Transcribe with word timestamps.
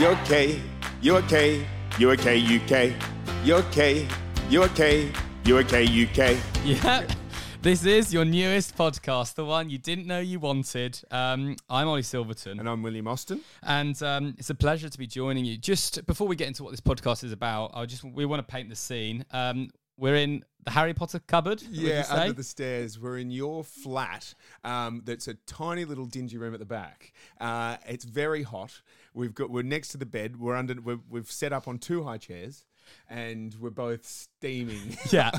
You 0.00 0.06
okay? 0.06 0.58
you're 1.02 1.18
okay? 1.18 1.66
you're 1.98 2.12
okay, 2.12 2.38
UK? 2.40 2.94
You're 3.44 3.58
okay? 3.58 4.08
you're 4.48 4.64
okay? 4.64 5.12
you're 5.44 5.58
okay, 5.58 5.84
UK? 5.84 6.38
Yeah. 6.64 7.06
This 7.60 7.84
is 7.84 8.10
your 8.10 8.24
newest 8.24 8.78
podcast, 8.78 9.34
the 9.34 9.44
one 9.44 9.68
you 9.68 9.76
didn't 9.76 10.06
know 10.06 10.18
you 10.18 10.40
wanted. 10.40 10.98
Um, 11.10 11.56
I'm 11.68 11.86
Ollie 11.86 12.00
Silverton, 12.00 12.58
And 12.60 12.66
I'm 12.66 12.82
William 12.82 13.06
Austin. 13.08 13.42
and 13.62 14.02
um, 14.02 14.34
it's 14.38 14.48
a 14.48 14.54
pleasure 14.54 14.88
to 14.88 14.98
be 14.98 15.06
joining 15.06 15.44
you. 15.44 15.58
Just 15.58 16.06
before 16.06 16.26
we 16.26 16.34
get 16.34 16.48
into 16.48 16.64
what 16.64 16.70
this 16.70 16.80
podcast 16.80 17.22
is 17.22 17.32
about, 17.32 17.72
I 17.74 17.84
just 17.84 18.02
we 18.02 18.24
want 18.24 18.40
to 18.40 18.50
paint 18.50 18.70
the 18.70 18.76
scene. 18.76 19.26
Um, 19.32 19.68
we're 19.98 20.16
in 20.16 20.46
the 20.64 20.70
Harry 20.70 20.94
Potter 20.94 21.18
cupboard. 21.18 21.62
Yeah, 21.70 22.02
say? 22.02 22.14
under 22.14 22.32
the 22.32 22.42
stairs. 22.42 22.98
We're 22.98 23.18
in 23.18 23.30
your 23.30 23.64
flat. 23.64 24.34
Um, 24.64 25.02
that's 25.04 25.28
a 25.28 25.34
tiny 25.46 25.84
little 25.84 26.06
dingy 26.06 26.38
room 26.38 26.54
at 26.54 26.60
the 26.60 26.66
back. 26.66 27.12
Uh, 27.38 27.76
it's 27.86 28.06
very 28.06 28.42
hot. 28.42 28.80
We've 29.12 29.34
got 29.34 29.50
we're 29.50 29.62
next 29.62 29.88
to 29.88 29.98
the 29.98 30.06
bed. 30.06 30.38
We're 30.38 30.54
under. 30.54 30.80
We're, 30.80 31.00
we've 31.08 31.30
set 31.30 31.52
up 31.52 31.66
on 31.66 31.78
two 31.78 32.04
high 32.04 32.18
chairs, 32.18 32.64
and 33.08 33.54
we're 33.60 33.70
both 33.70 34.06
steaming. 34.06 34.96
yeah, 35.10 35.30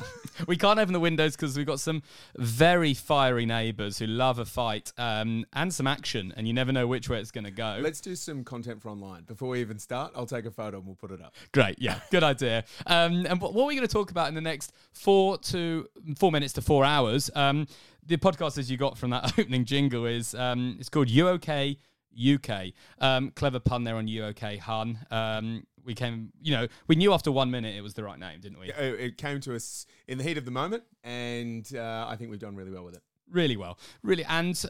we 0.47 0.57
can't 0.57 0.77
open 0.77 0.93
the 0.93 0.99
windows 0.99 1.35
because 1.35 1.55
we've 1.55 1.65
got 1.65 1.79
some 1.79 2.03
very 2.37 2.93
fiery 2.93 3.45
neighbours 3.45 3.97
who 3.97 4.07
love 4.07 4.39
a 4.39 4.45
fight 4.45 4.91
um, 4.97 5.45
and 5.53 5.73
some 5.73 5.87
action, 5.87 6.33
and 6.35 6.47
you 6.47 6.53
never 6.53 6.71
know 6.71 6.85
which 6.85 7.09
way 7.09 7.19
it's 7.19 7.31
going 7.31 7.45
to 7.45 7.51
go. 7.51 7.79
Let's 7.81 8.01
do 8.01 8.15
some 8.15 8.43
content 8.43 8.81
for 8.81 8.89
online 8.89 9.23
before 9.23 9.49
we 9.49 9.61
even 9.61 9.79
start. 9.79 10.11
I'll 10.15 10.25
take 10.25 10.45
a 10.45 10.51
photo 10.51 10.77
and 10.77 10.85
we'll 10.85 10.95
put 10.95 11.11
it 11.11 11.21
up. 11.21 11.33
Great, 11.53 11.75
yeah, 11.79 11.99
good 12.11 12.23
idea. 12.23 12.65
Um, 12.87 13.25
and 13.25 13.39
what, 13.39 13.53
what 13.53 13.63
are 13.63 13.67
we 13.67 13.75
going 13.75 13.87
to 13.87 13.93
talk 13.93 14.11
about 14.11 14.27
in 14.27 14.35
the 14.35 14.41
next 14.41 14.73
four 14.91 15.37
to 15.37 15.87
four 16.17 16.31
minutes 16.31 16.53
to 16.53 16.61
four 16.61 16.83
hours? 16.83 17.29
Um, 17.35 17.67
the 18.05 18.17
podcast, 18.17 18.57
as 18.57 18.69
you 18.69 18.77
got 18.77 18.97
from 18.97 19.11
that 19.11 19.33
opening 19.39 19.63
jingle, 19.63 20.05
is 20.05 20.35
um, 20.35 20.75
it's 20.79 20.89
called 20.89 21.09
You 21.09 21.29
OK 21.29 21.77
UK. 22.17 22.73
Um, 22.99 23.31
clever 23.31 23.59
pun 23.59 23.83
there 23.83 23.95
on 23.95 24.07
You 24.07 24.25
OK 24.25 24.57
Hun. 24.57 24.99
Um, 25.09 25.65
we 25.83 25.95
came, 25.95 26.31
you 26.41 26.55
know, 26.55 26.67
we 26.87 26.95
knew 26.95 27.13
after 27.13 27.31
one 27.31 27.49
minute 27.51 27.75
it 27.75 27.81
was 27.81 27.93
the 27.93 28.03
right 28.03 28.19
name, 28.19 28.39
didn't 28.39 28.59
we? 28.59 28.71
It 28.71 29.17
came 29.17 29.39
to 29.41 29.55
us 29.55 29.85
in 30.07 30.17
the 30.17 30.23
heat 30.23 30.37
of 30.37 30.45
the 30.45 30.51
moment, 30.51 30.83
and 31.03 31.67
uh, 31.75 32.05
I 32.07 32.15
think 32.15 32.29
we've 32.29 32.39
done 32.39 32.55
really 32.55 32.71
well 32.71 32.83
with 32.83 32.95
it. 32.95 33.01
Really 33.29 33.57
well, 33.57 33.79
really. 34.03 34.25
And 34.25 34.63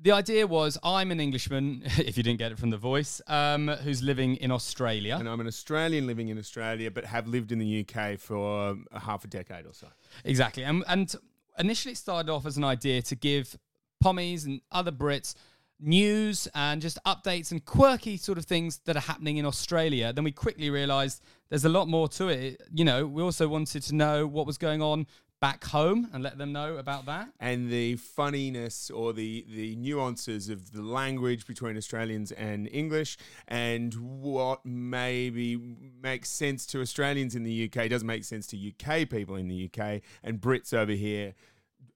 the 0.00 0.12
idea 0.12 0.46
was, 0.46 0.78
I'm 0.82 1.10
an 1.10 1.20
Englishman, 1.20 1.82
if 1.98 2.16
you 2.16 2.22
didn't 2.22 2.38
get 2.38 2.52
it 2.52 2.58
from 2.58 2.70
the 2.70 2.76
voice, 2.76 3.20
um, 3.26 3.68
who's 3.68 4.02
living 4.02 4.36
in 4.36 4.50
Australia. 4.50 5.16
And 5.18 5.28
I'm 5.28 5.40
an 5.40 5.46
Australian 5.46 6.06
living 6.06 6.28
in 6.28 6.38
Australia, 6.38 6.90
but 6.90 7.04
have 7.04 7.26
lived 7.26 7.52
in 7.52 7.58
the 7.58 7.86
UK 7.86 8.18
for 8.18 8.76
a 8.92 9.00
half 9.00 9.24
a 9.24 9.28
decade 9.28 9.66
or 9.66 9.74
so. 9.74 9.88
Exactly. 10.24 10.64
And, 10.64 10.84
and 10.88 11.14
initially 11.58 11.92
it 11.92 11.98
started 11.98 12.30
off 12.30 12.46
as 12.46 12.56
an 12.56 12.64
idea 12.64 13.02
to 13.02 13.14
give 13.14 13.58
Pommies 14.02 14.46
and 14.46 14.60
other 14.70 14.92
Brits 14.92 15.34
news 15.80 16.48
and 16.54 16.82
just 16.82 16.98
updates 17.06 17.50
and 17.50 17.64
quirky 17.64 18.16
sort 18.16 18.38
of 18.38 18.44
things 18.44 18.78
that 18.84 18.96
are 18.96 19.00
happening 19.00 19.36
in 19.36 19.46
Australia. 19.46 20.12
Then 20.12 20.24
we 20.24 20.32
quickly 20.32 20.70
realized 20.70 21.22
there's 21.48 21.64
a 21.64 21.68
lot 21.68 21.88
more 21.88 22.08
to 22.08 22.28
it. 22.28 22.62
You 22.72 22.84
know, 22.84 23.06
we 23.06 23.22
also 23.22 23.48
wanted 23.48 23.82
to 23.84 23.94
know 23.94 24.26
what 24.26 24.46
was 24.46 24.58
going 24.58 24.82
on 24.82 25.06
back 25.40 25.64
home 25.64 26.08
and 26.12 26.22
let 26.22 26.36
them 26.36 26.52
know 26.52 26.76
about 26.76 27.06
that. 27.06 27.28
And 27.38 27.70
the 27.70 27.96
funniness 27.96 28.90
or 28.90 29.12
the, 29.12 29.46
the 29.48 29.76
nuances 29.76 30.48
of 30.48 30.72
the 30.72 30.82
language 30.82 31.46
between 31.46 31.76
Australians 31.76 32.32
and 32.32 32.68
English, 32.72 33.16
and 33.46 33.94
what 33.94 34.64
maybe 34.64 35.56
makes 36.02 36.28
sense 36.28 36.66
to 36.66 36.80
Australians 36.80 37.34
in 37.34 37.44
the 37.44 37.70
UK 37.70 37.88
doesn't 37.88 38.06
make 38.06 38.24
sense 38.24 38.46
to 38.48 38.56
UK 38.56 39.08
people 39.08 39.36
in 39.36 39.48
the 39.48 39.70
UK, 39.72 40.00
and 40.22 40.40
Brits 40.40 40.74
over 40.74 40.92
here 40.92 41.34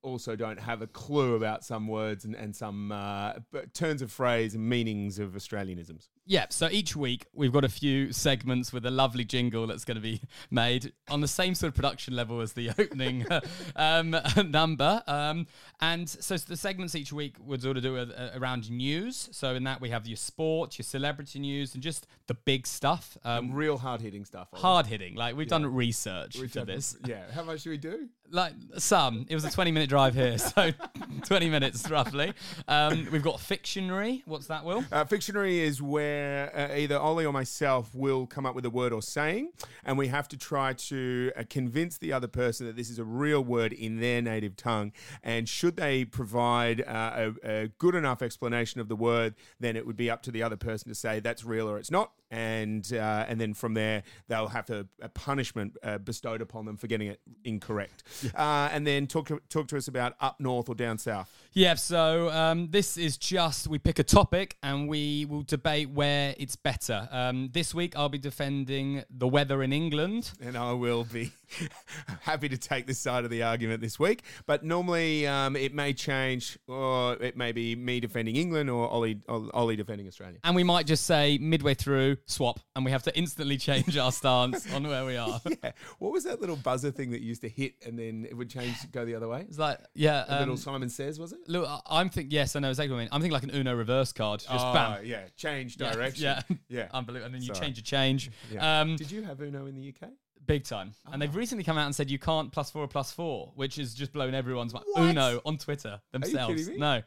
also 0.02 0.34
don't 0.34 0.58
have 0.58 0.82
a 0.82 0.86
clue 0.86 1.36
about 1.36 1.64
some 1.64 1.86
words 1.86 2.24
and, 2.24 2.34
and 2.34 2.54
some 2.54 2.90
uh, 2.92 3.34
turns 3.72 4.02
of 4.02 4.10
phrase 4.10 4.54
and 4.54 4.68
meanings 4.68 5.18
of 5.18 5.32
Australianisms. 5.32 6.08
Yeah, 6.24 6.46
so 6.50 6.68
each 6.70 6.94
week 6.94 7.26
we've 7.32 7.52
got 7.52 7.64
a 7.64 7.68
few 7.68 8.12
segments 8.12 8.72
with 8.72 8.86
a 8.86 8.90
lovely 8.90 9.24
jingle 9.24 9.66
that's 9.66 9.84
going 9.84 9.96
to 9.96 10.00
be 10.00 10.20
made 10.50 10.92
on 11.08 11.20
the 11.20 11.28
same 11.28 11.54
sort 11.54 11.68
of 11.68 11.74
production 11.74 12.14
level 12.14 12.40
as 12.40 12.52
the 12.52 12.70
opening 12.78 13.26
um, 13.76 14.16
number. 14.46 15.02
Um, 15.06 15.46
and 15.80 16.08
so 16.08 16.36
the 16.36 16.56
segments 16.56 16.94
each 16.94 17.12
week 17.12 17.36
would 17.40 17.62
sort 17.62 17.76
of 17.76 17.82
do 17.82 17.96
a, 17.96 18.02
a- 18.02 18.38
around 18.38 18.70
news. 18.70 19.28
So 19.32 19.54
in 19.54 19.64
that 19.64 19.80
we 19.80 19.90
have 19.90 20.06
your 20.06 20.16
sport, 20.16 20.78
your 20.78 20.84
celebrity 20.84 21.38
news, 21.38 21.74
and 21.74 21.82
just 21.82 22.06
the 22.26 22.34
big 22.34 22.66
stuff. 22.66 23.16
Um, 23.24 23.52
Real 23.52 23.78
hard 23.78 24.00
hitting 24.00 24.24
stuff. 24.24 24.48
Hard 24.52 24.86
hitting. 24.86 25.14
Like 25.14 25.36
we've 25.36 25.48
done 25.48 25.66
research 25.66 26.38
for 26.38 26.64
this. 26.64 26.96
Yeah. 27.06 27.30
How 27.32 27.42
much 27.44 27.62
do 27.62 27.70
we 27.70 27.78
do? 27.78 28.08
Like 28.34 28.54
some. 28.78 29.26
It 29.28 29.34
was 29.34 29.44
a 29.44 29.50
20 29.50 29.72
minute 29.72 29.90
drive 29.90 30.14
here, 30.14 30.38
so 30.38 30.70
20 31.26 31.50
minutes 31.50 31.90
roughly. 31.90 32.32
Um, 32.66 33.06
we've 33.12 33.22
got 33.22 33.40
Fictionary. 33.40 34.22
What's 34.24 34.46
that, 34.46 34.64
Will? 34.64 34.82
Uh, 34.90 35.04
Fictionary 35.04 35.60
is 35.60 35.82
where 35.82 36.50
uh, 36.56 36.74
either 36.74 36.98
Ollie 36.98 37.26
or 37.26 37.32
myself 37.34 37.94
will 37.94 38.26
come 38.26 38.46
up 38.46 38.54
with 38.54 38.64
a 38.64 38.70
word 38.70 38.94
or 38.94 39.02
saying, 39.02 39.52
and 39.84 39.98
we 39.98 40.08
have 40.08 40.28
to 40.28 40.38
try 40.38 40.72
to 40.72 41.30
uh, 41.36 41.42
convince 41.50 41.98
the 41.98 42.14
other 42.14 42.26
person 42.26 42.64
that 42.66 42.74
this 42.74 42.88
is 42.88 42.98
a 42.98 43.04
real 43.04 43.44
word 43.44 43.74
in 43.74 44.00
their 44.00 44.22
native 44.22 44.56
tongue. 44.56 44.92
And 45.22 45.46
should 45.46 45.76
they 45.76 46.06
provide 46.06 46.80
uh, 46.80 47.32
a, 47.44 47.62
a 47.64 47.68
good 47.76 47.94
enough 47.94 48.22
explanation 48.22 48.80
of 48.80 48.88
the 48.88 48.96
word, 48.96 49.34
then 49.60 49.76
it 49.76 49.86
would 49.86 49.96
be 49.96 50.08
up 50.08 50.22
to 50.22 50.30
the 50.30 50.42
other 50.42 50.56
person 50.56 50.88
to 50.88 50.94
say 50.94 51.20
that's 51.20 51.44
real 51.44 51.68
or 51.68 51.76
it's 51.76 51.90
not. 51.90 52.12
And 52.32 52.90
uh, 52.92 53.26
and 53.28 53.38
then 53.38 53.52
from 53.52 53.74
there 53.74 54.02
they'll 54.26 54.48
have 54.48 54.70
a, 54.70 54.86
a 55.02 55.10
punishment 55.10 55.76
uh, 55.82 55.98
bestowed 55.98 56.40
upon 56.40 56.64
them 56.64 56.78
for 56.78 56.86
getting 56.86 57.08
it 57.08 57.20
incorrect. 57.44 58.04
Uh, 58.34 58.70
and 58.72 58.86
then 58.86 59.06
talk 59.06 59.28
to, 59.28 59.40
talk 59.50 59.68
to 59.68 59.76
us 59.76 59.86
about 59.86 60.14
up 60.18 60.40
north 60.40 60.70
or 60.70 60.74
down 60.74 60.96
south. 60.96 61.30
Yeah, 61.54 61.74
so 61.74 62.30
um, 62.30 62.68
this 62.70 62.96
is 62.96 63.18
just 63.18 63.68
we 63.68 63.78
pick 63.78 63.98
a 63.98 64.02
topic 64.02 64.56
and 64.62 64.88
we 64.88 65.26
will 65.26 65.42
debate 65.42 65.90
where 65.90 66.34
it's 66.38 66.56
better. 66.56 67.06
Um, 67.12 67.50
this 67.52 67.74
week 67.74 67.94
I'll 67.94 68.08
be 68.08 68.16
defending 68.16 69.04
the 69.10 69.28
weather 69.28 69.62
in 69.62 69.70
England. 69.70 70.32
and 70.40 70.56
I 70.56 70.72
will 70.72 71.04
be 71.04 71.30
happy 72.22 72.48
to 72.48 72.56
take 72.56 72.86
this 72.86 72.98
side 72.98 73.24
of 73.24 73.30
the 73.30 73.42
argument 73.42 73.82
this 73.82 73.98
week. 73.98 74.22
But 74.46 74.64
normally 74.64 75.26
um, 75.26 75.54
it 75.54 75.74
may 75.74 75.92
change, 75.92 76.58
or 76.68 77.16
it 77.22 77.36
may 77.36 77.52
be 77.52 77.76
me 77.76 78.00
defending 78.00 78.36
England 78.36 78.70
or 78.70 78.88
Ollie, 78.88 79.20
Ollie 79.28 79.76
defending 79.76 80.06
Australia. 80.06 80.38
And 80.44 80.56
we 80.56 80.64
might 80.64 80.86
just 80.86 81.04
say 81.04 81.36
midway 81.36 81.74
through, 81.74 82.16
swap, 82.24 82.60
and 82.76 82.82
we 82.82 82.92
have 82.92 83.02
to 83.02 83.14
instantly 83.14 83.58
change 83.58 83.98
our 83.98 84.10
stance 84.10 84.72
on 84.72 84.88
where 84.88 85.04
we 85.04 85.16
are. 85.18 85.40
Yeah. 85.62 85.72
What 85.98 86.12
was 86.12 86.24
that 86.24 86.40
little 86.40 86.56
buzzer 86.56 86.90
thing 86.90 87.10
that 87.10 87.20
used 87.20 87.42
to 87.42 87.48
hit 87.48 87.74
and 87.84 87.98
then 87.98 88.26
it 88.28 88.34
would 88.34 88.48
change, 88.48 88.74
go 88.90 89.04
the 89.04 89.14
other 89.14 89.28
way? 89.28 89.44
It's 89.46 89.58
like, 89.58 89.78
yeah. 89.94 90.24
A 90.26 90.38
little 90.40 90.54
Um, 90.54 90.58
Simon 90.58 90.88
Says, 90.88 91.20
was 91.20 91.32
it? 91.32 91.40
Look, 91.48 91.66
I- 91.68 91.80
I'm 92.00 92.08
thinking, 92.08 92.30
yes, 92.30 92.56
I 92.56 92.60
know 92.60 92.68
exactly 92.70 92.92
what 92.92 92.98
I 92.98 93.02
mean. 93.04 93.08
I'm 93.12 93.20
thinking 93.20 93.32
like 93.34 93.42
an 93.44 93.50
Uno 93.54 93.74
reverse 93.74 94.12
card. 94.12 94.40
Just 94.40 94.50
oh, 94.52 94.72
bam. 94.72 95.04
yeah. 95.04 95.22
Change 95.36 95.76
Yeah, 95.78 95.92
direction. 95.94 96.24
Yeah. 96.24 96.42
Yeah. 96.68 96.88
Unbelievable. 96.94 97.26
And 97.26 97.34
then 97.34 97.42
you 97.42 97.54
Sorry. 97.54 97.66
change 97.66 97.78
a 97.78 97.82
change. 97.82 98.30
Yeah. 98.52 98.80
Um, 98.80 98.96
Did 98.96 99.10
you 99.10 99.22
have 99.22 99.40
Uno 99.40 99.66
in 99.66 99.74
the 99.74 99.88
UK? 99.94 100.10
Big 100.46 100.64
time. 100.64 100.92
And 101.12 101.22
they've 101.22 101.34
recently 101.34 101.62
come 101.64 101.78
out 101.78 101.86
and 101.86 101.94
said 101.94 102.10
you 102.10 102.18
can't 102.18 102.50
plus 102.50 102.70
four 102.70 102.82
or 102.82 102.88
plus 102.88 103.12
four, 103.12 103.52
which 103.54 103.76
has 103.76 103.94
just 103.94 104.12
blown 104.12 104.34
everyone's 104.34 104.74
mind. 104.74 104.86
What? 104.92 105.02
Uno 105.10 105.40
on 105.44 105.56
Twitter 105.56 106.00
themselves. 106.10 106.54
kidding 106.62 106.74
me? 106.74 106.80
No. 106.80 107.02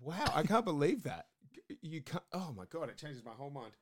Wow, 0.00 0.24
I 0.34 0.42
can't 0.44 0.64
believe 0.64 1.02
that. 1.04 1.26
You 1.80 2.02
can't. 2.02 2.22
Oh 2.32 2.52
my 2.56 2.64
god, 2.70 2.88
it 2.88 2.96
changes 2.98 3.24
my 3.24 3.32
whole 3.32 3.50
mind. 3.50 3.72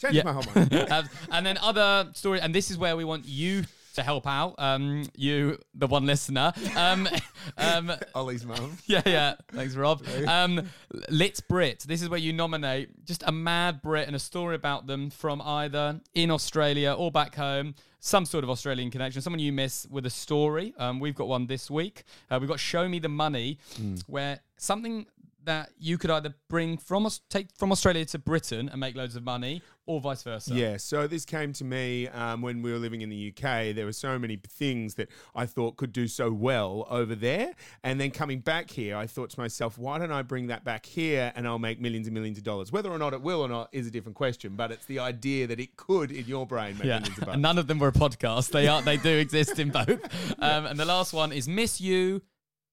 Changes 0.00 0.18
Yeah. 0.18 0.22
my 0.24 0.32
whole 0.32 0.44
mind. 0.54 1.08
And 1.32 1.44
then 1.46 1.58
other 1.58 2.10
story, 2.14 2.40
and 2.40 2.54
this 2.54 2.70
is 2.70 2.78
where 2.78 2.96
we 2.96 3.04
want 3.04 3.24
you 3.26 3.64
to 3.98 4.02
help 4.04 4.26
out. 4.26 4.54
Um, 4.58 5.04
you, 5.16 5.58
the 5.74 5.86
one 5.86 6.06
listener. 6.06 6.52
Um, 6.76 7.08
um, 7.58 7.92
Ollie's 8.14 8.44
mum. 8.44 8.78
yeah, 8.86 9.02
yeah. 9.04 9.34
Thanks, 9.52 9.74
Rob. 9.74 10.02
Um, 10.26 10.68
Lit 11.10 11.40
Brit. 11.48 11.84
This 11.86 12.00
is 12.00 12.08
where 12.08 12.18
you 12.18 12.32
nominate 12.32 13.04
just 13.04 13.22
a 13.26 13.32
mad 13.32 13.82
Brit 13.82 14.06
and 14.06 14.16
a 14.16 14.18
story 14.18 14.54
about 14.54 14.86
them 14.86 15.10
from 15.10 15.42
either 15.42 16.00
in 16.14 16.30
Australia 16.30 16.92
or 16.92 17.10
back 17.10 17.34
home. 17.34 17.74
Some 18.00 18.24
sort 18.24 18.44
of 18.44 18.50
Australian 18.50 18.92
connection, 18.92 19.20
someone 19.20 19.40
you 19.40 19.52
miss 19.52 19.84
with 19.90 20.06
a 20.06 20.10
story. 20.10 20.72
Um, 20.78 21.00
we've 21.00 21.16
got 21.16 21.26
one 21.26 21.48
this 21.48 21.68
week. 21.68 22.04
Uh, 22.30 22.38
we've 22.40 22.48
got 22.48 22.60
Show 22.60 22.88
Me 22.88 23.00
the 23.00 23.08
Money, 23.08 23.58
where 24.06 24.38
something 24.56 25.06
that 25.48 25.70
you 25.78 25.98
could 25.98 26.10
either 26.10 26.34
bring 26.48 26.76
from 26.78 27.08
take 27.30 27.48
from 27.56 27.72
Australia 27.72 28.04
to 28.06 28.18
Britain 28.18 28.68
and 28.68 28.78
make 28.78 28.94
loads 28.94 29.16
of 29.16 29.24
money, 29.24 29.62
or 29.86 30.00
vice 30.00 30.22
versa. 30.22 30.52
Yeah, 30.54 30.76
so 30.76 31.06
this 31.06 31.24
came 31.24 31.52
to 31.54 31.64
me 31.64 32.06
um, 32.08 32.42
when 32.42 32.60
we 32.60 32.70
were 32.70 32.78
living 32.78 33.00
in 33.00 33.08
the 33.08 33.32
UK. 33.34 33.74
There 33.74 33.86
were 33.86 33.92
so 33.92 34.18
many 34.18 34.38
things 34.46 34.94
that 34.96 35.08
I 35.34 35.46
thought 35.46 35.76
could 35.78 35.92
do 35.92 36.06
so 36.06 36.30
well 36.30 36.86
over 36.90 37.14
there. 37.14 37.54
And 37.82 37.98
then 37.98 38.10
coming 38.10 38.40
back 38.40 38.70
here, 38.70 38.96
I 38.96 39.06
thought 39.06 39.30
to 39.30 39.40
myself, 39.40 39.78
why 39.78 39.98
don't 39.98 40.12
I 40.12 40.20
bring 40.20 40.48
that 40.48 40.62
back 40.64 40.84
here 40.84 41.32
and 41.34 41.48
I'll 41.48 41.58
make 41.58 41.80
millions 41.80 42.06
and 42.06 42.12
millions 42.14 42.36
of 42.36 42.44
dollars? 42.44 42.70
Whether 42.70 42.90
or 42.90 42.98
not 42.98 43.14
it 43.14 43.22
will 43.22 43.40
or 43.40 43.48
not 43.48 43.70
is 43.72 43.86
a 43.86 43.90
different 43.90 44.16
question, 44.16 44.56
but 44.56 44.70
it's 44.70 44.84
the 44.84 44.98
idea 44.98 45.46
that 45.46 45.58
it 45.58 45.76
could, 45.76 46.10
in 46.10 46.26
your 46.26 46.46
brain, 46.46 46.74
make 46.76 46.84
Yeah, 46.84 46.98
millions 46.98 47.18
of 47.18 47.24
bucks. 47.24 47.38
none 47.38 47.56
of 47.58 47.66
them 47.66 47.78
were 47.78 47.88
a 47.88 47.92
podcast. 47.92 48.50
They 48.50 48.68
are. 48.68 48.82
They 48.82 48.98
do 48.98 49.16
exist 49.26 49.58
in 49.58 49.70
both. 49.70 50.00
Um, 50.38 50.66
and 50.66 50.78
the 50.78 50.84
last 50.84 51.14
one 51.14 51.32
is 51.32 51.48
Miss 51.48 51.80
You, 51.80 52.20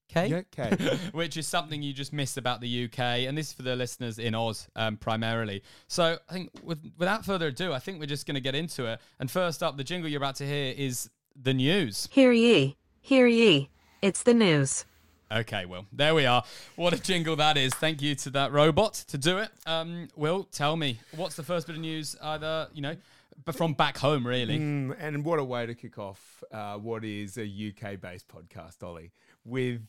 K, 0.08 0.28
Yeah, 0.28 0.42
okay. 0.60 0.98
which 1.12 1.38
is 1.38 1.48
something 1.48 1.82
you 1.82 1.94
just 1.94 2.14
miss 2.14 2.38
about 2.38 2.62
the 2.62 2.86
UK, 2.86 3.00
and 3.00 3.38
this 3.38 3.48
is 3.48 3.54
for 3.54 3.64
the 3.64 3.76
listeners 3.76 4.20
in 4.20 4.36
Oz 4.36 4.68
um, 4.76 4.98
primarily. 4.98 5.64
So 5.88 6.18
I 6.30 6.34
think, 6.34 6.52
with, 6.64 6.80
without 6.98 7.26
further 7.26 7.48
ado, 7.48 7.74
I 7.74 7.80
think 7.80 8.00
we're 8.00 8.06
just 8.06 8.26
going 8.26 8.36
to 8.36 8.42
get 8.42 8.56
into 8.56 8.86
it. 8.86 9.00
And 9.20 9.30
first 9.30 9.64
up, 9.64 9.78
the 9.78 9.84
jingle 9.84 10.10
you're 10.10 10.22
about 10.22 10.36
to 10.36 10.46
hear 10.46 10.74
is 10.78 11.10
the 11.36 11.54
news. 11.54 12.08
Hear 12.12 12.32
ye, 12.32 12.78
hear 13.02 13.28
ye. 13.28 13.70
It's 14.02 14.24
the 14.24 14.34
news. 14.34 14.86
Okay, 15.32 15.66
Will. 15.66 15.88
There 15.92 16.14
we 16.14 16.28
are. 16.28 16.44
What 16.76 16.94
a 16.94 17.02
jingle 17.02 17.36
that 17.38 17.58
is. 17.58 17.74
Thank 17.74 18.02
you 18.02 18.14
to 18.16 18.30
that 18.32 18.52
robot 18.52 18.94
to 19.08 19.18
do 19.18 19.40
it. 19.40 19.50
Um, 19.66 20.08
Will, 20.16 20.44
tell 20.44 20.76
me, 20.76 21.00
what's 21.16 21.36
the 21.36 21.44
first 21.44 21.66
bit 21.66 21.76
of 21.76 21.82
news, 21.82 22.16
either, 22.22 22.68
you 22.74 22.82
know, 22.84 22.96
but 23.44 23.56
from 23.56 23.74
back 23.74 23.98
home, 23.98 24.26
really? 24.26 24.60
Mm, 24.60 24.96
and 25.00 25.26
what 25.26 25.40
a 25.40 25.44
way 25.44 25.66
to 25.66 25.74
kick 25.74 25.98
off 25.98 26.44
uh, 26.52 26.76
what 26.76 27.04
is 27.04 27.38
a 27.38 27.44
UK 27.44 28.00
based 28.00 28.28
podcast, 28.28 28.82
Ollie, 28.84 29.12
with 29.44 29.82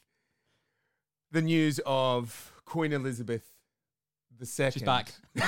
the 1.30 1.42
news 1.42 1.80
of 1.84 2.52
Queen 2.64 2.92
Elizabeth 2.92 3.52
II. 4.40 4.70
She's 4.70 4.82
back. 4.82 5.12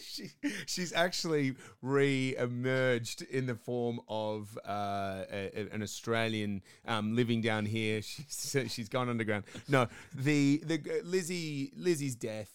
she, 0.00 0.30
she's 0.66 0.92
actually 0.92 1.54
re-emerged 1.82 3.22
in 3.22 3.46
the 3.46 3.54
form 3.54 4.00
of 4.08 4.58
uh, 4.66 5.24
a, 5.30 5.68
an 5.72 5.82
Australian 5.82 6.62
um, 6.86 7.14
living 7.14 7.40
down 7.40 7.66
here. 7.66 8.02
She's 8.30 8.56
she's 8.68 8.88
gone 8.88 9.08
underground. 9.08 9.44
No, 9.68 9.88
the 10.14 10.62
the 10.64 10.80
Lizzie 11.04 11.72
Lizzie's 11.76 12.14
death. 12.14 12.50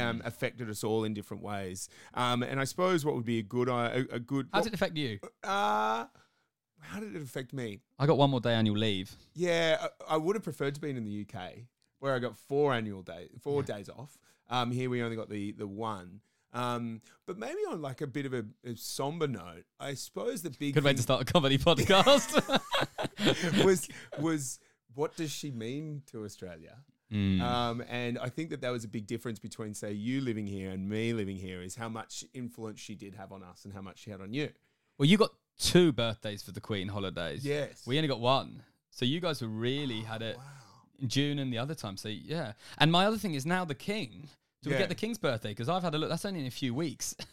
Um, 0.00 0.22
affected 0.24 0.70
us 0.70 0.82
all 0.82 1.04
in 1.04 1.12
different 1.12 1.42
ways, 1.42 1.90
um, 2.14 2.42
and 2.42 2.58
I 2.58 2.64
suppose 2.64 3.04
what 3.04 3.14
would 3.14 3.26
be 3.26 3.40
a 3.40 3.42
good 3.42 3.68
a, 3.68 4.06
a 4.10 4.18
good. 4.18 4.48
How 4.50 4.62
did 4.62 4.68
it 4.68 4.74
affect 4.74 4.96
you? 4.96 5.18
Uh, 5.44 6.06
how 6.88 7.00
did 7.00 7.14
it 7.14 7.22
affect 7.22 7.52
me? 7.52 7.80
I 7.98 8.06
got 8.06 8.18
one 8.18 8.30
more 8.30 8.40
day 8.40 8.54
annual 8.54 8.76
leave. 8.76 9.14
Yeah, 9.34 9.78
I, 9.80 10.14
I 10.14 10.16
would 10.16 10.36
have 10.36 10.42
preferred 10.42 10.74
to 10.74 10.80
be 10.80 10.90
in 10.90 11.04
the 11.04 11.26
UK, 11.26 11.52
where 11.98 12.14
I 12.14 12.18
got 12.18 12.36
four 12.36 12.72
annual 12.72 13.02
days, 13.02 13.30
four 13.42 13.62
days 13.62 13.88
off. 13.88 14.18
Um, 14.48 14.70
here 14.70 14.88
we 14.88 15.02
only 15.02 15.16
got 15.16 15.28
the 15.28 15.52
the 15.52 15.66
one. 15.66 16.20
Um, 16.52 17.02
but 17.26 17.38
maybe 17.38 17.58
on 17.68 17.82
like 17.82 18.00
a 18.00 18.06
bit 18.06 18.24
of 18.24 18.32
a, 18.32 18.44
a 18.64 18.76
somber 18.76 19.28
note, 19.28 19.64
I 19.78 19.94
suppose 19.94 20.42
the 20.42 20.50
big 20.50 20.74
could 20.74 20.84
thing 20.84 20.96
to 20.96 21.02
start 21.02 21.22
a 21.22 21.24
comedy 21.24 21.58
podcast. 21.58 22.42
was 23.64 23.88
was 24.18 24.58
what 24.94 25.16
does 25.16 25.30
she 25.30 25.50
mean 25.50 26.02
to 26.06 26.24
Australia? 26.24 26.78
Mm. 27.12 27.40
Um, 27.40 27.84
and 27.88 28.18
I 28.18 28.28
think 28.28 28.50
that 28.50 28.62
that 28.62 28.70
was 28.70 28.84
a 28.84 28.88
big 28.88 29.06
difference 29.06 29.38
between, 29.38 29.74
say, 29.74 29.92
you 29.92 30.20
living 30.20 30.46
here 30.46 30.70
and 30.70 30.88
me 30.88 31.12
living 31.12 31.36
here, 31.36 31.62
is 31.62 31.76
how 31.76 31.88
much 31.88 32.24
influence 32.34 32.80
she 32.80 32.96
did 32.96 33.14
have 33.14 33.30
on 33.30 33.44
us 33.44 33.64
and 33.64 33.72
how 33.72 33.80
much 33.80 33.98
she 34.00 34.10
had 34.10 34.20
on 34.20 34.32
you. 34.32 34.50
well, 34.98 35.06
you 35.06 35.16
got 35.16 35.30
two 35.58 35.92
birthdays 35.92 36.42
for 36.42 36.52
the 36.52 36.60
Queen 36.60 36.88
holidays. 36.88 37.44
Yes. 37.44 37.82
We 37.86 37.96
only 37.98 38.08
got 38.08 38.20
one. 38.20 38.62
So 38.90 39.04
you 39.04 39.20
guys 39.20 39.42
were 39.42 39.48
really 39.48 40.00
had 40.00 40.22
it 40.22 40.38
in 41.00 41.08
June 41.08 41.38
and 41.38 41.52
the 41.52 41.58
other 41.58 41.74
time. 41.74 41.96
So 41.96 42.08
yeah. 42.08 42.52
And 42.78 42.90
my 42.90 43.06
other 43.06 43.18
thing 43.18 43.34
is 43.34 43.44
now 43.44 43.64
the 43.64 43.74
King. 43.74 44.28
Do 44.62 44.70
we 44.70 44.78
get 44.78 44.88
the 44.88 44.94
King's 44.94 45.18
birthday? 45.18 45.50
Because 45.50 45.68
I've 45.68 45.82
had 45.82 45.94
a 45.94 45.98
look. 45.98 46.08
That's 46.08 46.24
only 46.24 46.40
in 46.40 46.46
a 46.46 46.50
few 46.50 46.74
weeks. 46.74 47.14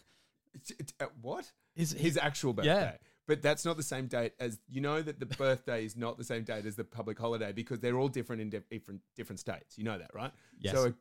It's, 0.55 0.71
it's, 0.77 0.93
uh, 0.99 1.05
what? 1.19 1.51
His, 1.73 1.93
His 1.93 2.15
actual 2.15 2.53
birthday. 2.53 2.71
Yeah. 2.71 2.91
But 3.25 3.41
that's 3.41 3.63
not 3.65 3.77
the 3.77 3.83
same 3.83 4.07
date 4.07 4.33
as 4.39 4.59
you 4.69 4.81
know 4.81 5.01
that 5.01 5.19
the 5.19 5.25
birthday 5.37 5.85
is 5.85 5.95
not 5.95 6.17
the 6.17 6.23
same 6.23 6.43
date 6.43 6.65
as 6.65 6.75
the 6.75 6.83
public 6.83 7.17
holiday 7.17 7.53
because 7.53 7.79
they're 7.79 7.97
all 7.97 8.09
different 8.09 8.41
in 8.41 8.49
di- 8.49 8.59
different 8.69 9.01
different 9.15 9.39
states. 9.39 9.77
You 9.77 9.85
know 9.85 9.97
that, 9.97 10.11
right? 10.13 10.31
Yes. 10.59 10.75
So 10.75 10.93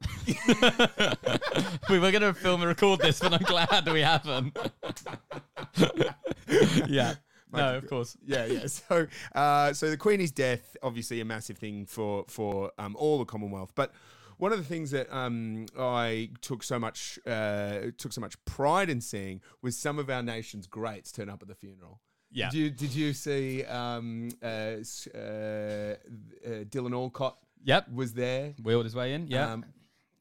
we 1.90 1.98
were 1.98 2.10
going 2.12 2.22
to 2.22 2.32
film 2.32 2.62
and 2.62 2.68
record 2.68 3.00
this, 3.00 3.18
but 3.20 3.34
I'm 3.34 3.42
glad 3.42 3.86
we 3.92 4.00
haven't. 4.00 4.56
yeah. 6.88 7.14
No, 7.52 7.76
of 7.76 7.86
course. 7.86 8.16
yeah, 8.24 8.46
yeah. 8.46 8.66
So, 8.66 9.06
uh, 9.34 9.72
so 9.74 9.90
the 9.90 9.96
Queenie's 9.96 10.32
death, 10.32 10.76
obviously 10.82 11.20
a 11.20 11.24
massive 11.24 11.58
thing 11.58 11.84
for 11.86 12.24
for 12.28 12.72
um, 12.78 12.96
all 12.96 13.18
the 13.18 13.26
Commonwealth. 13.26 13.72
But 13.74 13.92
one 14.38 14.52
of 14.52 14.58
the 14.58 14.64
things 14.64 14.90
that 14.92 15.14
um, 15.14 15.66
I 15.78 16.30
took 16.40 16.62
so 16.62 16.78
much 16.78 17.18
uh, 17.26 17.90
took 17.98 18.12
so 18.12 18.20
much 18.20 18.42
pride 18.46 18.88
in 18.88 19.00
seeing 19.00 19.40
was 19.60 19.76
some 19.76 19.98
of 19.98 20.08
our 20.08 20.22
nation's 20.22 20.66
greats 20.66 21.12
turn 21.12 21.28
up 21.28 21.42
at 21.42 21.48
the 21.48 21.54
funeral. 21.54 22.00
Yeah. 22.30 22.48
Did 22.48 22.58
you, 22.58 22.70
did 22.70 22.94
you 22.94 23.12
see 23.12 23.62
um, 23.64 24.30
uh, 24.42 24.46
uh, 24.46 25.18
uh, 25.18 25.94
Dylan 26.64 26.94
Alcott 26.94 27.36
Yep. 27.64 27.92
was 27.92 28.14
there? 28.14 28.54
Wheeled 28.62 28.84
his 28.84 28.94
way 28.96 29.12
in. 29.12 29.26
Yeah. 29.26 29.52
Um, 29.52 29.64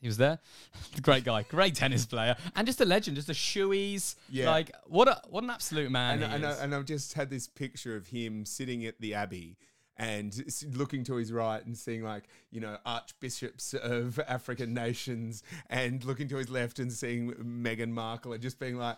he 0.02 0.08
was 0.08 0.18
there. 0.18 0.40
Great 1.02 1.24
guy. 1.24 1.44
Great 1.44 1.76
tennis 1.76 2.06
player. 2.06 2.36
And 2.56 2.66
just 2.66 2.82
a 2.82 2.86
legend. 2.86 3.18
Just 3.18 3.30
a 3.30 3.34
shoeies. 3.34 4.16
Yeah. 4.30 4.50
Like, 4.50 4.72
what 4.88 5.08
a 5.08 5.22
what 5.30 5.44
an 5.44 5.50
absolute 5.50 5.92
man. 5.92 6.24
and, 6.24 6.34
and, 6.34 6.46
I, 6.46 6.52
and 6.64 6.76
I've 6.76 6.86
just 6.86 7.14
had 7.14 7.30
this 7.30 7.48
picture 7.48 7.96
of 7.96 8.08
him 8.08 8.46
sitting 8.46 8.86
at 8.86 9.00
the 9.00 9.14
Abbey 9.14 9.58
and 9.98 10.44
looking 10.74 11.04
to 11.04 11.16
his 11.16 11.32
right 11.32 11.64
and 11.64 11.78
seeing 11.78 12.04
like 12.04 12.24
you 12.50 12.60
know 12.60 12.78
archbishops 12.86 13.76
of 13.76 14.20
African 14.28 14.74
nations 14.74 15.44
and 15.70 16.04
looking 16.04 16.28
to 16.30 16.38
his 16.38 16.50
left 16.50 16.80
and 16.80 16.92
seeing 16.92 17.34
Meghan 17.34 17.90
Markle 17.90 18.34
and 18.34 18.42
just 18.42 18.60
being 18.60 18.78
like 18.78 18.98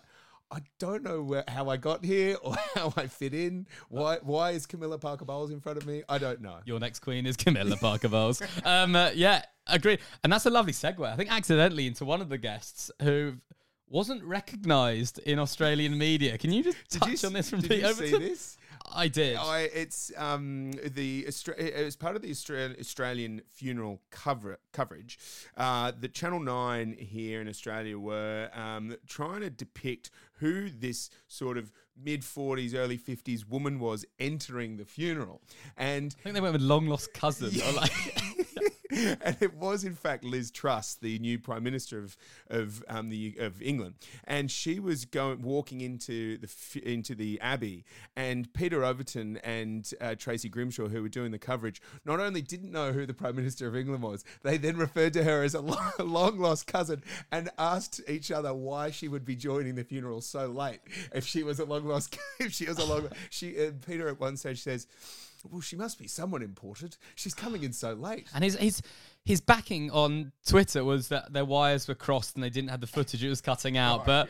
I 0.51 0.59
don't 0.79 1.03
know 1.03 1.21
where, 1.23 1.43
how 1.47 1.69
I 1.69 1.77
got 1.77 2.05
here 2.05 2.37
or 2.43 2.55
how 2.75 2.93
I 2.95 3.07
fit 3.07 3.33
in. 3.33 3.67
Why 3.89 4.17
why 4.21 4.51
is 4.51 4.65
Camilla 4.65 4.97
Parker 4.97 5.25
Bowles 5.25 5.51
in 5.51 5.59
front 5.59 5.77
of 5.77 5.85
me? 5.85 6.03
I 6.07 6.17
don't 6.17 6.41
know. 6.41 6.57
Your 6.65 6.79
next 6.79 6.99
queen 6.99 7.25
is 7.25 7.35
Camilla 7.37 7.77
Parker 7.77 8.09
Bowles. 8.09 8.41
um, 8.65 8.95
uh, 8.95 9.11
yeah, 9.13 9.43
agreed. 9.67 9.99
And 10.23 10.31
that's 10.31 10.45
a 10.45 10.49
lovely 10.49 10.73
segue. 10.73 11.05
I 11.05 11.15
think 11.15 11.31
accidentally 11.31 11.87
into 11.87 12.05
one 12.05 12.21
of 12.21 12.29
the 12.29 12.37
guests 12.37 12.91
who 13.01 13.35
wasn't 13.93 14.23
recognised 14.23 15.19
in 15.19 15.37
Australian 15.37 15.97
media. 15.97 16.37
Can 16.37 16.51
you 16.51 16.63
just 16.63 16.77
touch 16.89 17.21
you, 17.21 17.27
on 17.27 17.33
this 17.33 17.49
from 17.49 17.61
did 17.61 17.69
Pete 17.69 17.81
you 17.81 17.87
Overton? 17.87 18.21
see 18.21 18.27
this? 18.27 18.57
I 18.91 19.07
did. 19.07 19.37
I, 19.37 19.69
it's 19.73 20.11
um, 20.17 20.71
the 20.83 21.25
it 21.27 21.85
was 21.85 21.95
part 21.95 22.15
of 22.15 22.21
the 22.21 22.31
Australian, 22.31 22.75
Australian 22.79 23.41
funeral 23.47 24.01
cover 24.09 24.59
coverage 24.71 25.19
uh, 25.57 25.91
that 25.99 26.13
Channel 26.13 26.39
Nine 26.39 26.95
here 26.97 27.41
in 27.41 27.47
Australia 27.47 27.97
were 27.97 28.49
um, 28.53 28.95
trying 29.07 29.41
to 29.41 29.49
depict 29.49 30.11
who 30.43 30.69
this 30.69 31.09
sort 31.29 31.57
of 31.57 31.71
mid 31.95 32.23
forties, 32.25 32.75
early 32.75 32.97
fifties 32.97 33.47
woman 33.47 33.79
was 33.79 34.05
entering 34.19 34.75
the 34.75 34.83
funeral, 34.83 35.41
and 35.77 36.13
I 36.19 36.23
think 36.23 36.35
they 36.35 36.41
went 36.41 36.53
with 36.53 36.61
long 36.61 36.87
lost 36.87 37.13
cousin. 37.13 37.61
or 37.61 37.71
like, 37.81 37.93
and 38.91 39.37
it 39.39 39.53
was 39.55 39.83
in 39.83 39.95
fact 39.95 40.23
Liz 40.23 40.51
Truss, 40.51 40.95
the 40.95 41.17
new 41.19 41.39
Prime 41.39 41.63
Minister 41.63 41.99
of 41.99 42.17
of 42.49 42.83
um, 42.89 43.09
the 43.09 43.35
of 43.39 43.61
England, 43.61 43.95
and 44.25 44.51
she 44.51 44.79
was 44.79 45.05
going 45.05 45.41
walking 45.41 45.81
into 45.81 46.37
the 46.37 46.81
into 46.83 47.15
the 47.15 47.39
Abbey, 47.39 47.85
and 48.15 48.51
Peter 48.53 48.83
Overton 48.83 49.37
and 49.37 49.89
uh, 50.01 50.15
Tracy 50.15 50.49
Grimshaw, 50.49 50.89
who 50.89 51.01
were 51.01 51.09
doing 51.09 51.31
the 51.31 51.39
coverage, 51.39 51.81
not 52.03 52.19
only 52.19 52.41
didn't 52.41 52.71
know 52.71 52.91
who 52.91 53.05
the 53.05 53.13
Prime 53.13 53.35
Minister 53.35 53.67
of 53.67 53.75
England 53.75 54.03
was, 54.03 54.25
they 54.43 54.57
then 54.57 54.75
referred 54.77 55.13
to 55.13 55.23
her 55.23 55.43
as 55.43 55.53
a 55.53 55.61
long 56.03 56.39
lost 56.39 56.67
cousin 56.67 57.03
and 57.31 57.49
asked 57.57 58.01
each 58.07 58.31
other 58.31 58.53
why 58.53 58.91
she 58.91 59.07
would 59.07 59.23
be 59.23 59.35
joining 59.35 59.75
the 59.75 59.83
funeral 59.83 60.21
so 60.21 60.47
late 60.47 60.79
if 61.13 61.25
she 61.25 61.43
was 61.43 61.59
a 61.59 61.65
long 61.65 61.85
lost 61.85 62.17
if 62.39 62.51
she 62.51 62.65
was 62.65 62.77
a 62.79 62.85
long 62.85 63.07
she 63.29 63.65
uh, 63.65 63.71
Peter 63.85 64.07
at 64.07 64.19
one 64.19 64.35
stage 64.35 64.61
says. 64.61 64.87
Well, 65.49 65.61
she 65.61 65.75
must 65.75 65.99
be 65.99 66.07
someone 66.07 66.41
important. 66.41 66.97
She's 67.15 67.33
coming 67.33 67.63
in 67.63 67.73
so 67.73 67.93
late. 67.93 68.27
and 68.33 68.43
his 68.43 68.55
his 68.55 68.81
his 69.25 69.41
backing 69.41 69.91
on 69.91 70.31
Twitter 70.47 70.83
was 70.83 71.09
that 71.09 71.33
their 71.33 71.45
wires 71.45 71.87
were 71.87 71.95
crossed 71.95 72.35
and 72.35 72.43
they 72.43 72.49
didn't 72.49 72.69
have 72.69 72.81
the 72.81 72.87
footage 72.87 73.23
it 73.23 73.29
was 73.29 73.41
cutting 73.41 73.77
out. 73.77 74.05
But 74.05 74.29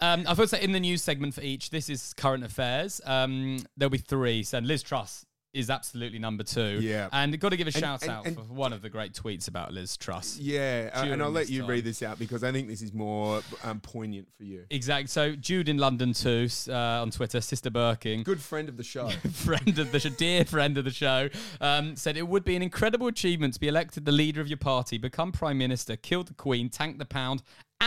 um, 0.00 0.20
I've 0.20 0.36
got 0.36 0.44
to 0.44 0.48
say, 0.48 0.62
in 0.62 0.72
the 0.72 0.80
news 0.80 1.02
segment 1.02 1.34
for 1.34 1.40
each, 1.42 1.70
this 1.70 1.88
is 1.88 2.14
current 2.14 2.44
affairs. 2.44 3.00
Um, 3.04 3.58
there'll 3.76 3.90
be 3.90 3.98
three. 3.98 4.42
So 4.42 4.58
Liz 4.58 4.82
Truss 4.82 5.24
is 5.54 5.70
absolutely 5.70 6.18
number 6.18 6.42
two. 6.42 6.78
Yeah. 6.80 7.08
And 7.12 7.38
got 7.40 7.50
to 7.50 7.56
give 7.56 7.66
a 7.66 7.68
And- 7.68 7.74
shout 7.76 8.02
and- 8.02 8.10
out 8.10 8.26
and- 8.26 8.36
for 8.36 8.42
one 8.42 8.72
of 8.72 8.82
the 8.82 8.90
great 8.90 9.12
tweets 9.14 9.48
about 9.48 9.72
Liz 9.72 9.96
Truss. 9.96 10.36
Yeah, 10.38 10.90
uh, 10.92 11.04
and 11.04 11.22
I'll 11.22 11.30
let 11.30 11.48
you 11.48 11.60
time. 11.60 11.70
read 11.70 11.84
this 11.84 12.02
out 12.02 12.18
because 12.18 12.42
I 12.44 12.52
think 12.52 12.68
this 12.68 12.82
is 12.82 12.92
more 12.92 13.42
um, 13.62 13.80
poignant 13.80 14.28
for 14.36 14.44
you. 14.44 14.64
Exactly. 14.70 15.06
So 15.06 15.34
Jude 15.36 15.68
in 15.68 15.78
London 15.78 16.12
too 16.12 16.48
uh, 16.68 16.72
on 16.74 17.10
Twitter, 17.10 17.40
Sister 17.40 17.70
Birking. 17.70 18.24
Good 18.24 18.40
friend 18.40 18.68
of 18.68 18.76
the 18.76 18.82
show. 18.84 19.08
friend 19.32 19.78
of 19.78 19.92
the 19.92 20.00
show, 20.00 20.10
dear 20.10 20.44
friend 20.44 20.76
of 20.76 20.84
the 20.84 20.90
show, 20.90 21.28
um, 21.60 21.96
said 21.96 22.16
it 22.16 22.26
would 22.28 22.44
be 22.44 22.56
an 22.56 22.62
incredible 22.62 23.06
achievement 23.06 23.54
to 23.54 23.60
be 23.60 23.68
elected 23.68 24.04
the 24.04 24.12
leader 24.12 24.40
of 24.40 24.48
your 24.48 24.56
party, 24.58 24.98
become 24.98 25.30
prime 25.32 25.58
minister, 25.58 25.96
kill 25.96 26.24
the 26.24 26.34
queen, 26.34 26.68
tank 26.68 26.98
the 26.98 27.04
pound, 27.04 27.42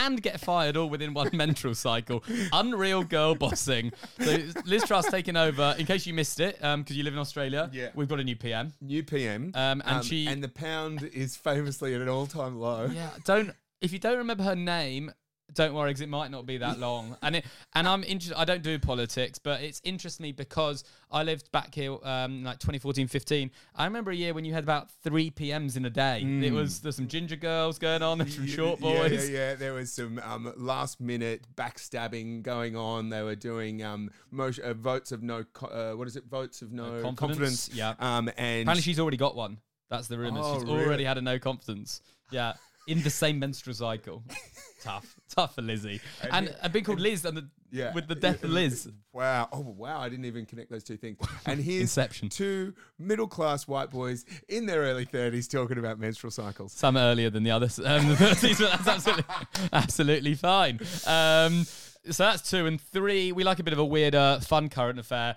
and 0.06 0.22
get 0.22 0.40
fired 0.40 0.76
all 0.76 0.88
within 0.88 1.12
one 1.14 1.30
menstrual 1.34 1.74
cycle. 1.74 2.22
Unreal 2.52 3.02
girl 3.04 3.34
bossing. 3.34 3.92
So 4.20 4.38
Liz 4.64 4.84
Truss 4.84 5.10
taking 5.10 5.36
over. 5.36 5.74
In 5.78 5.86
case 5.86 6.06
you 6.06 6.14
missed 6.14 6.40
it, 6.40 6.56
because 6.60 6.96
you 6.96 7.02
live 7.04 7.12
in 7.14 7.18
Australia, 7.18 7.68
Yeah. 7.72 7.90
we've 7.94 8.08
got 8.08 8.20
a 8.20 8.24
new 8.24 8.36
PM. 8.36 8.72
New 8.80 9.02
PM, 9.02 9.52
Um, 9.54 9.82
and 9.84 10.04
she- 10.04 10.26
and 10.26 10.42
the 10.42 10.48
pound 10.48 11.02
is 11.12 11.36
famously 11.36 11.94
at 11.94 12.00
an 12.00 12.08
all-time 12.08 12.56
low. 12.58 12.86
Yeah, 12.92 13.10
don't. 13.24 13.50
If 13.80 13.92
you 13.92 13.98
don't 14.00 14.18
remember 14.18 14.42
her 14.42 14.56
name, 14.56 15.12
don't 15.54 15.74
worry, 15.74 15.90
because 15.90 16.02
it 16.02 16.08
might 16.08 16.30
not 16.30 16.46
be 16.46 16.58
that 16.58 16.78
long. 16.78 17.16
And 17.22 17.36
it, 17.36 17.44
and 17.74 17.88
I'm 17.88 18.04
interested. 18.04 18.38
I 18.38 18.44
don't 18.44 18.62
do 18.62 18.78
politics, 18.78 19.38
but 19.38 19.62
it's 19.62 19.80
interests 19.84 20.20
me 20.20 20.32
because 20.32 20.84
I 21.10 21.22
lived 21.22 21.50
back 21.52 21.74
here, 21.74 21.96
um, 22.02 22.44
like 22.44 22.58
2014, 22.58 23.08
15. 23.08 23.50
I 23.74 23.84
remember 23.84 24.10
a 24.10 24.14
year 24.14 24.34
when 24.34 24.44
you 24.44 24.52
had 24.52 24.62
about 24.62 24.90
three 25.02 25.30
PMs 25.30 25.76
in 25.76 25.84
a 25.84 25.90
day. 25.90 26.22
It 26.22 26.52
was 26.52 26.80
there's 26.80 26.96
some 26.96 27.08
ginger 27.08 27.36
girls 27.36 27.78
going 27.78 28.02
on, 28.02 28.18
there's 28.18 28.36
some 28.36 28.46
short 28.46 28.80
boys. 28.80 29.28
Yeah, 29.30 29.50
yeah, 29.50 29.54
There 29.54 29.72
was 29.72 29.92
some 29.92 30.20
um, 30.24 30.52
last-minute 30.56 31.46
backstabbing 31.56 32.42
going 32.42 32.76
on. 32.76 33.08
They 33.08 33.22
were 33.22 33.34
doing 33.36 33.82
um, 33.82 34.10
motion, 34.30 34.64
uh, 34.64 34.74
votes 34.74 35.12
of 35.12 35.22
no. 35.22 35.44
Co- 35.52 35.66
uh, 35.66 35.96
what 35.96 36.06
is 36.08 36.16
it? 36.16 36.24
Votes 36.24 36.62
of 36.62 36.72
no, 36.72 37.00
confidence, 37.02 37.16
confidence. 37.18 37.70
yeah. 37.72 37.94
Um, 37.98 38.28
and 38.36 38.62
Apparently, 38.62 38.82
she's 38.82 39.00
already 39.00 39.16
got 39.16 39.34
one. 39.34 39.58
That's 39.90 40.08
the 40.08 40.18
rumor. 40.18 40.40
Oh, 40.42 40.54
she's 40.58 40.64
really? 40.64 40.84
already 40.84 41.04
had 41.04 41.16
a 41.18 41.22
no 41.22 41.38
confidence. 41.38 42.02
Yeah. 42.30 42.54
In 42.88 43.02
the 43.02 43.10
same 43.10 43.38
menstrual 43.38 43.74
cycle. 43.74 44.24
tough, 44.82 45.14
tough 45.28 45.54
for 45.54 45.62
Lizzie, 45.62 46.00
and 46.30 46.54
a 46.62 46.68
bit 46.68 46.84
called 46.84 47.00
Liz, 47.00 47.24
and 47.24 47.36
the, 47.36 47.48
Yeah. 47.70 47.92
with 47.92 48.06
the 48.08 48.14
death 48.14 48.42
of 48.44 48.50
Liz. 48.50 48.88
Wow. 49.12 49.48
Oh, 49.52 49.60
wow. 49.60 50.00
I 50.00 50.08
didn't 50.08 50.24
even 50.24 50.46
connect 50.46 50.70
those 50.70 50.84
two 50.84 50.96
things. 50.96 51.18
And 51.46 51.60
here's 51.60 51.82
Inception. 51.82 52.28
two 52.28 52.74
middle 52.98 53.26
class 53.26 53.66
white 53.66 53.90
boys 53.90 54.24
in 54.48 54.66
their 54.66 54.82
early 54.82 55.04
30s 55.04 55.50
talking 55.50 55.78
about 55.78 55.98
menstrual 55.98 56.30
cycles. 56.30 56.72
Some 56.72 56.96
earlier 56.96 57.28
than 57.30 57.42
the 57.42 57.50
others. 57.50 57.78
Um, 57.78 58.14
that's 58.18 58.44
absolutely, 58.88 59.24
absolutely 59.72 60.34
fine. 60.34 60.78
Um, 61.06 61.66
so 62.10 62.24
that's 62.24 62.48
two 62.50 62.66
and 62.66 62.80
three. 62.80 63.32
We 63.32 63.44
like 63.44 63.58
a 63.58 63.62
bit 63.62 63.72
of 63.72 63.78
a 63.78 63.84
weirder, 63.84 64.40
fun 64.42 64.68
current 64.68 64.98
affair. 64.98 65.36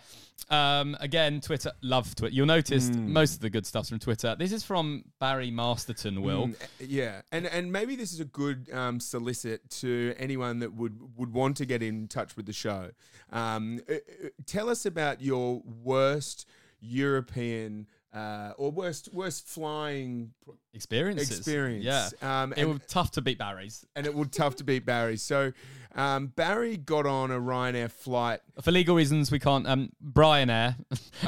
Um, 0.50 0.98
again, 1.00 1.40
Twitter, 1.40 1.72
love 1.82 2.14
Twitter. 2.16 2.34
You'll 2.34 2.46
notice 2.48 2.90
most 2.94 3.36
of 3.36 3.40
the 3.42 3.50
good 3.50 3.66
stuff's 3.66 3.90
from 3.90 4.00
Twitter. 4.00 4.36
This 4.38 4.52
is 4.52 4.64
from 4.64 5.04
Barry 5.20 5.52
Masterton. 5.52 6.22
Will 6.22 6.48
Mm, 6.48 6.56
yeah, 6.80 7.22
and 7.32 7.46
and 7.46 7.72
maybe 7.72 7.96
this 7.96 8.12
is 8.12 8.20
a 8.20 8.26
good 8.26 8.70
um, 8.74 9.00
solicit 9.00 9.70
to 9.82 10.14
anyone 10.18 10.60
that 10.60 10.74
would 10.74 11.00
would 11.18 11.32
want 11.32 11.58
to 11.58 11.66
get 11.66 11.84
in 11.84 12.08
touch 12.08 12.36
with 12.36 12.46
the 12.48 12.54
show. 12.54 12.90
Um, 13.32 13.82
uh, 13.90 13.94
uh, 13.94 14.30
tell 14.46 14.70
us 14.70 14.86
about 14.86 15.22
your 15.22 15.62
worst 15.84 16.48
European 16.82 17.88
uh, 18.14 18.52
or 18.58 18.72
worst 18.72 19.10
worst 19.14 19.48
flying 19.48 20.34
experiences, 20.74 21.38
experience. 21.38 21.86
Yeah, 21.86 22.10
um, 22.22 22.54
it 22.58 22.66
was 22.66 22.80
tough 22.88 23.12
to 23.12 23.22
beat 23.22 23.38
Barry's. 23.38 23.86
and 23.96 24.06
it 24.06 24.14
would 24.14 24.32
tough 24.34 24.56
to 24.58 24.64
beat 24.64 24.86
Barry's. 24.86 25.22
So 25.22 25.54
um, 25.96 26.28
Barry 26.28 26.78
got 26.78 27.06
on 27.06 27.32
a 27.32 27.40
Ryanair 27.40 27.92
flight. 27.92 28.40
For 28.62 28.72
legal 28.72 28.96
reasons, 28.96 29.32
we 29.32 29.40
can't. 29.40 29.68
Um, 29.68 29.92
Brian 30.00 30.50
Air. 30.50 30.76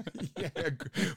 yeah, 0.38 0.48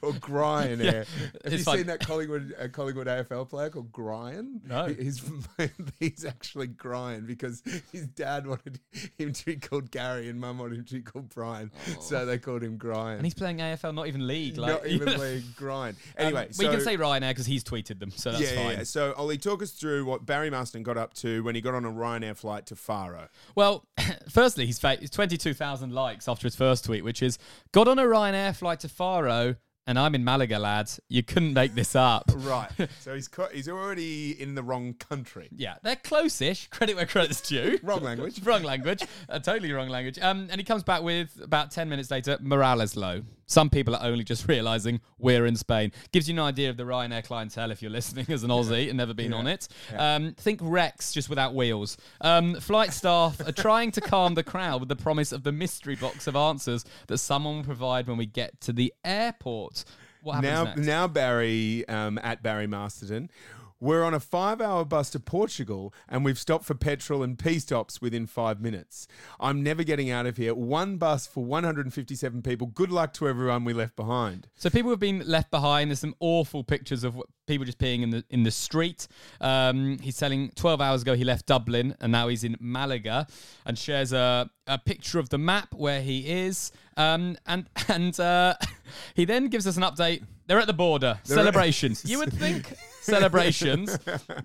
or 0.02 0.12
Gryan 0.12 0.82
Yeah. 0.82 1.04
Have 1.44 1.52
you 1.52 1.58
fine. 1.64 1.78
seen 1.78 1.86
that 1.86 2.00
Collingwood 2.00 2.54
uh, 2.60 2.68
Collingwood 2.68 3.06
AFL 3.06 3.48
player 3.48 3.70
called 3.70 3.92
Gryan? 3.92 4.60
No. 4.66 4.86
He's 4.86 5.22
he's 6.00 6.24
actually 6.24 6.68
Gryan 6.68 7.26
because 7.26 7.62
his 7.92 8.06
dad 8.08 8.46
wanted 8.46 8.80
him 9.18 9.32
to 9.32 9.44
be 9.44 9.56
called 9.56 9.90
Gary 9.90 10.28
and 10.28 10.40
mum 10.40 10.58
wanted 10.58 10.78
him 10.78 10.84
to 10.84 10.94
be 10.94 11.02
called 11.02 11.28
Brian, 11.28 11.70
so 12.00 12.24
they 12.26 12.38
called 12.38 12.62
him 12.62 12.78
Gryan. 12.78 12.96
Oh. 12.96 13.16
and 13.16 13.24
he's 13.24 13.34
playing 13.34 13.58
AFL, 13.58 13.94
not 13.94 14.06
even 14.08 14.26
league. 14.26 14.56
Like, 14.56 14.72
Not 14.72 14.86
even 14.86 15.08
league 15.20 15.44
Gryan. 15.56 15.94
Anyway, 16.16 16.46
Um, 16.46 16.52
so, 16.52 16.64
we 16.68 16.74
can 16.74 16.84
say 16.84 16.96
Ryanair 16.96 17.30
because 17.30 17.46
he's 17.46 17.62
tweeted 17.64 17.98
them, 18.00 18.10
so 18.10 18.32
that's 18.32 18.42
yeah, 18.42 18.50
yeah, 18.52 18.64
fine. 18.68 18.76
yeah. 18.78 18.82
So 18.84 19.12
Ollie, 19.16 19.38
talk 19.38 19.62
us 19.62 19.70
through 19.72 20.04
what 20.04 20.24
Barry 20.26 20.50
Marston 20.50 20.82
got 20.82 20.96
up 20.96 21.14
to 21.14 21.42
when 21.44 21.54
he 21.54 21.60
got 21.60 21.74
on 21.74 21.84
a 21.84 21.90
Ryanair 21.90 22.36
flight 22.36 22.66
to 22.66 22.76
Faro. 22.76 23.28
Well, 23.54 23.84
firstly, 24.30 24.66
he's 24.66 24.78
fa- 24.78 24.96
he's 25.00 25.10
22,000 25.10 25.92
likes 25.92 26.28
after 26.28 26.46
his 26.46 26.56
first 26.56 26.84
tweet, 26.84 27.04
which 27.04 27.22
is 27.22 27.38
got 27.72 27.88
on 27.88 27.98
a 27.98 28.02
Ryanair 28.04 28.54
flight 28.56 28.65
to 28.74 28.88
Faro, 28.88 29.54
and 29.86 29.98
I'm 29.98 30.14
in 30.16 30.24
Malaga, 30.24 30.58
lads. 30.58 30.98
You 31.08 31.22
couldn't 31.22 31.52
make 31.54 31.74
this 31.74 31.94
up. 31.94 32.30
Right. 32.36 32.70
so 33.00 33.14
he's 33.14 33.28
co- 33.28 33.48
he's 33.52 33.68
already 33.68 34.40
in 34.40 34.54
the 34.56 34.62
wrong 34.62 34.94
country. 34.94 35.48
Yeah, 35.52 35.76
they're 35.84 35.96
close-ish. 35.96 36.68
Credit 36.68 36.96
where 36.96 37.06
credit's 37.06 37.40
due. 37.40 37.78
Wrong 37.82 38.02
language. 38.02 38.42
wrong 38.44 38.62
language. 38.64 39.02
Uh, 39.28 39.38
totally 39.38 39.72
wrong 39.72 39.88
language. 39.88 40.18
Um, 40.18 40.48
and 40.50 40.60
he 40.60 40.64
comes 40.64 40.82
back 40.82 41.02
with 41.02 41.40
about 41.42 41.70
10 41.70 41.88
minutes 41.88 42.10
later, 42.10 42.36
morale 42.40 42.80
is 42.80 42.96
low. 42.96 43.22
Some 43.46 43.70
people 43.70 43.94
are 43.94 44.04
only 44.04 44.24
just 44.24 44.48
realizing 44.48 45.00
we're 45.18 45.46
in 45.46 45.56
Spain. 45.56 45.92
Gives 46.12 46.28
you 46.28 46.34
an 46.34 46.40
idea 46.40 46.70
of 46.70 46.76
the 46.76 46.82
Ryanair 46.82 47.24
clientele 47.24 47.70
if 47.70 47.82
you're 47.82 47.90
listening 47.96 48.26
as 48.28 48.42
an 48.42 48.50
Aussie 48.50 48.88
and 48.88 48.96
never 48.98 49.14
been 49.14 49.32
on 49.32 49.46
it. 49.46 49.68
Um, 49.96 50.34
think 50.34 50.60
Rex 50.62 51.12
just 51.12 51.28
without 51.28 51.54
wheels. 51.54 51.96
Um, 52.20 52.56
flight 52.56 52.92
staff 52.92 53.40
are 53.40 53.52
trying 53.52 53.92
to 53.92 54.00
calm 54.00 54.34
the 54.34 54.42
crowd 54.42 54.80
with 54.80 54.88
the 54.88 54.96
promise 54.96 55.32
of 55.32 55.42
the 55.42 55.52
mystery 55.52 55.96
box 55.96 56.26
of 56.26 56.36
answers 56.36 56.84
that 57.06 57.18
someone 57.18 57.58
will 57.58 57.64
provide 57.64 58.06
when 58.06 58.16
we 58.16 58.26
get 58.26 58.60
to 58.62 58.72
the 58.72 58.92
airport. 59.04 59.84
What 60.22 60.44
happens 60.44 60.52
now, 60.52 60.64
next? 60.64 60.80
now 60.80 61.06
Barry 61.06 61.88
um, 61.88 62.18
at 62.20 62.42
Barry 62.42 62.66
Masterton. 62.66 63.30
We're 63.78 64.04
on 64.04 64.14
a 64.14 64.20
five-hour 64.20 64.86
bus 64.86 65.10
to 65.10 65.20
Portugal, 65.20 65.92
and 66.08 66.24
we've 66.24 66.38
stopped 66.38 66.64
for 66.64 66.74
petrol 66.74 67.22
and 67.22 67.38
pee 67.38 67.58
stops 67.58 68.00
within 68.00 68.26
five 68.26 68.60
minutes. 68.60 69.06
I'm 69.38 69.62
never 69.62 69.84
getting 69.84 70.10
out 70.10 70.24
of 70.24 70.38
here. 70.38 70.54
One 70.54 70.96
bus 70.96 71.26
for 71.26 71.44
157 71.44 72.40
people. 72.40 72.68
Good 72.68 72.90
luck 72.90 73.12
to 73.14 73.28
everyone 73.28 73.64
we 73.64 73.74
left 73.74 73.94
behind. 73.94 74.48
So 74.54 74.70
people 74.70 74.90
have 74.90 75.00
been 75.00 75.22
left 75.26 75.50
behind. 75.50 75.90
There's 75.90 76.00
some 76.00 76.14
awful 76.20 76.64
pictures 76.64 77.04
of 77.04 77.20
people 77.46 77.66
just 77.66 77.78
peeing 77.78 78.02
in 78.02 78.10
the 78.10 78.24
in 78.30 78.44
the 78.44 78.50
street. 78.50 79.08
Um, 79.42 79.98
he's 79.98 80.16
telling 80.16 80.50
12 80.56 80.80
hours 80.80 81.02
ago 81.02 81.14
he 81.14 81.24
left 81.24 81.46
Dublin 81.46 81.94
and 82.00 82.10
now 82.10 82.28
he's 82.28 82.44
in 82.44 82.56
Malaga, 82.58 83.26
and 83.66 83.78
shares 83.78 84.12
a, 84.12 84.50
a 84.66 84.78
picture 84.78 85.18
of 85.18 85.28
the 85.28 85.38
map 85.38 85.74
where 85.74 86.00
he 86.00 86.26
is. 86.46 86.72
Um, 86.96 87.36
and 87.46 87.68
and 87.88 88.18
uh, 88.18 88.54
he 89.14 89.26
then 89.26 89.48
gives 89.48 89.66
us 89.66 89.76
an 89.76 89.82
update. 89.82 90.24
They're 90.46 90.60
at 90.60 90.66
the 90.66 90.72
border. 90.72 91.18
celebrations. 91.24 92.04
you 92.04 92.18
would 92.18 92.32
think 92.38 92.72
celebrations. 93.06 93.96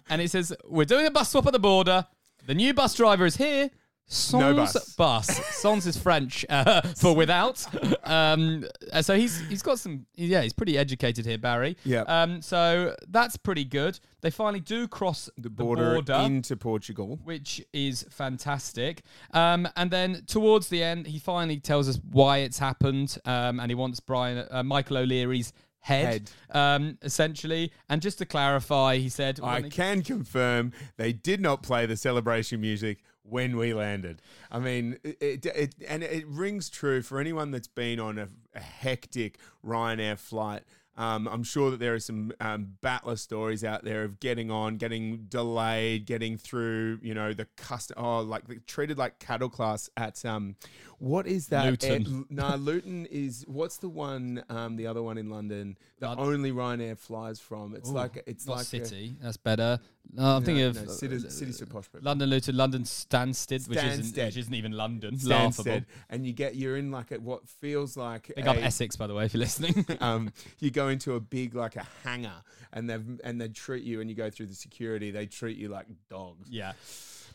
and 0.09 0.21
it 0.21 0.31
says 0.31 0.53
we're 0.65 0.85
doing 0.85 1.05
a 1.07 1.11
bus 1.11 1.29
swap 1.31 1.47
at 1.47 1.53
the 1.53 1.59
border. 1.59 2.05
The 2.45 2.55
new 2.55 2.73
bus 2.73 2.95
driver 2.95 3.25
is 3.25 3.35
here. 3.37 3.69
Sans 4.07 4.41
No 4.41 4.55
bus. 4.55 4.95
bus. 4.95 5.27
Sans 5.55 5.85
is 5.87 5.95
French 5.95 6.45
uh, 6.49 6.81
for 6.97 7.15
without. 7.15 7.65
Um, 8.03 8.65
uh, 8.91 9.01
so 9.01 9.15
he's 9.15 9.39
he's 9.47 9.61
got 9.61 9.79
some. 9.79 10.05
Yeah, 10.15 10.41
he's 10.41 10.51
pretty 10.51 10.77
educated 10.77 11.25
here, 11.25 11.37
Barry. 11.37 11.77
Yeah. 11.85 12.01
Um, 12.01 12.41
so 12.41 12.93
that's 13.07 13.37
pretty 13.37 13.63
good. 13.63 13.97
They 14.19 14.29
finally 14.29 14.59
do 14.59 14.87
cross 14.89 15.29
The 15.37 15.49
border, 15.49 15.93
border 15.93 16.13
into 16.25 16.57
Portugal. 16.57 17.19
which 17.23 17.61
is 17.71 18.05
fantastic. 18.09 19.03
Um, 19.33 19.67
and 19.77 19.89
then 19.89 20.23
towards 20.27 20.67
the 20.67 20.83
end, 20.83 21.07
he 21.07 21.17
finally 21.19 21.59
tells 21.61 21.87
us 21.87 21.97
why 22.09 22.39
it's 22.39 22.59
happened, 22.59 23.17
um, 23.23 23.61
and 23.61 23.71
he 23.71 23.75
wants 23.75 24.01
Brian 24.01 24.45
uh, 24.51 24.61
Michael 24.63 24.97
O'Leary's 24.97 25.53
head, 25.81 26.31
um, 26.51 26.97
essentially. 27.01 27.71
And 27.89 28.01
just 28.01 28.17
to 28.19 28.25
clarify, 28.25 28.97
he 28.97 29.09
said, 29.09 29.39
I 29.43 29.61
can 29.71 30.01
confirm 30.03 30.71
they 30.97 31.11
did 31.13 31.41
not 31.41 31.63
play 31.63 31.85
the 31.85 31.97
celebration 31.97 32.61
music 32.61 32.99
when 33.23 33.55
we 33.55 33.73
landed. 33.73 34.21
I 34.51 34.59
mean, 34.59 34.97
it, 35.03 35.17
it, 35.21 35.45
it- 35.45 35.75
and 35.87 36.03
it 36.03 36.25
rings 36.27 36.69
true 36.69 37.01
for 37.01 37.19
anyone 37.19 37.51
that's 37.51 37.67
been 37.67 37.99
on 37.99 38.17
a, 38.17 38.27
a 38.55 38.59
hectic 38.59 39.37
Ryanair 39.65 40.17
flight. 40.17 40.63
Um, 40.97 41.27
I'm 41.27 41.43
sure 41.43 41.71
that 41.71 41.79
there 41.79 41.93
are 41.93 41.99
some 41.99 42.33
um, 42.41 42.73
battler 42.81 43.15
stories 43.15 43.63
out 43.63 43.83
there 43.83 44.03
of 44.03 44.19
getting 44.19 44.51
on, 44.51 44.77
getting 44.77 45.25
delayed, 45.29 46.05
getting 46.05 46.37
through, 46.37 46.99
you 47.01 47.13
know, 47.13 47.33
the 47.33 47.45
custom, 47.55 47.95
oh, 47.97 48.19
like 48.19 48.47
the, 48.47 48.59
treated 48.67 48.97
like 48.97 49.17
cattle 49.17 49.49
class 49.49 49.89
at, 49.95 50.23
um, 50.25 50.55
what 50.99 51.27
is 51.27 51.47
that? 51.47 51.65
Luton. 51.65 52.05
Air- 52.05 52.25
no, 52.29 52.55
Luton 52.57 53.07
is, 53.07 53.45
what's 53.47 53.77
the 53.77 53.89
one, 53.89 54.43
um, 54.49 54.75
the 54.75 54.85
other 54.85 55.01
one 55.01 55.17
in 55.17 55.29
London, 55.29 55.77
the 55.99 56.09
only 56.09 56.51
Ryanair 56.51 56.97
flies 56.97 57.39
from? 57.39 57.73
It's 57.73 57.89
Ooh, 57.89 57.93
like, 57.93 58.21
it's 58.27 58.45
not 58.45 58.57
like 58.57 58.61
a- 58.61 58.85
City. 58.85 59.15
That's 59.21 59.37
better. 59.37 59.79
No, 60.13 60.23
I'm 60.23 60.43
thinking 60.43 60.65
of 60.65 60.75
no, 60.75 60.91
uh, 60.91 60.93
city, 60.93 61.19
city's 61.19 61.59
so 61.59 61.65
posh, 61.65 61.85
London 62.01 62.29
Luton, 62.29 62.57
London 62.57 62.83
Stansted, 62.83 63.69
which 63.69 63.81
isn't, 63.81 64.17
which 64.17 64.35
isn't 64.35 64.53
even 64.53 64.73
London. 64.73 65.15
Stansted, 65.15 65.29
Laughable. 65.29 65.81
and 66.09 66.25
you 66.25 66.33
get 66.33 66.55
you're 66.55 66.75
in 66.75 66.91
like 66.91 67.11
a, 67.11 67.19
what 67.19 67.47
feels 67.47 67.95
like 67.95 68.29
Big 68.35 68.45
up 68.45 68.57
Essex, 68.57 68.97
by 68.97 69.07
the 69.07 69.13
way, 69.13 69.25
if 69.25 69.33
you're 69.33 69.39
listening. 69.39 69.85
um, 70.01 70.33
you 70.59 70.69
go 70.69 70.89
into 70.91 71.15
a 71.15 71.19
big 71.19 71.55
like 71.55 71.75
a 71.75 71.85
hangar, 72.03 72.43
and 72.73 72.89
they 72.89 72.93
have 72.93 73.05
and 73.23 73.41
they 73.41 73.47
treat 73.47 73.83
you, 73.83 74.01
and 74.01 74.09
you 74.09 74.15
go 74.15 74.29
through 74.29 74.47
the 74.47 74.55
security. 74.55 75.11
They 75.11 75.25
treat 75.25 75.57
you 75.57 75.69
like 75.69 75.87
dogs. 76.09 76.49
yeah. 76.49 76.73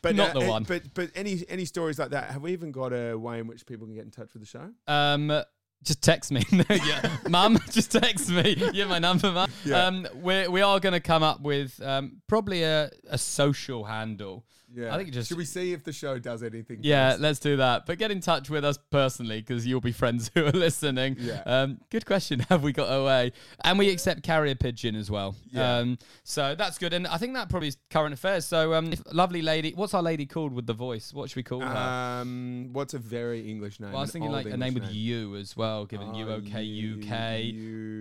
But 0.03 0.15
Not 0.15 0.35
the 0.35 0.41
uh, 0.41 0.49
one. 0.49 0.63
But 0.65 0.83
but 0.95 1.11
any 1.15 1.45
any 1.49 1.65
stories 1.65 1.99
like 1.99 2.11
that? 2.11 2.31
Have 2.31 2.43
we 2.43 2.53
even 2.53 2.71
got 2.71 2.93
a 2.93 3.17
way 3.17 3.41
in 3.41 3.47
which 3.47 3.67
people 3.67 3.87
can 3.87 3.95
get 3.97 4.05
in 4.05 4.11
touch 4.11 4.35
with 4.35 4.43
the 4.43 4.47
show? 4.47 4.71
Um, 4.87 5.43
just 5.83 6.03
text 6.03 6.31
me. 6.31 6.45
No, 6.53 6.65
yeah, 6.69 7.17
mum, 7.29 7.59
just 7.71 7.93
text 7.93 8.29
me. 8.31 8.55
Have 8.55 8.89
my 8.89 8.99
number, 8.99 9.33
mum. 9.33 9.51
Yeah. 9.65 9.87
Um, 9.87 10.07
we're, 10.15 10.51
we 10.51 10.63
are 10.63 10.81
going 10.81 10.93
to 10.93 11.01
come 11.01 11.23
up 11.23 11.41
with 11.41 11.81
um 11.83 12.21
probably 12.27 12.63
a, 12.63 12.91
a 13.09 13.19
social 13.19 13.85
handle. 13.85 14.45
Yeah, 14.77 14.95
I 14.95 14.99
think 14.99 15.11
just- 15.13 15.29
should 15.29 15.39
we 15.39 15.45
see 15.47 15.73
if 15.73 15.85
the 15.85 15.93
show 15.93 16.19
does 16.19 16.43
anything? 16.43 16.81
Yeah, 16.83 17.11
first? 17.13 17.23
let's 17.23 17.39
do 17.39 17.57
that. 17.57 17.87
But 17.87 17.99
get 17.99 18.11
in 18.11 18.21
touch 18.21 18.51
with 18.51 18.65
us 18.65 18.79
personally 18.91 19.41
because 19.41 19.67
you'll 19.67 19.81
be 19.81 19.93
friends 19.93 20.31
who 20.35 20.45
are 20.45 20.51
listening. 20.51 21.17
Yeah. 21.19 21.43
Um, 21.47 21.79
good 21.91 22.05
question. 22.05 22.41
Have 22.51 22.63
we 22.63 22.73
got 22.73 22.89
away? 22.93 23.33
And 23.65 23.79
we 23.79 23.89
accept 23.89 24.23
carrier 24.23 24.55
pigeon 24.55 24.95
as 24.95 25.11
well. 25.11 25.35
Yeah. 25.51 25.79
Um, 25.79 25.99
so 26.25 26.55
that's 26.55 26.77
good. 26.77 26.93
And 26.93 27.07
I 27.07 27.17
think 27.17 27.35
that 27.35 27.49
probably 27.49 27.69
is 27.69 27.79
current 27.91 28.13
affairs. 28.13 28.45
So 28.45 28.75
um, 28.75 28.93
if, 28.93 29.03
lovely 29.13 29.41
lady. 29.43 29.73
What's 29.75 29.95
our 29.95 30.03
lady 30.03 30.27
called 30.27 30.53
with 30.53 30.67
the 30.67 30.75
voice? 30.75 31.13
What 31.15 31.31
should 31.31 31.37
we 31.37 31.43
call 31.43 31.61
her? 31.63 32.21
Um, 32.21 32.69
what's 32.73 32.93
a 32.95 32.99
very 32.99 33.49
English 33.49 33.81
name? 33.81 33.91
Well, 33.93 34.01
I 34.01 34.03
was 34.03 34.13
thinking 34.13 34.31
old 34.35 34.45
like 34.45 34.53
a 34.53 34.57
name 34.59 34.75
English 34.77 34.89
with 34.89 34.95
U 34.95 35.37
as 35.37 35.57
well, 35.57 35.87
given 35.87 36.11
Oh, 36.13 36.19
U 36.19 36.31
OK 36.31 36.53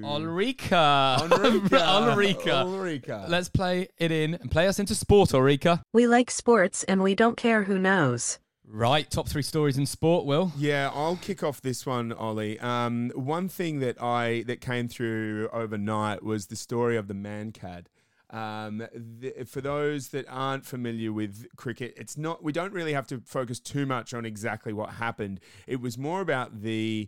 UK. 0.04 0.10
Ulrika. 0.10 1.18
Ulrika. 1.32 1.86
Ulrika. 1.88 2.62
Ulrika. 2.64 3.26
Let's 3.30 3.50
play 3.50 3.88
it 3.98 4.12
in 4.12 4.36
and 4.36 4.52
play 4.52 4.68
us 4.68 4.80
into 4.80 4.94
sport, 4.96 5.34
Ulrika. 5.34 5.82
We 5.94 6.08
like 6.08 6.30
sports 6.66 6.84
and 6.86 7.04
we 7.04 7.16
don't 7.16 7.38
care 7.38 7.64
who 7.64 7.78
knows. 7.78 8.40
Right, 8.68 9.10
top 9.10 9.30
three 9.30 9.44
stories 9.44 9.78
in 9.78 9.86
sport, 9.86 10.26
Will. 10.26 10.52
Yeah, 10.58 10.90
I'll 10.92 11.18
kick 11.18 11.44
off 11.44 11.62
this 11.62 11.86
one, 11.86 12.12
Ollie. 12.12 12.60
Um, 12.60 13.12
one 13.14 13.48
thing 13.48 13.80
that 13.80 14.02
I 14.02 14.44
that 14.48 14.60
came 14.60 14.88
through 14.88 15.50
overnight 15.54 16.24
was 16.24 16.48
the 16.48 16.56
story 16.56 16.98
of 16.98 17.08
the 17.08 17.14
Mankad. 17.14 17.86
Um, 18.32 18.80
the, 19.20 19.46
for 19.46 19.62
those 19.62 20.08
that 20.10 20.26
aren't 20.28 20.66
familiar 20.66 21.14
with 21.14 21.46
cricket, 21.56 21.94
it's 21.96 22.18
not. 22.18 22.44
We 22.44 22.52
don't 22.52 22.74
really 22.74 22.94
have 22.94 23.06
to 23.08 23.22
focus 23.24 23.60
too 23.60 23.86
much 23.86 24.16
on 24.16 24.26
exactly 24.26 24.74
what 24.74 24.90
happened. 24.96 25.42
It 25.68 25.80
was 25.80 25.96
more 25.96 26.22
about 26.22 26.64
the 26.64 27.08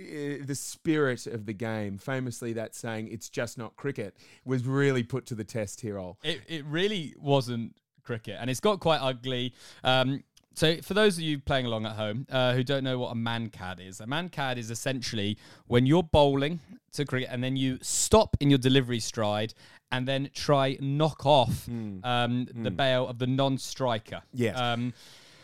uh, 0.00 0.46
the 0.46 0.54
spirit 0.54 1.26
of 1.26 1.46
the 1.46 1.52
game, 1.52 1.98
famously 1.98 2.52
that 2.52 2.76
saying 2.76 3.08
"It's 3.08 3.28
just 3.28 3.58
not 3.58 3.74
cricket," 3.74 4.16
was 4.44 4.64
really 4.64 5.02
put 5.02 5.26
to 5.26 5.34
the 5.34 5.44
test 5.44 5.80
here. 5.80 5.98
All 5.98 6.16
It 6.22 6.42
it 6.46 6.64
really 6.64 7.16
wasn't 7.18 7.74
cricket, 8.02 8.36
and 8.40 8.50
it's 8.50 8.60
got 8.60 8.80
quite 8.80 9.00
ugly. 9.00 9.52
Um, 9.84 10.24
so, 10.54 10.76
for 10.82 10.92
those 10.92 11.16
of 11.16 11.22
you 11.24 11.38
playing 11.38 11.64
along 11.66 11.86
at 11.86 11.92
home 11.92 12.26
uh, 12.30 12.52
who 12.52 12.62
don't 12.62 12.84
know 12.84 12.98
what 12.98 13.10
a 13.10 13.14
Mankad 13.14 13.80
is, 13.80 14.00
a 14.00 14.06
Mankad 14.06 14.58
is 14.58 14.70
essentially 14.70 15.38
when 15.66 15.86
you're 15.86 16.02
bowling 16.02 16.60
to 16.92 17.06
cricket 17.06 17.30
and 17.32 17.42
then 17.42 17.56
you 17.56 17.78
stop 17.80 18.36
in 18.38 18.50
your 18.50 18.58
delivery 18.58 19.00
stride 19.00 19.54
and 19.90 20.06
then 20.06 20.28
try 20.34 20.76
knock 20.80 21.24
off 21.24 21.66
um, 22.04 22.46
the 22.54 22.70
bail 22.70 23.08
of 23.08 23.18
the 23.18 23.26
non-striker. 23.26 24.22
Yes. 24.32 24.58
Um, 24.58 24.92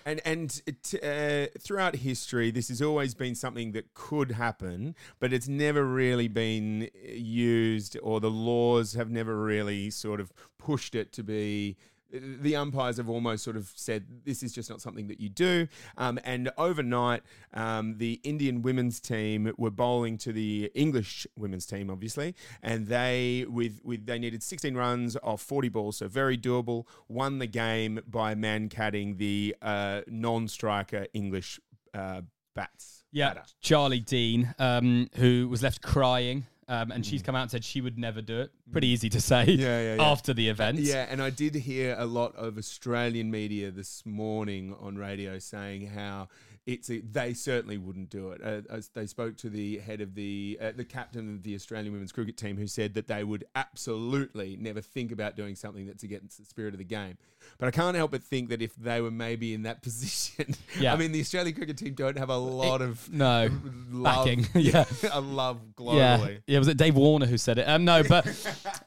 And 0.05 0.21
and 0.25 0.63
it, 0.67 0.95
uh, 1.03 1.59
throughout 1.61 1.97
history, 1.97 2.51
this 2.51 2.69
has 2.69 2.81
always 2.81 3.15
been 3.15 3.35
something 3.35 3.73
that 3.73 3.93
could 3.93 4.33
happen, 4.33 4.95
but 5.21 5.35
it's 5.35 5.49
never 5.49 5.85
really 5.85 6.29
been 6.29 6.89
used, 7.05 7.99
or 8.03 8.19
the 8.19 8.31
laws 8.31 8.95
have 8.95 9.11
never 9.11 9.39
really 9.43 9.91
sort 9.91 10.21
of 10.21 10.33
pushed 10.59 10.95
it 10.95 11.13
to 11.13 11.23
be. 11.23 11.77
The 12.11 12.57
umpires 12.57 12.97
have 12.97 13.09
almost 13.09 13.45
sort 13.45 13.57
of 13.57 13.71
said 13.75 14.07
this 14.25 14.43
is 14.43 14.53
just 14.53 14.71
not 14.71 14.81
something 14.81 15.09
that 15.09 15.21
you 15.21 15.29
do. 15.29 15.69
Um, 15.97 16.19
and 16.25 16.51
overnight, 16.57 17.23
um, 17.53 17.99
the 17.99 18.21
Indian 18.25 18.63
women's 18.63 19.01
team 19.01 19.53
were 19.59 19.71
bowling 19.71 20.17
to 20.19 20.33
the 20.33 20.71
English 20.75 21.27
women's 21.37 21.67
team, 21.67 21.91
obviously, 21.91 22.35
and 22.63 22.87
they 22.87 23.45
with 23.49 23.81
with 23.85 24.07
they 24.07 24.19
needed 24.19 24.43
16 24.43 24.75
runs 24.75 25.17
off 25.23 25.43
40 25.43 25.69
balls, 25.69 25.97
so 25.99 26.09
very 26.09 26.39
doable. 26.39 26.87
Won 27.09 27.39
the 27.39 27.47
game 27.47 28.01
by 28.07 28.35
Mankading 28.35 29.19
the 29.19 29.55
uh, 29.61 30.03
non-striker 30.07 31.07
English 31.13 31.61
uh, 31.95 32.23
bats. 32.55 33.05
Yeah, 33.13 33.35
batter. 33.35 33.47
Charlie 33.61 34.01
Dean, 34.01 34.55
um, 34.59 35.09
who 35.17 35.49
was 35.49 35.63
left 35.63 35.83
crying, 35.83 36.47
um, 36.69 36.91
and 36.91 37.05
she's 37.05 37.23
come 37.23 37.35
out 37.35 37.43
and 37.43 37.51
said 37.51 37.65
she 37.65 37.81
would 37.81 37.99
never 37.99 38.21
do 38.21 38.41
it. 38.41 38.51
Pretty 38.71 38.89
easy 38.89 39.09
to 39.11 39.21
say 39.21 39.47
Mm. 39.47 39.59
Yeah, 39.59 39.81
yeah, 39.81 39.95
yeah. 39.97 40.03
after 40.03 40.35
the 40.35 40.49
event. 40.49 40.79
Yeah, 40.79 41.07
and 41.09 41.23
I 41.23 41.31
did 41.31 41.55
hear 41.55 41.97
a 41.99 42.05
lot 42.07 42.35
of 42.37 42.59
Australian 42.59 43.31
media 43.31 43.71
this 43.71 44.05
morning 44.05 44.75
on 44.81 44.97
radio 44.97 45.39
saying 45.39 45.87
how 45.89 46.29
it's 46.67 46.91
a, 46.91 47.01
they 47.01 47.33
certainly 47.33 47.79
wouldn't 47.79 48.11
do 48.11 48.31
it. 48.33 48.43
Uh, 48.45 48.61
as 48.71 48.89
they 48.89 49.07
spoke 49.07 49.39
to 49.39 49.49
the 49.49 49.79
head 49.79 50.03
of 50.03 50.15
the 50.15 50.59
uh, 50.61 50.73
the 50.77 50.85
captain 50.85 51.37
of 51.37 51.43
the 51.43 51.55
Australian 51.55 51.93
women's 51.93 52.13
cricket 52.13 52.37
team, 52.37 52.59
who 52.59 52.67
said 52.67 52.93
that 52.95 53.07
they 53.09 53.25
would 53.25 53.45
absolutely 53.55 54.57
never 54.61 54.83
think 54.83 55.11
about 55.11 55.35
doing 55.35 55.55
something 55.55 55.87
that's 55.87 56.03
against 56.03 56.39
the 56.39 56.45
spirit 56.45 56.75
of 56.75 56.79
the 56.79 56.85
game. 56.85 57.17
But 57.59 57.67
I 57.69 57.71
can't 57.71 57.97
help 57.97 58.11
but 58.13 58.23
think 58.23 58.51
that 58.51 58.61
if 58.63 58.75
they 58.77 59.01
were 59.01 59.11
maybe 59.11 59.55
in 59.55 59.63
that 59.63 59.83
position, 59.83 60.55
Yeah. 60.79 60.93
I 60.93 60.97
mean, 60.97 61.13
the 61.13 61.21
Australian 61.21 61.55
cricket 61.57 61.77
team 61.79 61.95
don't 61.95 62.19
have 62.19 62.31
a 62.31 62.37
lot 62.37 62.83
of 62.83 63.11
No, 63.13 63.49
love, 63.91 64.25
backing. 64.27 64.47
yeah. 64.55 64.85
a 65.13 65.21
love 65.21 65.59
Yeah, 65.79 66.19
globally. 66.19 66.41
yeah. 66.47 66.59
Was 66.59 66.69
it 66.69 66.77
Dave 66.77 66.95
Warner 66.97 67.27
who 67.27 67.39
said 67.39 67.59
it? 67.59 67.69
Um, 67.69 67.85
no, 67.85 68.03
but 68.03 68.27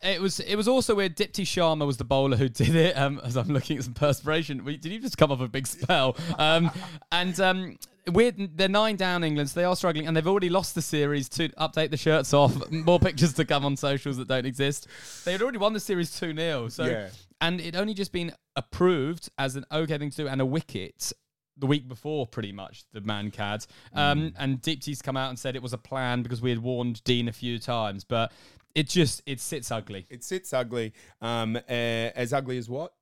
it 0.03 0.22
was 0.22 0.39
it 0.39 0.56
was 0.56 0.68
also 0.68 0.96
weird. 0.96 1.15
Deepti 1.18 1.44
Sharma 1.46 1.86
was 1.86 1.98
the 1.98 2.03
bowler 2.06 2.38
who 2.38 2.48
did 2.50 2.75
it. 2.75 2.98
Um, 2.98 3.20
as 3.24 3.36
I'm 3.36 3.48
looking 3.50 3.77
at 3.77 3.84
some 3.84 3.94
perspiration, 3.94 4.63
did 4.63 4.86
you 4.86 5.00
just 5.00 5.18
come 5.18 5.32
off 5.32 5.41
a 5.41 5.48
big 5.48 5.68
spell? 5.68 6.15
Um, 6.38 6.72
and 7.12 7.39
um, 7.39 7.77
weird. 8.08 8.58
They're 8.58 8.70
nine 8.70 8.96
down 8.96 9.24
England, 9.24 9.50
so 9.50 9.60
they 9.60 9.65
are 9.65 9.75
struggling, 9.75 10.08
and 10.08 10.15
they've 10.15 10.27
already 10.27 10.50
lost 10.50 10.75
the 10.75 10.82
series. 10.82 11.27
To 11.30 11.50
update 11.50 11.91
the 11.91 11.98
shirts 11.98 12.34
off, 12.34 12.72
more 12.72 13.00
pictures 13.00 13.34
to 13.34 13.46
come 13.46 13.65
on 13.65 13.75
socials 13.77 14.18
that 14.18 14.27
don't 14.27 14.46
exist. 14.46 14.88
They 15.25 15.32
had 15.34 15.41
already 15.41 15.58
won 15.58 15.74
the 15.74 15.80
series 15.80 16.18
two 16.18 16.34
0 16.36 16.70
So 16.70 16.86
Yeah. 16.86 17.10
And 17.41 17.60
it 17.60 17.75
only 17.75 17.93
just 17.93 18.12
been 18.12 18.31
approved 18.55 19.29
as 19.38 19.55
an 19.55 19.65
okay 19.71 19.98
thing 19.98 20.12
to 20.12 20.17
do 20.17 20.27
and 20.27 20.39
a 20.39 20.45
wicket 20.45 21.12
the 21.57 21.67
week 21.67 21.88
before, 21.88 22.25
pretty 22.27 22.51
much 22.51 22.86
the 22.93 23.01
Mankad. 23.01 23.67
Um, 23.93 24.33
And 24.38 24.62
Deepti's 24.62 25.01
come 25.01 25.17
out 25.17 25.29
and 25.29 25.38
said 25.38 25.55
it 25.55 25.62
was 25.62 25.74
a 25.74 25.77
plan 25.77 26.21
because 26.24 26.41
we 26.41 26.50
had 26.50 26.60
warned 26.60 27.03
Dean 27.03 27.27
a 27.27 27.33
few 27.33 27.60
times, 27.60 28.03
but 28.03 28.31
it 28.74 28.88
just 28.88 29.21
it 29.25 29.39
sits 29.39 29.69
ugly. 29.71 30.07
It 30.10 30.24
sits 30.24 30.53
ugly. 30.53 30.93
Um, 31.21 31.55
uh, 31.57 31.60
as 31.67 32.31
ugly 32.31 32.57
as 32.57 32.69
what? 32.69 32.93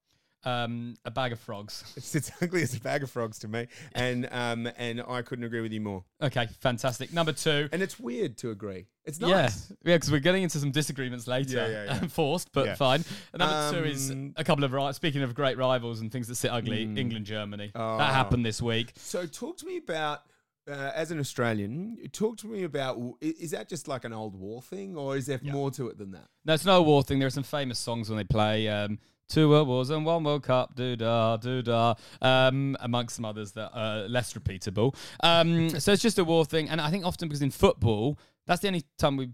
Um, 0.46 0.96
a 1.04 1.12
bag 1.12 1.34
of 1.34 1.40
frogs. 1.40 1.84
It's 1.98 2.08
sits 2.08 2.32
ugly 2.42 2.62
as 2.64 2.74
a 2.74 2.80
bag 2.80 3.04
of 3.04 3.12
frogs 3.12 3.40
to 3.40 3.48
me, 3.50 3.68
and 3.94 4.28
um, 4.32 4.70
and 4.78 5.02
I 5.08 5.22
couldn't 5.22 5.44
agree 5.44 5.60
with 5.62 5.74
you 5.74 5.82
more. 5.82 6.06
Okay, 6.22 6.48
fantastic. 6.62 7.12
Number 7.12 7.34
two. 7.34 7.68
And 7.74 7.82
it's 7.82 8.00
weird 8.00 8.38
to 8.38 8.52
agree. 8.52 8.88
It's 9.04 9.20
Yeah, 9.20 9.28
nice. 9.28 9.70
yeah, 9.70 9.76
yeah, 9.92 9.96
because 9.96 10.12
we're 10.12 10.20
getting 10.20 10.44
into 10.44 10.58
some 10.60 10.72
disagreements 10.72 11.28
later. 11.28 11.58
Yeah, 11.58 11.68
yeah, 11.68 11.84
yeah. 12.02 12.08
Forced, 12.08 12.52
but 12.54 12.68
Yeah. 12.68 12.76
fine. 12.76 13.04
And 13.34 13.40
number 13.42 13.80
two 13.82 13.86
is 13.90 14.12
Um, 14.12 14.34
a 14.38 14.44
couple 14.46 14.64
of 14.64 14.72
ri- 14.72 14.94
speaking 14.94 15.24
of 15.24 15.34
great 15.36 15.58
rivals 15.58 16.00
and 16.00 16.10
things 16.12 16.28
that 16.30 16.36
sit 16.36 16.52
ugly. 16.52 16.84
England, 16.84 17.26
Germany. 17.26 17.72
Oh. 17.76 17.98
That 17.98 18.14
happened 18.14 18.46
this 18.46 18.62
week. 18.62 18.94
So 18.96 19.26
talk 19.26 19.58
to 19.58 19.66
me 19.66 19.78
about. 19.78 20.22
Uh, 20.70 20.92
as 20.94 21.10
an 21.10 21.18
Australian, 21.20 21.98
talk 22.12 22.38
to 22.38 22.46
me 22.46 22.62
about 22.62 22.96
is 23.22 23.50
that 23.52 23.68
just 23.68 23.88
like 23.88 24.04
an 24.06 24.14
old 24.14 24.36
war 24.36 24.62
thing, 24.62 24.96
or 24.96 25.18
is 25.18 25.26
there 25.26 25.40
more 25.42 25.72
to 25.72 25.88
it 25.88 25.98
than 25.98 26.12
that? 26.12 26.28
No, 26.46 26.54
it's 26.54 26.66
no 26.66 26.84
war 26.84 27.02
thing. 27.02 27.18
There 27.18 27.26
are 27.26 27.32
some 27.32 27.42
famous 27.42 27.80
songs 27.80 28.08
when 28.08 28.18
they 28.18 28.24
play 28.24 28.68
um, 28.68 29.00
Two 29.30 29.50
World 29.50 29.68
Wars 29.68 29.90
and 29.92 30.06
One 30.06 30.24
World 30.24 30.44
Cup, 30.44 30.76
doo 30.76 30.96
da, 30.96 31.38
doo 31.38 31.62
da, 31.62 31.94
um, 32.22 32.76
amongst 32.80 33.16
some 33.16 33.26
others 33.26 33.52
that 33.54 33.70
are 33.74 34.08
less 34.08 34.34
repeatable. 34.34 34.96
Um, 35.22 35.70
so 35.80 35.94
it's 35.94 36.02
just 36.02 36.18
a 36.18 36.24
war 36.24 36.46
thing. 36.46 36.68
And 36.68 36.82
I 36.82 36.90
think 36.90 37.06
often 37.06 37.28
because 37.28 37.42
in 37.44 37.52
football, 37.52 38.18
that's 38.48 38.62
the 38.62 38.68
only 38.68 38.84
time 38.98 39.18
we 39.18 39.30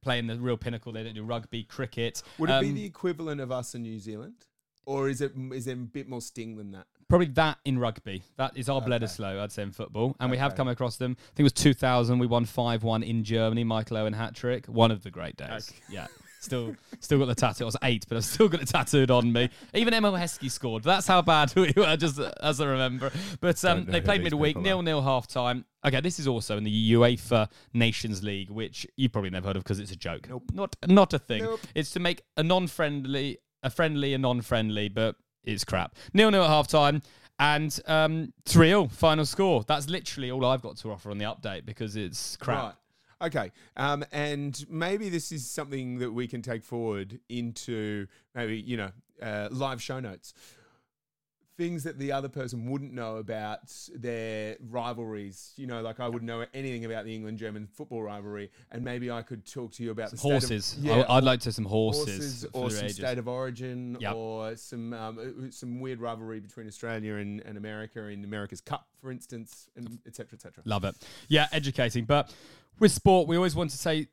play 0.00 0.18
in 0.18 0.26
the 0.26 0.36
real 0.36 0.56
pinnacle. 0.56 0.90
They 0.92 1.02
don't 1.04 1.14
do 1.14 1.22
rugby, 1.22 1.64
cricket. 1.64 2.22
Would 2.38 2.48
it 2.48 2.60
be 2.62 2.68
Um, 2.70 2.74
the 2.74 2.84
equivalent 2.84 3.40
of 3.42 3.52
us 3.52 3.74
in 3.74 3.82
New 3.82 3.98
Zealand, 3.98 4.46
or 4.86 5.08
is 5.08 5.20
it 5.20 5.32
is 5.52 5.66
there 5.66 5.74
a 5.74 5.78
bit 5.78 6.08
more 6.08 6.22
sting 6.22 6.56
than 6.56 6.70
that? 6.72 6.86
Probably 7.08 7.26
that 7.28 7.58
in 7.64 7.78
rugby. 7.78 8.22
That 8.36 8.56
is 8.56 8.68
our 8.68 8.80
Bledisloe, 8.80 9.38
I'd 9.38 9.52
say, 9.52 9.62
in 9.62 9.70
football. 9.70 10.16
And 10.18 10.28
we 10.28 10.38
have 10.38 10.56
come 10.56 10.66
across 10.66 10.96
them. 10.96 11.16
I 11.16 11.22
think 11.36 11.40
it 11.40 11.42
was 11.44 11.52
2000. 11.52 12.18
We 12.18 12.26
won 12.26 12.44
5 12.44 12.82
1 12.82 13.02
in 13.04 13.22
Germany. 13.22 13.62
Michael 13.62 13.98
Owen 13.98 14.12
hat 14.12 14.34
trick. 14.34 14.66
One 14.66 14.90
of 14.90 15.04
the 15.04 15.10
great 15.12 15.36
days. 15.36 15.72
Yeah. 15.88 16.06
Still 16.40 16.76
still 17.00 17.18
got 17.18 17.26
the 17.26 17.34
tattoo. 17.34 17.64
I 17.64 17.66
was 17.66 17.76
eight, 17.82 18.06
but 18.08 18.16
I've 18.16 18.24
still 18.24 18.48
got 18.48 18.62
it 18.62 18.68
tattooed 18.68 19.10
on 19.10 19.32
me. 19.32 19.50
Even 19.74 19.94
Emma 19.94 20.12
Heskey 20.12 20.50
scored. 20.50 20.84
That's 20.84 21.06
how 21.06 21.22
bad 21.22 21.52
we 21.56 21.72
were, 21.76 21.96
just 21.96 22.20
as 22.40 22.60
I 22.60 22.66
remember. 22.66 23.10
But 23.40 23.64
um, 23.64 23.86
they 23.86 24.00
played 24.00 24.22
midweek, 24.22 24.56
nil 24.56 24.82
nil 24.82 25.02
half 25.02 25.26
time. 25.26 25.64
Okay, 25.84 26.00
this 26.00 26.18
is 26.18 26.26
also 26.26 26.56
in 26.56 26.64
the 26.64 26.92
UEFA 26.92 27.48
Nations 27.72 28.22
League, 28.22 28.50
which 28.50 28.86
you 28.96 29.08
probably 29.08 29.30
never 29.30 29.48
heard 29.48 29.56
of 29.56 29.62
because 29.62 29.78
it's 29.78 29.92
a 29.92 29.96
joke. 29.96 30.28
Nope. 30.28 30.44
Not 30.52 30.76
not 30.86 31.12
a 31.12 31.18
thing. 31.18 31.42
Nope. 31.42 31.60
It's 31.74 31.90
to 31.92 32.00
make 32.00 32.22
a 32.36 32.42
non-friendly, 32.42 33.38
a 33.62 33.70
friendly, 33.70 34.14
a 34.14 34.18
non-friendly, 34.18 34.88
but 34.88 35.16
it's 35.44 35.64
crap. 35.64 35.94
Nil 36.12 36.30
nil 36.30 36.42
at 36.42 36.48
half 36.48 36.68
time. 36.68 37.02
And 37.38 37.78
um, 37.86 38.32
3 38.46 38.68
0 38.68 38.86
final 38.86 39.26
score. 39.26 39.62
That's 39.64 39.90
literally 39.90 40.30
all 40.30 40.46
I've 40.46 40.62
got 40.62 40.78
to 40.78 40.90
offer 40.90 41.10
on 41.10 41.18
the 41.18 41.26
update 41.26 41.66
because 41.66 41.94
it's 41.94 42.36
crap. 42.38 42.62
Right. 42.62 42.74
Okay. 43.22 43.50
Um, 43.76 44.04
and 44.12 44.64
maybe 44.68 45.08
this 45.08 45.32
is 45.32 45.48
something 45.48 45.98
that 45.98 46.12
we 46.12 46.26
can 46.28 46.42
take 46.42 46.62
forward 46.62 47.18
into 47.28 48.06
maybe, 48.34 48.58
you 48.60 48.76
know, 48.76 48.90
uh, 49.22 49.48
live 49.50 49.80
show 49.80 50.00
notes. 50.00 50.34
Things 51.56 51.84
that 51.84 51.98
the 51.98 52.12
other 52.12 52.28
person 52.28 52.70
wouldn't 52.70 52.92
know 52.92 53.16
about 53.16 53.60
their 53.94 54.58
rivalries. 54.68 55.54
You 55.56 55.66
know, 55.66 55.80
like 55.80 56.00
I 56.00 56.06
wouldn't 56.06 56.24
know 56.30 56.44
anything 56.52 56.84
about 56.84 57.06
the 57.06 57.14
England 57.14 57.38
German 57.38 57.66
football 57.66 58.02
rivalry, 58.02 58.50
and 58.70 58.84
maybe 58.84 59.10
I 59.10 59.22
could 59.22 59.50
talk 59.50 59.72
to 59.72 59.82
you 59.82 59.90
about 59.90 60.10
the 60.10 60.18
state 60.18 60.28
of- 60.34 60.42
Horses. 60.42 60.76
yeah, 60.78 60.96
I, 61.08 61.14
would 61.14 61.24
like 61.24 61.40
to 61.40 61.52
some 61.52 61.64
horses. 61.64 62.04
horses 62.42 62.46
or 62.52 62.68
some 62.68 62.84
ages. 62.84 62.96
state 62.98 63.16
of 63.16 63.26
origin 63.26 63.96
Yep. 63.98 64.14
or 64.14 64.54
some 64.56 64.92
um, 64.92 65.18
uh, 65.18 65.50
some 65.50 65.80
weird 65.80 65.98
rivalry 65.98 66.40
between 66.40 66.66
Australia 66.66 67.14
and, 67.14 67.40
and 67.40 67.56
America 67.56 68.04
in 68.08 68.22
America's 68.24 68.60
Cup, 68.60 68.86
for 69.00 69.10
instance, 69.10 69.70
and 69.76 69.98
et 70.06 70.14
cetera, 70.14 70.34
et 70.36 70.42
cetera. 70.42 70.62
Love 70.66 70.84
it. 70.84 70.94
Yeah, 71.28 71.46
educating. 71.52 72.04
But 72.04 72.34
with 72.78 72.92
sport, 72.92 73.28
we 73.28 73.36
always 73.36 73.54
want 73.54 73.70
to 73.70 73.78
say 73.78 74.08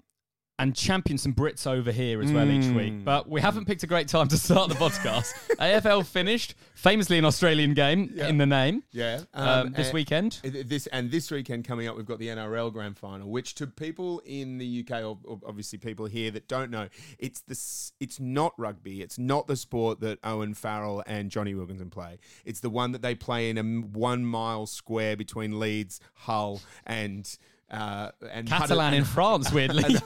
and 0.60 0.76
champion 0.76 1.18
some 1.18 1.34
Brits 1.34 1.66
over 1.66 1.92
here 1.92 2.22
as 2.22 2.32
well 2.32 2.50
each 2.50 2.72
week. 2.76 2.94
Mm. 2.94 3.04
But 3.04 3.28
we 3.28 3.42
haven't 3.42 3.66
picked 3.66 3.82
a 3.82 3.88
great 3.88 4.08
time 4.08 4.28
to 4.28 4.38
start 4.38 4.70
the 4.70 4.76
podcast. 4.76 5.34
AFL 5.60 6.06
finished, 6.06 6.54
famously 6.76 7.18
an 7.18 7.26
Australian 7.26 7.74
game 7.74 8.12
Yeah. 8.14 8.28
in 8.28 8.38
the 8.38 8.46
name. 8.46 8.84
Yeah. 8.92 9.22
Um, 9.34 9.74
this 9.74 9.88
and- 9.88 9.94
weekend. 9.96 10.40
This 10.44 10.86
and 10.88 11.10
this 11.10 11.32
weekend 11.32 11.66
coming 11.66 11.88
up, 11.88 11.98
we've 11.98 12.06
got 12.06 12.20
the 12.20 12.28
NRL 12.28 12.72
Grand 12.72 12.96
Final, 12.98 13.32
which 13.32 13.56
to 13.56 13.66
people 13.68 14.22
in 14.26 14.60
the 14.60 14.86
UK 14.88 15.04
or, 15.04 15.18
or 15.24 15.40
obviously 15.46 15.80
people 15.80 16.06
here 16.06 16.30
that 16.30 16.48
don't 16.48 16.70
know, 16.70 16.88
it's 17.18 17.42
the 17.42 17.60
it's 18.00 18.20
not 18.20 18.54
rugby. 18.60 19.02
It's 19.02 19.18
not 19.18 19.48
the 19.48 19.56
sport 19.56 20.02
that 20.02 20.20
Owen 20.24 20.54
Farrell 20.54 21.04
and 21.08 21.32
Johnny 21.32 21.56
Wilkinson 21.56 21.90
play. 21.90 22.20
It's 22.46 22.60
the 22.60 22.70
one 22.70 22.92
that 22.92 23.02
they 23.02 23.16
play 23.16 23.50
in 23.50 23.58
a 23.58 23.64
one 23.64 24.24
mile 24.24 24.68
square 24.68 25.18
between 25.18 25.60
Leeds, 25.60 26.00
Hull, 26.14 26.62
and 26.86 27.28
uh, 27.74 28.12
and 28.32 28.48
Catalan 28.48 28.94
in 28.94 29.04
France, 29.04 29.52
weirdly. 29.52 29.84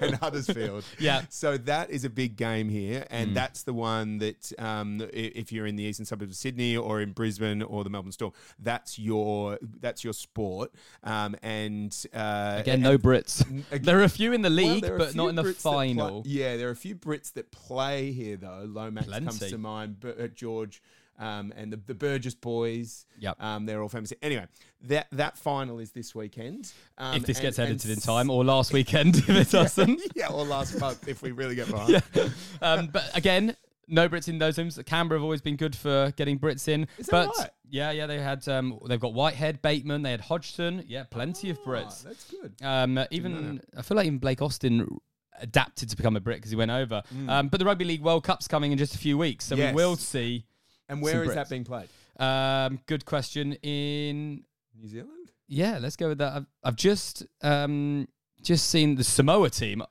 and 0.00 0.14
Huddersfield. 0.16 0.84
Yeah. 0.98 1.20
Mm. 1.20 1.26
So 1.32 1.56
that 1.58 1.90
is 1.90 2.04
a 2.04 2.10
big 2.10 2.36
game 2.36 2.68
here, 2.68 3.06
and 3.10 3.36
that's 3.36 3.62
the 3.64 3.72
one 3.74 4.18
that 4.18 4.52
um, 4.58 5.06
if 5.12 5.52
you're 5.52 5.66
in 5.66 5.76
the 5.76 5.84
eastern 5.84 6.06
suburbs 6.06 6.32
of 6.32 6.36
Sydney 6.36 6.76
or 6.76 7.00
in 7.00 7.12
Brisbane 7.12 7.62
or 7.62 7.84
the 7.84 7.90
Melbourne 7.90 8.12
Storm, 8.12 8.32
that's 8.58 8.98
your 8.98 9.58
that's 9.80 10.02
your 10.02 10.12
sport. 10.14 10.72
Um, 11.04 11.36
and 11.42 11.94
uh, 12.14 12.56
Again, 12.60 12.80
no 12.80 12.92
and- 12.92 13.02
Brits. 13.02 13.64
ag- 13.72 13.82
There 13.84 13.98
are 14.00 14.04
a 14.04 14.08
few 14.08 14.32
in 14.32 14.42
the 14.42 14.50
league, 14.50 14.84
a 14.84 14.96
but 14.96 15.14
not 15.14 15.28
in 15.28 15.34
the 15.36 15.42
Brits 15.44 15.62
play- 15.62 15.94
final. 15.94 16.22
yeah, 16.26 16.56
there 16.56 16.68
are 16.68 16.72
a 16.72 16.76
few 16.76 16.96
Brits 16.96 17.32
that 17.34 17.52
play 17.52 18.12
here 18.12 18.36
though. 18.36 18.64
Lomax 18.66 19.06
comes 19.08 19.38
to 19.40 19.58
mind, 19.58 19.96
but 20.00 20.18
uh, 20.20 20.28
George. 20.28 20.82
Um, 21.18 21.52
and 21.56 21.72
the, 21.72 21.76
the 21.86 21.94
Burgess 21.94 22.34
boys. 22.34 23.06
Yep. 23.18 23.42
Um, 23.42 23.66
they're 23.66 23.82
all 23.82 23.88
famous. 23.88 24.12
Anyway, 24.22 24.46
that 24.82 25.08
that 25.12 25.38
final 25.38 25.78
is 25.78 25.92
this 25.92 26.14
weekend. 26.14 26.72
Um, 26.98 27.16
if 27.16 27.24
this 27.26 27.38
and- 27.38 27.42
gets 27.46 27.58
edited 27.58 27.90
in 27.90 27.98
time, 28.00 28.30
or 28.30 28.44
last 28.44 28.72
weekend 28.72 29.16
if 29.16 29.28
it 29.30 29.50
doesn't. 29.50 30.00
yeah, 30.14 30.28
or 30.28 30.44
last 30.44 30.78
month 30.80 31.08
if 31.08 31.22
we 31.22 31.32
really 31.32 31.54
get 31.54 31.68
behind. 31.70 32.02
um, 32.62 32.88
but 32.88 33.10
again, 33.16 33.56
no 33.88 34.08
Brits 34.08 34.28
in 34.28 34.38
those 34.38 34.58
rooms. 34.58 34.78
Canberra 34.84 35.18
have 35.18 35.24
always 35.24 35.40
been 35.40 35.56
good 35.56 35.74
for 35.76 36.12
getting 36.16 36.38
Brits 36.38 36.66
in. 36.68 36.88
Is 36.98 37.06
that 37.06 37.12
but 37.28 37.38
right? 37.38 37.50
yeah, 37.70 37.90
yeah, 37.92 38.06
they 38.06 38.18
had 38.18 38.46
um, 38.48 38.78
they've 38.88 39.00
got 39.00 39.14
Whitehead, 39.14 39.62
Bateman, 39.62 40.02
they 40.02 40.10
had 40.10 40.20
Hodgson. 40.20 40.84
Yeah, 40.86 41.04
plenty 41.04 41.50
of 41.50 41.58
Ah, 41.64 41.68
Brits. 41.68 42.02
that's 42.02 42.30
good. 42.30 42.54
Um, 42.62 42.98
even 43.10 43.60
I 43.76 43.82
feel 43.82 43.96
like 43.96 44.06
even 44.06 44.18
Blake 44.18 44.42
Austin 44.42 44.98
adapted 45.40 45.90
to 45.90 45.96
become 45.96 46.16
a 46.16 46.20
Brit 46.20 46.38
because 46.38 46.50
he 46.50 46.56
went 46.56 46.70
over. 46.70 47.02
Um, 47.28 47.48
but 47.48 47.58
the 47.60 47.66
Rugby 47.66 47.84
League 47.84 48.02
World 48.02 48.24
Cup's 48.24 48.48
coming 48.48 48.72
in 48.72 48.78
just 48.78 48.94
a 48.94 48.98
few 48.98 49.18
weeks, 49.18 49.44
so 49.44 49.54
Mm. 49.54 49.58
Yes. 49.58 49.74
we 49.74 49.76
will 49.82 49.96
see. 49.96 50.44
And 50.88 51.02
where 51.02 51.22
is 51.24 51.30
Brits. 51.30 51.34
that 51.34 51.48
being 51.50 51.64
played? 51.64 51.88
Um, 52.18 52.80
good 52.86 53.04
question. 53.04 53.54
In 53.62 54.44
New 54.80 54.88
Zealand. 54.88 55.32
yeah, 55.48 55.78
let's 55.80 55.96
go 55.96 56.08
with 56.08 56.18
that. 56.18 56.32
I've, 56.32 56.46
I've 56.62 56.76
just 56.76 57.24
um, 57.42 58.08
just 58.42 58.68
seen 58.70 58.94
the 58.96 59.04
Samoa 59.04 59.50
team. 59.50 59.82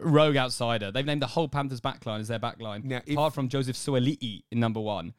Rogue 0.00 0.36
outsider. 0.36 0.92
They've 0.92 1.04
named 1.04 1.22
the 1.22 1.26
whole 1.26 1.48
Panthers 1.48 1.80
backline 1.80 2.20
as 2.20 2.28
their 2.28 2.38
backline, 2.38 2.84
Now, 2.84 3.00
if- 3.04 3.14
apart 3.14 3.34
from 3.34 3.48
Joseph 3.48 3.76
Suaalii 3.76 4.44
in 4.50 4.60
number 4.60 4.80
one. 4.80 5.12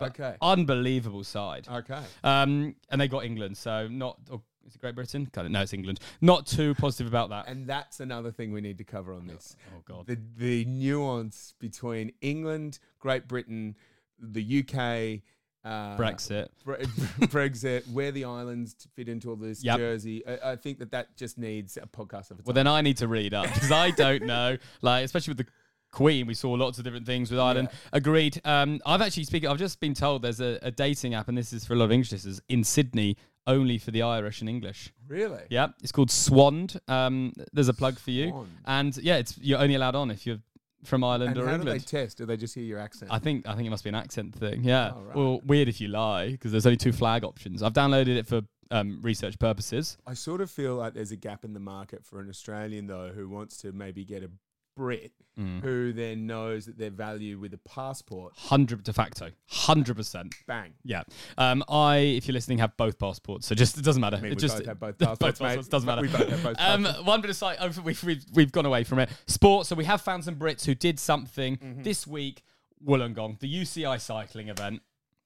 Okay. 0.00 0.34
Unbelievable 0.42 1.22
side. 1.22 1.68
Okay. 1.70 2.00
Um, 2.24 2.74
and 2.90 3.00
they 3.00 3.06
got 3.06 3.24
England, 3.24 3.56
so 3.56 3.86
not. 3.86 4.18
Or 4.28 4.42
is 4.66 4.74
it 4.74 4.80
Great 4.80 4.96
Britain? 4.96 5.26
Kind 5.32 5.46
of, 5.46 5.52
no, 5.52 5.62
it's 5.62 5.72
England. 5.72 6.00
Not 6.20 6.46
too 6.48 6.74
positive 6.74 7.06
about 7.06 7.30
that. 7.30 7.46
And 7.46 7.66
that's 7.68 8.00
another 8.00 8.32
thing 8.32 8.50
we 8.52 8.60
need 8.60 8.76
to 8.78 8.84
cover 8.84 9.14
on 9.14 9.28
this. 9.28 9.56
oh 9.72 9.82
God. 9.86 10.06
The 10.08 10.18
the 10.36 10.64
nuance 10.64 11.54
between 11.60 12.10
England, 12.20 12.80
Great 12.98 13.28
Britain, 13.28 13.76
the 14.18 14.60
UK, 14.60 15.20
uh, 15.64 15.96
Brexit. 15.96 16.48
Bre- 16.64 16.74
Brexit, 17.26 17.88
where 17.90 18.12
the 18.12 18.24
islands 18.24 18.76
fit 18.94 19.08
into 19.08 19.30
all 19.30 19.36
this, 19.36 19.62
Yep. 19.64 19.78
Jersey. 19.78 20.26
I, 20.26 20.52
I 20.52 20.56
think 20.56 20.78
that 20.80 20.90
that 20.92 21.16
just 21.16 21.38
needs 21.38 21.76
a 21.76 21.86
podcast 21.86 22.30
of 22.30 22.38
its 22.38 22.46
Well, 22.46 22.52
own. 22.52 22.54
then 22.56 22.66
I 22.66 22.80
need 22.82 22.98
to 22.98 23.08
read 23.08 23.34
up 23.34 23.46
because 23.52 23.72
I 23.72 23.90
don't 23.90 24.22
know. 24.26 24.56
Like, 24.82 25.04
especially 25.04 25.32
with 25.32 25.38
the 25.46 25.52
Queen, 25.90 26.26
we 26.26 26.34
saw 26.34 26.50
lots 26.52 26.78
of 26.78 26.84
different 26.84 27.06
things 27.06 27.30
with 27.30 27.38
Ireland. 27.38 27.68
Agreed. 27.92 28.40
Um, 28.44 28.80
I've 28.84 29.00
actually 29.00 29.24
speaking. 29.24 29.48
I've 29.48 29.58
just 29.58 29.78
been 29.80 29.94
told 29.94 30.22
there's 30.22 30.40
a, 30.40 30.58
a 30.62 30.70
dating 30.72 31.14
app, 31.14 31.28
and 31.28 31.38
this 31.38 31.52
is 31.52 31.64
for 31.64 31.74
a 31.74 31.76
lot 31.76 31.84
of 31.86 31.92
English 31.92 32.10
listeners 32.12 32.40
in 32.48 32.64
Sydney, 32.64 33.16
only 33.46 33.78
for 33.78 33.92
the 33.92 34.02
Irish 34.02 34.40
and 34.40 34.50
English. 34.50 34.92
Really? 35.06 35.42
Yeah, 35.50 35.68
it's 35.82 35.92
called 35.92 36.08
Swand. 36.10 36.78
Um, 36.88 37.32
there's 37.52 37.68
a 37.68 37.74
plug 37.74 37.98
for 38.00 38.10
you, 38.10 38.32
Swand. 38.32 38.46
and 38.66 38.96
yeah, 38.98 39.16
it's 39.18 39.38
you're 39.40 39.60
only 39.60 39.76
allowed 39.76 39.94
on 39.94 40.10
if 40.10 40.26
you're 40.26 40.38
from 40.84 41.02
Ireland 41.04 41.32
And 41.36 41.40
or 41.40 41.46
how 41.46 41.56
do 41.56 41.64
they 41.64 41.70
England. 41.72 41.86
test? 41.86 42.18
Do 42.18 42.26
they 42.26 42.36
just 42.36 42.54
hear 42.54 42.64
your 42.64 42.78
accent? 42.78 43.10
I 43.12 43.18
think 43.18 43.46
I 43.48 43.54
think 43.54 43.66
it 43.66 43.70
must 43.70 43.84
be 43.84 43.88
an 43.90 43.94
accent 43.94 44.34
thing. 44.34 44.64
Yeah. 44.64 44.92
Oh, 44.94 45.00
right. 45.02 45.16
Well, 45.16 45.40
weird 45.44 45.68
if 45.68 45.80
you 45.80 45.88
lie 45.88 46.30
because 46.30 46.52
there's 46.52 46.66
only 46.66 46.76
two 46.76 46.92
flag 46.92 47.24
options. 47.24 47.62
I've 47.62 47.72
downloaded 47.72 48.16
it 48.16 48.26
for 48.26 48.42
um, 48.70 49.00
research 49.02 49.38
purposes. 49.38 49.98
I 50.06 50.14
sort 50.14 50.40
of 50.40 50.50
feel 50.50 50.74
like 50.76 50.94
there's 50.94 51.12
a 51.12 51.16
gap 51.16 51.44
in 51.44 51.52
the 51.52 51.60
market 51.60 52.04
for 52.04 52.20
an 52.20 52.28
Australian 52.28 52.86
though 52.86 53.10
who 53.14 53.28
wants 53.28 53.58
to 53.58 53.72
maybe 53.72 54.04
get 54.04 54.22
a 54.22 54.30
Brit 54.76 55.12
Mm. 55.36 55.62
who 55.62 55.92
then 55.92 56.28
knows 56.28 56.66
that 56.66 56.78
their 56.78 56.90
value 56.92 57.40
with 57.40 57.52
a 57.54 57.58
passport. 57.58 58.34
Hundred 58.36 58.84
de 58.84 58.92
facto, 58.92 59.30
hundred 59.48 59.96
percent. 59.96 60.32
Bang. 60.46 60.74
Yeah. 60.84 61.02
Um, 61.36 61.64
I, 61.68 61.96
if 61.96 62.28
you're 62.28 62.34
listening, 62.34 62.58
have 62.58 62.76
both 62.76 63.00
passports. 63.00 63.48
So 63.48 63.56
just 63.56 63.76
it 63.76 63.82
doesn't 63.84 64.00
matter. 64.00 64.16
I 64.16 64.20
mean, 64.20 64.30
it 64.30 64.36
we 64.36 64.40
just 64.40 64.58
both 64.58 64.66
have 64.66 64.78
both 64.78 64.96
both 64.98 65.08
passports, 65.18 65.40
mate. 65.40 65.46
passports, 65.48 65.68
doesn't 65.68 65.86
matter. 65.88 66.02
We 66.02 66.06
both 66.08 66.28
have 66.28 66.42
both 66.44 66.56
Um, 66.60 66.84
passports. 66.84 67.04
one 67.08 67.20
bit 67.20 67.30
of 67.30 67.36
side. 67.36 67.56
Oh, 67.60 67.68
we've, 67.82 68.04
we've 68.04 68.24
we've 68.32 68.52
gone 68.52 68.64
away 68.64 68.84
from 68.84 69.00
it. 69.00 69.10
Sports. 69.26 69.68
So 69.70 69.74
we 69.74 69.86
have 69.86 70.00
found 70.02 70.22
some 70.24 70.36
Brits 70.36 70.66
who 70.66 70.74
did 70.76 71.00
something 71.00 71.56
Mm-hmm. 71.56 71.82
this 71.82 72.06
week. 72.06 72.44
Wollongong, 72.86 73.40
the 73.40 73.52
UCI 73.52 74.00
cycling 74.00 74.50
event. 74.50 74.82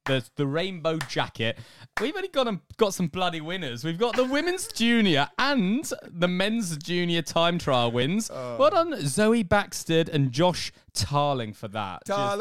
The, 0.08 0.24
the 0.36 0.46
rainbow 0.46 0.98
jacket. 0.98 1.58
We've 2.00 2.16
only 2.16 2.28
got 2.28 2.52
got 2.76 2.94
some 2.94 3.06
bloody 3.06 3.40
winners. 3.40 3.84
We've 3.84 3.98
got 3.98 4.16
the 4.16 4.24
women's 4.24 4.66
junior 4.68 5.28
and 5.38 5.88
the 6.04 6.26
men's 6.28 6.76
junior 6.78 7.22
time 7.22 7.58
trial 7.58 7.92
wins. 7.92 8.30
Oh. 8.32 8.56
well 8.58 8.70
done, 8.70 9.00
Zoe 9.06 9.44
Backstedt 9.44 10.08
and 10.08 10.32
Josh 10.32 10.72
Tarling 10.94 11.52
for 11.52 11.68
that. 11.68 12.02
Just- 12.06 12.40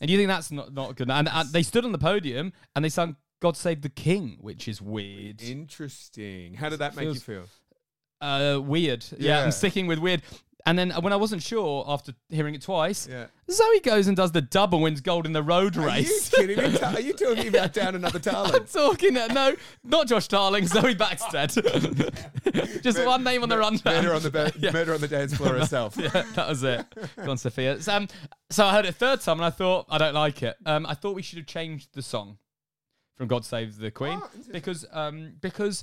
and 0.00 0.08
you 0.10 0.16
think 0.16 0.28
that's 0.28 0.50
not, 0.50 0.72
not 0.72 0.96
good? 0.96 1.10
And, 1.10 1.28
and 1.28 1.48
they 1.50 1.62
stood 1.62 1.84
on 1.84 1.92
the 1.92 1.98
podium 1.98 2.52
and 2.74 2.84
they 2.84 2.88
sang 2.88 3.16
God 3.40 3.56
Save 3.56 3.82
the 3.82 3.88
King, 3.88 4.38
which 4.40 4.68
is 4.68 4.80
weird. 4.80 5.42
Interesting. 5.42 6.54
How 6.54 6.68
did 6.68 6.78
that 6.78 6.94
make 6.96 7.04
Feels- 7.04 7.16
you 7.16 7.20
feel? 7.20 7.44
Uh, 8.20 8.60
weird. 8.60 9.04
Yeah. 9.18 9.38
Yeah. 9.38 9.44
I'm 9.44 9.50
sticking 9.50 9.86
with 9.86 9.98
weird. 9.98 10.22
And 10.70 10.78
then 10.78 10.90
when 11.02 11.12
I 11.12 11.16
wasn't 11.16 11.42
sure 11.42 11.84
after 11.88 12.12
hearing 12.28 12.54
it 12.54 12.62
twice, 12.62 13.08
Yeah. 13.10 13.26
Zoe 13.50 13.80
goes 13.80 14.06
and 14.06 14.16
does 14.16 14.30
the 14.30 14.40
double, 14.40 14.80
wins 14.80 15.00
gold 15.00 15.26
in 15.26 15.32
the 15.32 15.42
road 15.42 15.76
Are 15.76 15.80
you 15.80 15.86
race. 15.88 16.28
kidding 16.30 16.56
me? 16.58 16.78
Are 16.82 17.00
you 17.00 17.12
talking 17.12 17.48
about 17.48 17.72
down 17.72 17.96
another 17.96 18.20
tarling? 18.20 18.54
I'm 18.54 18.66
talking, 18.66 19.16
uh, 19.16 19.26
no, 19.26 19.56
not 19.82 20.06
Josh 20.06 20.28
Tarling, 20.28 20.68
Zoe 20.68 20.94
Backstedt. 20.94 22.82
Just 22.82 23.04
one 23.04 23.24
name 23.24 23.42
on 23.42 23.48
the 23.48 23.58
rundown. 23.58 23.94
Murder 23.96 24.14
on 24.14 24.22
the 24.22 24.30
ba- 24.30 24.52
Yeah. 24.60 24.70
murder 24.70 24.94
on 24.94 25.00
the 25.00 25.08
dance 25.08 25.34
floor 25.34 25.54
herself. 25.54 25.96
yeah, 25.96 26.08
that 26.36 26.48
was 26.48 26.62
it. 26.62 26.86
Go 27.24 27.32
on, 27.32 27.36
Sophia. 27.38 27.82
So, 27.82 27.92
um, 27.96 28.06
so 28.50 28.64
I 28.64 28.72
heard 28.72 28.84
it 28.84 28.90
a 28.90 28.92
third 28.92 29.20
time 29.22 29.38
and 29.38 29.44
I 29.46 29.50
thought, 29.50 29.86
I 29.90 29.98
don't 29.98 30.14
like 30.14 30.40
it. 30.44 30.54
Um, 30.64 30.86
I 30.86 30.94
thought 30.94 31.16
we 31.16 31.22
should 31.22 31.38
have 31.38 31.46
changed 31.48 31.88
the 31.94 32.02
song 32.02 32.38
from 33.16 33.26
God 33.26 33.44
Save 33.44 33.76
the 33.78 33.90
Queen 33.90 34.20
Oh, 34.22 34.30
because 34.52 34.86
um, 34.92 35.32
because 35.40 35.82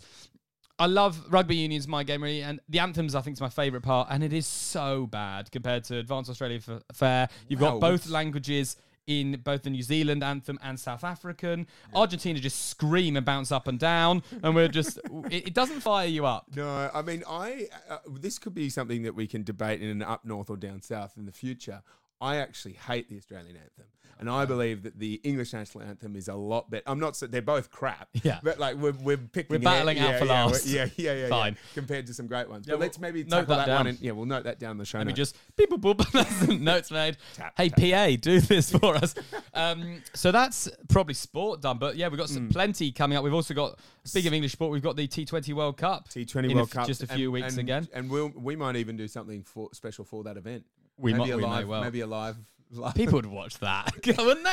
I 0.80 0.86
love 0.86 1.20
rugby 1.30 1.56
union's 1.56 1.88
my 1.88 2.04
game 2.04 2.22
really, 2.24 2.44
and 2.44 2.60
the 2.70 2.80
anthems 2.80 3.16
I 3.16 3.22
think 3.22 3.36
is 3.38 3.42
my 3.42 3.50
favourite 3.50 3.84
part, 3.84 4.10
and 4.12 4.24
it 4.24 4.32
is 4.34 4.46
so 4.46 5.08
bad 5.08 5.52
compared 5.52 5.84
to 5.86 5.98
Advanced 5.98 6.30
Australia 6.30 6.60
Fair. 6.94 7.30
You've 7.48 7.62
Wow, 7.62 7.72
got 7.72 7.80
both 7.82 8.10
languages. 8.10 8.76
In 9.08 9.40
both 9.42 9.64
the 9.64 9.70
New 9.70 9.84
Zealand 9.84 10.22
anthem 10.22 10.60
and 10.62 10.78
South 10.78 11.06
African, 11.06 11.66
Argentina 11.96 12.42
just 12.42 12.68
scream 12.68 13.16
and 13.16 13.26
bounce 13.26 13.54
up 13.54 13.66
and 13.70 13.80
down, 13.80 14.22
and 14.44 14.54
we're 14.54 14.68
just, 14.68 14.98
it, 15.32 15.48
it 15.48 15.54
doesn't 15.54 15.80
fire 15.80 16.08
you 16.08 16.26
up. 16.26 16.48
No, 16.54 16.92
I 16.94 17.02
mean, 17.04 17.24
I 17.26 17.70
uh, 17.90 18.00
this 18.20 18.38
could 18.38 18.54
be 18.54 18.68
something 18.70 19.04
that 19.04 19.16
we 19.16 19.26
can 19.26 19.44
debate 19.44 19.82
in 19.82 19.88
an 19.88 20.02
up 20.02 20.26
north 20.26 20.50
or 20.50 20.58
down 20.58 20.82
south 20.82 21.14
in 21.16 21.26
the 21.26 21.32
future. 21.32 21.84
I 22.20 22.36
actually 22.36 22.74
hate 22.74 23.10
the 23.10 23.16
Australian 23.16 23.56
anthem, 23.56 23.86
and 24.20 24.30
I 24.30 24.46
believe 24.46 24.84
that 24.84 24.98
the 25.00 25.16
English 25.24 25.54
national 25.54 25.84
anthem 25.84 26.16
is 26.16 26.28
a 26.28 26.34
lot 26.34 26.70
better. 26.70 26.84
I'm 26.88 27.00
not 27.00 27.16
they're 27.30 27.42
both 27.42 27.70
crap, 27.72 28.10
Yeah. 28.24 28.40
but 28.44 28.60
like 28.60 28.76
we're 28.78 28.92
we're 28.94 29.18
picking 29.18 29.56
We're 29.56 29.60
battling 29.64 29.98
yeah, 29.98 30.08
out 30.08 30.20
for 30.20 30.26
yeah, 30.26 30.44
last. 30.46 30.66
Yeah, 30.68 30.86
yeah, 30.96 31.14
yeah, 31.14 31.28
Fine. 31.30 31.54
yeah, 31.54 31.74
compared 31.74 32.08
to 32.08 32.14
some 32.14 32.28
great 32.28 32.50
ones. 32.50 32.68
Yeah, 32.68 32.74
but 32.74 32.80
well, 32.80 32.86
let's 32.88 33.00
maybe 33.00 33.24
note 33.24 33.48
that 33.48 33.66
that, 33.68 33.78
one. 33.78 33.88
And, 33.88 34.00
yeah, 34.00 34.12
we'll 34.12 34.26
note 34.26 34.44
that 34.46 34.60
down 34.60 34.72
in 34.72 34.78
the 34.78 34.86
show 34.86 34.98
Let 34.98 35.08
me 35.08 35.14
just 35.14 35.36
beep 35.56 35.70
boop 35.70 35.96
boop. 35.96 36.60
Notes 36.60 36.92
made. 36.92 37.18
Tap, 37.36 37.54
hey 37.58 37.70
tap. 37.70 37.80
PA, 38.12 38.18
do 38.22 38.40
this 38.42 38.72
for 38.72 38.96
us. 38.96 39.14
Um, 39.54 40.02
so 40.14 40.32
that's 40.32 40.70
probably 40.90 41.14
sport 41.14 41.62
done, 41.62 41.78
but 41.78 41.96
yeah, 41.96 42.08
we've 42.08 42.18
got 42.20 42.30
some 42.30 42.50
plenty 42.50 42.92
coming 42.92 43.18
up. 43.18 43.24
We've 43.24 43.34
also 43.34 43.54
got 43.54 43.80
speaking 44.04 44.28
of 44.30 44.34
English 44.34 44.54
sport, 44.54 44.72
we've 44.72 44.82
got 44.84 44.96
the 44.96 45.08
T20 45.08 45.54
World 45.54 45.78
Cup. 45.78 46.10
T20 46.10 46.54
World 46.56 46.68
f- 46.70 46.74
Cup, 46.74 46.88
just 46.88 47.04
a 47.04 47.08
few 47.08 47.28
and- 47.28 47.34
weeks 47.44 47.54
and- 47.54 47.60
again. 47.60 47.88
and 47.94 48.10
we'll 48.10 48.32
we 48.36 48.56
might 48.56 48.76
even 48.76 48.98
do 48.98 49.08
something 49.08 49.44
for 49.44 49.70
special 49.74 50.04
for 50.06 50.24
that 50.24 50.38
event. 50.38 50.64
We 50.98 51.14
maybe 51.14 51.20
might- 51.20 51.34
a 51.34 51.38
we 51.38 51.44
may 51.46 51.64
well. 51.64 51.82
maybe 51.84 52.00
a 52.02 52.08
live, 52.08 52.38
live. 52.72 52.96
People 52.96 53.14
would 53.14 53.26
watch 53.40 53.58
that, 53.60 53.92
wouldn't 54.06 54.46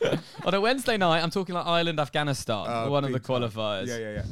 they? 0.00 0.18
On 0.44 0.54
a 0.54 0.60
Wednesday 0.60 0.96
night, 0.96 1.22
I'm 1.22 1.30
talking 1.30 1.54
like 1.54 1.66
Ireland, 1.66 1.98
Afghanistan, 2.00 2.66
Uh, 2.68 2.88
one 2.88 3.04
of 3.04 3.12
the 3.12 3.18
time. 3.18 3.42
qualifiers. 3.42 3.86
Yeah, 3.86 3.98
yeah, 3.98 4.12
yeah. 4.14 4.22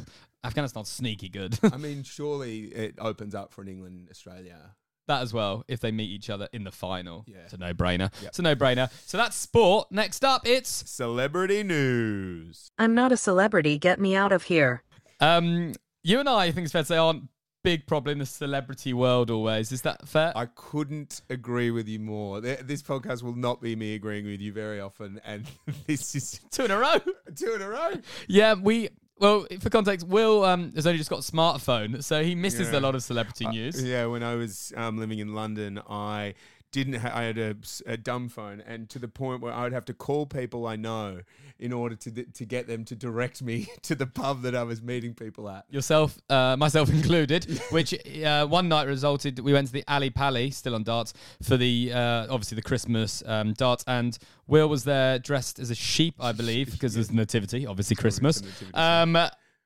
Afghanistan's 0.45 0.89
sneaky 0.89 1.29
good. 1.29 1.59
I 1.73 1.77
mean, 1.77 2.03
surely 2.05 2.67
it 2.67 2.95
opens 2.99 3.35
up 3.35 3.53
for 3.53 3.63
an 3.63 3.69
England 3.69 4.09
Australia. 4.11 4.75
that 5.09 5.23
as 5.23 5.33
well, 5.33 5.65
if 5.69 5.81
they 5.81 5.91
meet 5.91 6.11
each 6.11 6.31
other 6.31 6.49
in 6.53 6.65
the 6.65 6.71
final. 6.71 7.25
Yeah. 7.27 7.39
It's 7.45 7.55
a 7.55 7.59
no 7.59 7.73
brainer. 7.75 8.11
Yep. 8.21 8.29
It's 8.29 8.39
a 8.39 8.43
no 8.43 8.55
brainer. 8.55 8.91
So 9.07 9.17
that's 9.17 9.35
sport. 9.37 9.89
Next 9.91 10.25
up, 10.25 10.47
it's 10.47 10.69
Celebrity 10.89 11.63
news. 11.65 12.71
I'm 12.79 12.95
not 12.95 13.11
a 13.13 13.17
celebrity, 13.17 13.79
get 13.79 13.99
me 13.99 14.15
out 14.15 14.33
of 14.33 14.45
here. 14.45 14.83
um, 15.21 15.73
you 16.05 16.21
and 16.21 16.29
I, 16.29 16.45
I 16.45 16.53
think 16.53 16.65
it's 16.67 16.73
fair 16.73 16.83
to 16.83 16.87
say, 16.87 16.97
aren't 16.97 17.25
big 17.63 17.87
problem 17.87 18.13
in 18.13 18.19
the 18.19 18.27
celebrity 18.27 18.93
world 18.93 19.31
always. 19.31 19.73
Is 19.73 19.83
that 19.83 20.07
fair? 20.09 20.33
I 20.37 20.47
couldn't 20.47 21.23
agree 21.31 21.71
with 21.71 21.89
you 21.89 21.99
more. 21.99 22.41
This 22.41 22.83
podcast 22.83 23.23
will 23.23 23.35
not 23.37 23.61
be 23.61 23.75
me 23.77 23.95
agreeing 23.95 24.27
with 24.27 24.41
you 24.41 24.53
very 24.53 24.81
often, 24.81 25.21
and 25.25 25.47
this 25.87 26.15
is 26.15 26.41
Two 26.51 26.65
in 26.67 26.71
a 26.71 26.79
row. 26.79 26.99
two 27.37 27.55
in 27.55 27.63
a 27.63 27.69
row. 27.69 27.93
yeah, 28.27 28.55
we. 28.55 28.91
Well, 29.21 29.49
for 29.59 29.69
context, 29.69 30.07
Will 30.07 30.45
um, 30.45 30.73
has 30.77 30.87
only 30.87 30.97
just 30.99 31.11
got 31.11 31.29
a 31.29 31.33
smartphone, 31.33 32.05
so 32.05 32.23
he 32.23 32.37
misses 32.37 32.71
Yeah. 32.71 32.79
a 32.79 32.81
lot 32.81 32.95
of 32.95 33.03
celebrity 33.03 33.47
Uh, 33.47 33.51
news. 33.51 33.83
yeah, 33.83 34.07
when 34.07 34.23
I 34.23 34.37
was 34.37 34.73
um, 34.77 34.97
living 34.97 35.19
in 35.19 35.35
London, 35.35 35.81
I 35.91 36.35
didn't. 36.73 36.95
Ha- 36.95 37.13
I 37.15 37.23
had 37.25 37.39
a, 37.39 37.57
a 37.87 37.97
dumb 37.97 38.29
phone, 38.29 38.61
and 38.67 38.89
to 38.91 38.99
the 38.99 39.09
point 39.09 39.41
where 39.43 39.53
I 39.53 39.63
would 39.65 39.73
have 39.73 39.85
to 39.87 39.95
call 39.95 40.27
people 40.27 40.67
I 40.67 40.77
know 40.77 41.21
in 41.59 41.73
order 41.73 41.97
to 41.97 42.11
d- 42.11 42.27
to 42.35 42.45
get 42.45 42.67
them 42.69 42.85
to 42.85 42.95
direct 42.95 43.43
me 43.43 43.67
to 43.83 43.95
the 43.95 44.07
pub 44.07 44.43
that 44.43 44.55
I 44.55 44.63
was 44.63 44.81
meeting 44.83 45.15
people 45.15 45.49
at. 45.49 45.65
Yourself, 45.71 46.19
uh, 46.31 46.57
myself 46.59 46.89
included, 47.01 47.45
which 47.71 47.95
uh, 48.23 48.47
one 48.47 48.69
night 48.69 48.87
resulted. 48.87 49.39
We 49.41 49.53
went 49.53 49.67
to 49.69 49.73
the 49.73 49.85
Ali 49.89 50.11
Pali, 50.11 50.51
still 50.51 50.75
on 50.75 50.83
darts, 50.85 51.15
for 51.43 51.57
the 51.57 51.93
uh, 51.93 52.27
obviously 52.31 52.57
the 52.57 52.63
Christmas 52.63 53.23
um, 53.27 53.55
darts, 53.55 53.85
and 53.87 54.17
Will 54.47 54.69
was 54.69 54.85
there 54.85 55.19
dressed 55.19 55.59
as 55.59 55.71
a 55.71 55.75
sheep, 55.75 56.15
I 56.21 56.33
believe, 56.33 56.71
because 56.71 56.95
there's 56.95 57.11
nativity, 57.23 57.67
obviously 57.67 57.97
Christmas. 57.97 58.43
nativity, 58.43 58.75
Um, 58.75 59.17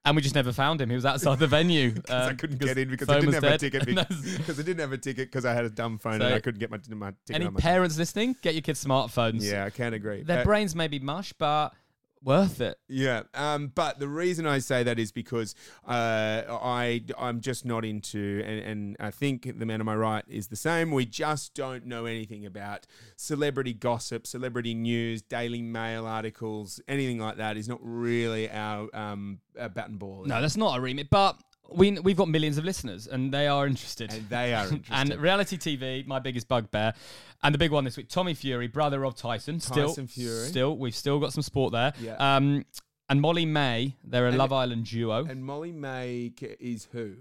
and 0.04 0.16
we 0.16 0.22
just 0.22 0.34
never 0.34 0.52
found 0.52 0.80
him. 0.80 0.88
He 0.88 0.96
was 0.96 1.06
outside 1.06 1.38
the 1.38 1.46
venue. 1.46 1.92
Because 2.02 2.26
I 2.26 2.30
um, 2.30 2.36
couldn't 2.36 2.60
get 2.60 2.78
in 2.78 2.88
because 2.88 3.06
phone 3.06 3.16
I 3.18 3.20
didn't 3.20 3.34
have 3.34 3.44
a 3.44 3.58
ticket. 3.58 3.86
Because 3.86 4.58
I 4.58 4.62
didn't 4.62 4.80
have 4.80 4.92
a 4.92 4.98
ticket 4.98 5.30
because 5.30 5.44
I 5.44 5.54
had 5.54 5.64
a 5.64 5.70
dumb 5.70 5.98
phone 5.98 6.18
So, 6.18 6.26
and 6.26 6.34
I 6.34 6.40
couldn't 6.40 6.58
get 6.58 6.70
my, 6.70 6.78
my 6.88 7.12
ticket 7.26 7.36
Any 7.36 7.46
on 7.46 7.54
my 7.54 7.60
parents 7.60 7.96
listening, 7.96 8.36
get 8.42 8.54
your 8.54 8.62
kids 8.62 8.84
smartphones. 8.84 9.42
Yeah, 9.42 9.64
I 9.64 9.70
can't 9.70 9.94
agree. 9.94 10.22
Their 10.22 10.40
Uh, 10.40 10.44
brains 10.44 10.74
may 10.74 10.88
be 10.88 10.98
mush, 10.98 11.32
but 11.34 11.72
worth 12.22 12.60
it. 12.60 12.78
Yeah, 12.88 13.22
um, 13.34 13.72
but 13.74 13.98
the 13.98 14.08
reason 14.08 14.46
I 14.46 14.58
say 14.58 14.82
that 14.82 14.98
is 14.98 15.12
because 15.12 15.54
uh, 15.86 16.42
I 16.48 17.04
I'm 17.18 17.40
just 17.40 17.64
not 17.64 17.84
into, 17.84 18.42
and, 18.44 18.60
and 18.60 18.96
I 19.00 19.10
think 19.10 19.58
the 19.58 19.66
man 19.66 19.80
on 19.80 19.86
my 19.86 19.96
right 19.96 20.24
is 20.28 20.48
the 20.48 20.56
same. 20.56 20.90
We 20.90 21.06
just 21.06 21.54
don't 21.54 21.86
know 21.86 22.06
anything 22.06 22.46
about 22.46 22.86
celebrity 23.16 23.74
gossip, 23.74 24.26
celebrity 24.26 24.74
news, 24.74 25.22
Daily 25.22 25.62
Mail 25.62 26.06
articles, 26.06 26.80
anything 26.88 27.18
like 27.18 27.36
that. 27.36 27.56
Is 27.56 27.68
not 27.68 27.80
really 27.82 28.50
our 28.50 28.88
um, 28.94 29.38
our 29.58 29.68
bat 29.68 29.88
and 29.88 29.98
ball. 29.98 30.24
No, 30.26 30.40
that's 30.40 30.56
not 30.56 30.78
a 30.78 30.80
remit, 30.80 31.10
but 31.10 31.40
we 31.74 31.92
we've 32.00 32.16
got 32.16 32.28
millions 32.28 32.58
of 32.58 32.64
listeners 32.64 33.06
and 33.06 33.32
they 33.32 33.46
are 33.46 33.66
interested. 33.66 34.12
and 34.12 34.28
they 34.28 34.54
are 34.54 34.64
interested. 34.72 35.12
And 35.12 35.20
reality 35.20 35.56
TV, 35.56 36.06
my 36.06 36.18
biggest 36.18 36.48
bugbear, 36.48 36.94
and 37.42 37.54
the 37.54 37.58
big 37.58 37.70
one 37.70 37.84
this 37.84 37.96
week, 37.96 38.08
Tommy 38.08 38.34
Fury, 38.34 38.66
brother 38.68 39.04
of 39.04 39.14
Tyson. 39.16 39.60
Still, 39.60 39.88
Tyson 39.88 40.06
Fury. 40.06 40.46
Still, 40.48 40.76
we've 40.76 40.94
still 40.94 41.18
got 41.18 41.32
some 41.32 41.42
sport 41.42 41.72
there. 41.72 41.92
Yeah. 42.00 42.14
Um, 42.36 42.64
and 43.08 43.20
Molly-Mae, 43.20 43.96
they're 44.04 44.24
a 44.26 44.28
And- 44.28 44.38
Love 44.38 44.52
Island 44.52 44.86
duo. 44.86 45.24
and 45.24 45.44
Molly-Mae 45.44 46.32
is 46.60 46.88
who? 46.92 47.14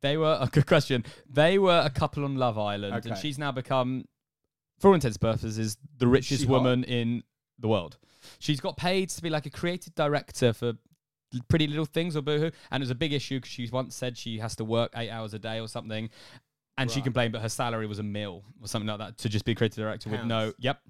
They 0.00 0.16
were 0.16 0.36
a 0.40 0.46
good 0.48 0.66
question. 0.66 1.04
They 1.28 1.58
were 1.58 1.82
a 1.84 1.90
couple 1.90 2.24
on 2.24 2.36
Love 2.36 2.58
Island, 2.58 3.06
and 3.06 3.16
she's 3.18 3.38
now 3.38 3.52
become, 3.52 4.04
for 4.78 4.88
all 4.88 4.94
intents 4.94 5.16
and 5.16 5.20
purposes, 5.20 5.76
the 5.98 6.06
richest 6.06 6.46
woman 6.46 6.84
in 6.84 7.22
the 7.58 7.68
world. 7.68 7.96
She's 8.38 8.60
got 8.60 8.76
paid 8.76 9.08
to 9.10 9.22
be 9.22 9.30
like 9.30 9.46
a 9.46 9.50
creative 9.50 9.94
director 9.94 10.52
for 10.52 10.74
Pretty 11.48 11.66
Little 11.66 11.84
Things 11.84 12.16
or 12.16 12.22
Boohoo, 12.22 12.50
and 12.70 12.80
it 12.80 12.84
was 12.84 12.90
a 12.90 12.94
big 12.94 13.12
issue 13.12 13.36
because 13.38 13.50
she 13.50 13.68
once 13.72 13.94
said 13.94 14.16
she 14.16 14.38
has 14.38 14.54
to 14.56 14.64
work 14.64 14.92
eight 14.96 15.10
hours 15.10 15.32
a 15.34 15.38
day 15.38 15.58
or 15.60 15.68
something, 15.68 16.10
and 16.78 16.90
she 16.90 17.02
complained, 17.02 17.32
but 17.32 17.42
her 17.42 17.48
salary 17.50 17.86
was 17.86 17.98
a 17.98 18.02
mil 18.02 18.42
or 18.62 18.66
something 18.68 18.88
like 18.88 18.98
that 18.98 19.18
to 19.18 19.28
just 19.28 19.44
be 19.44 19.52
a 19.52 19.54
creative 19.54 19.76
director 19.76 20.08
with 20.08 20.24
no. 20.24 20.52
Yep, 20.58 20.80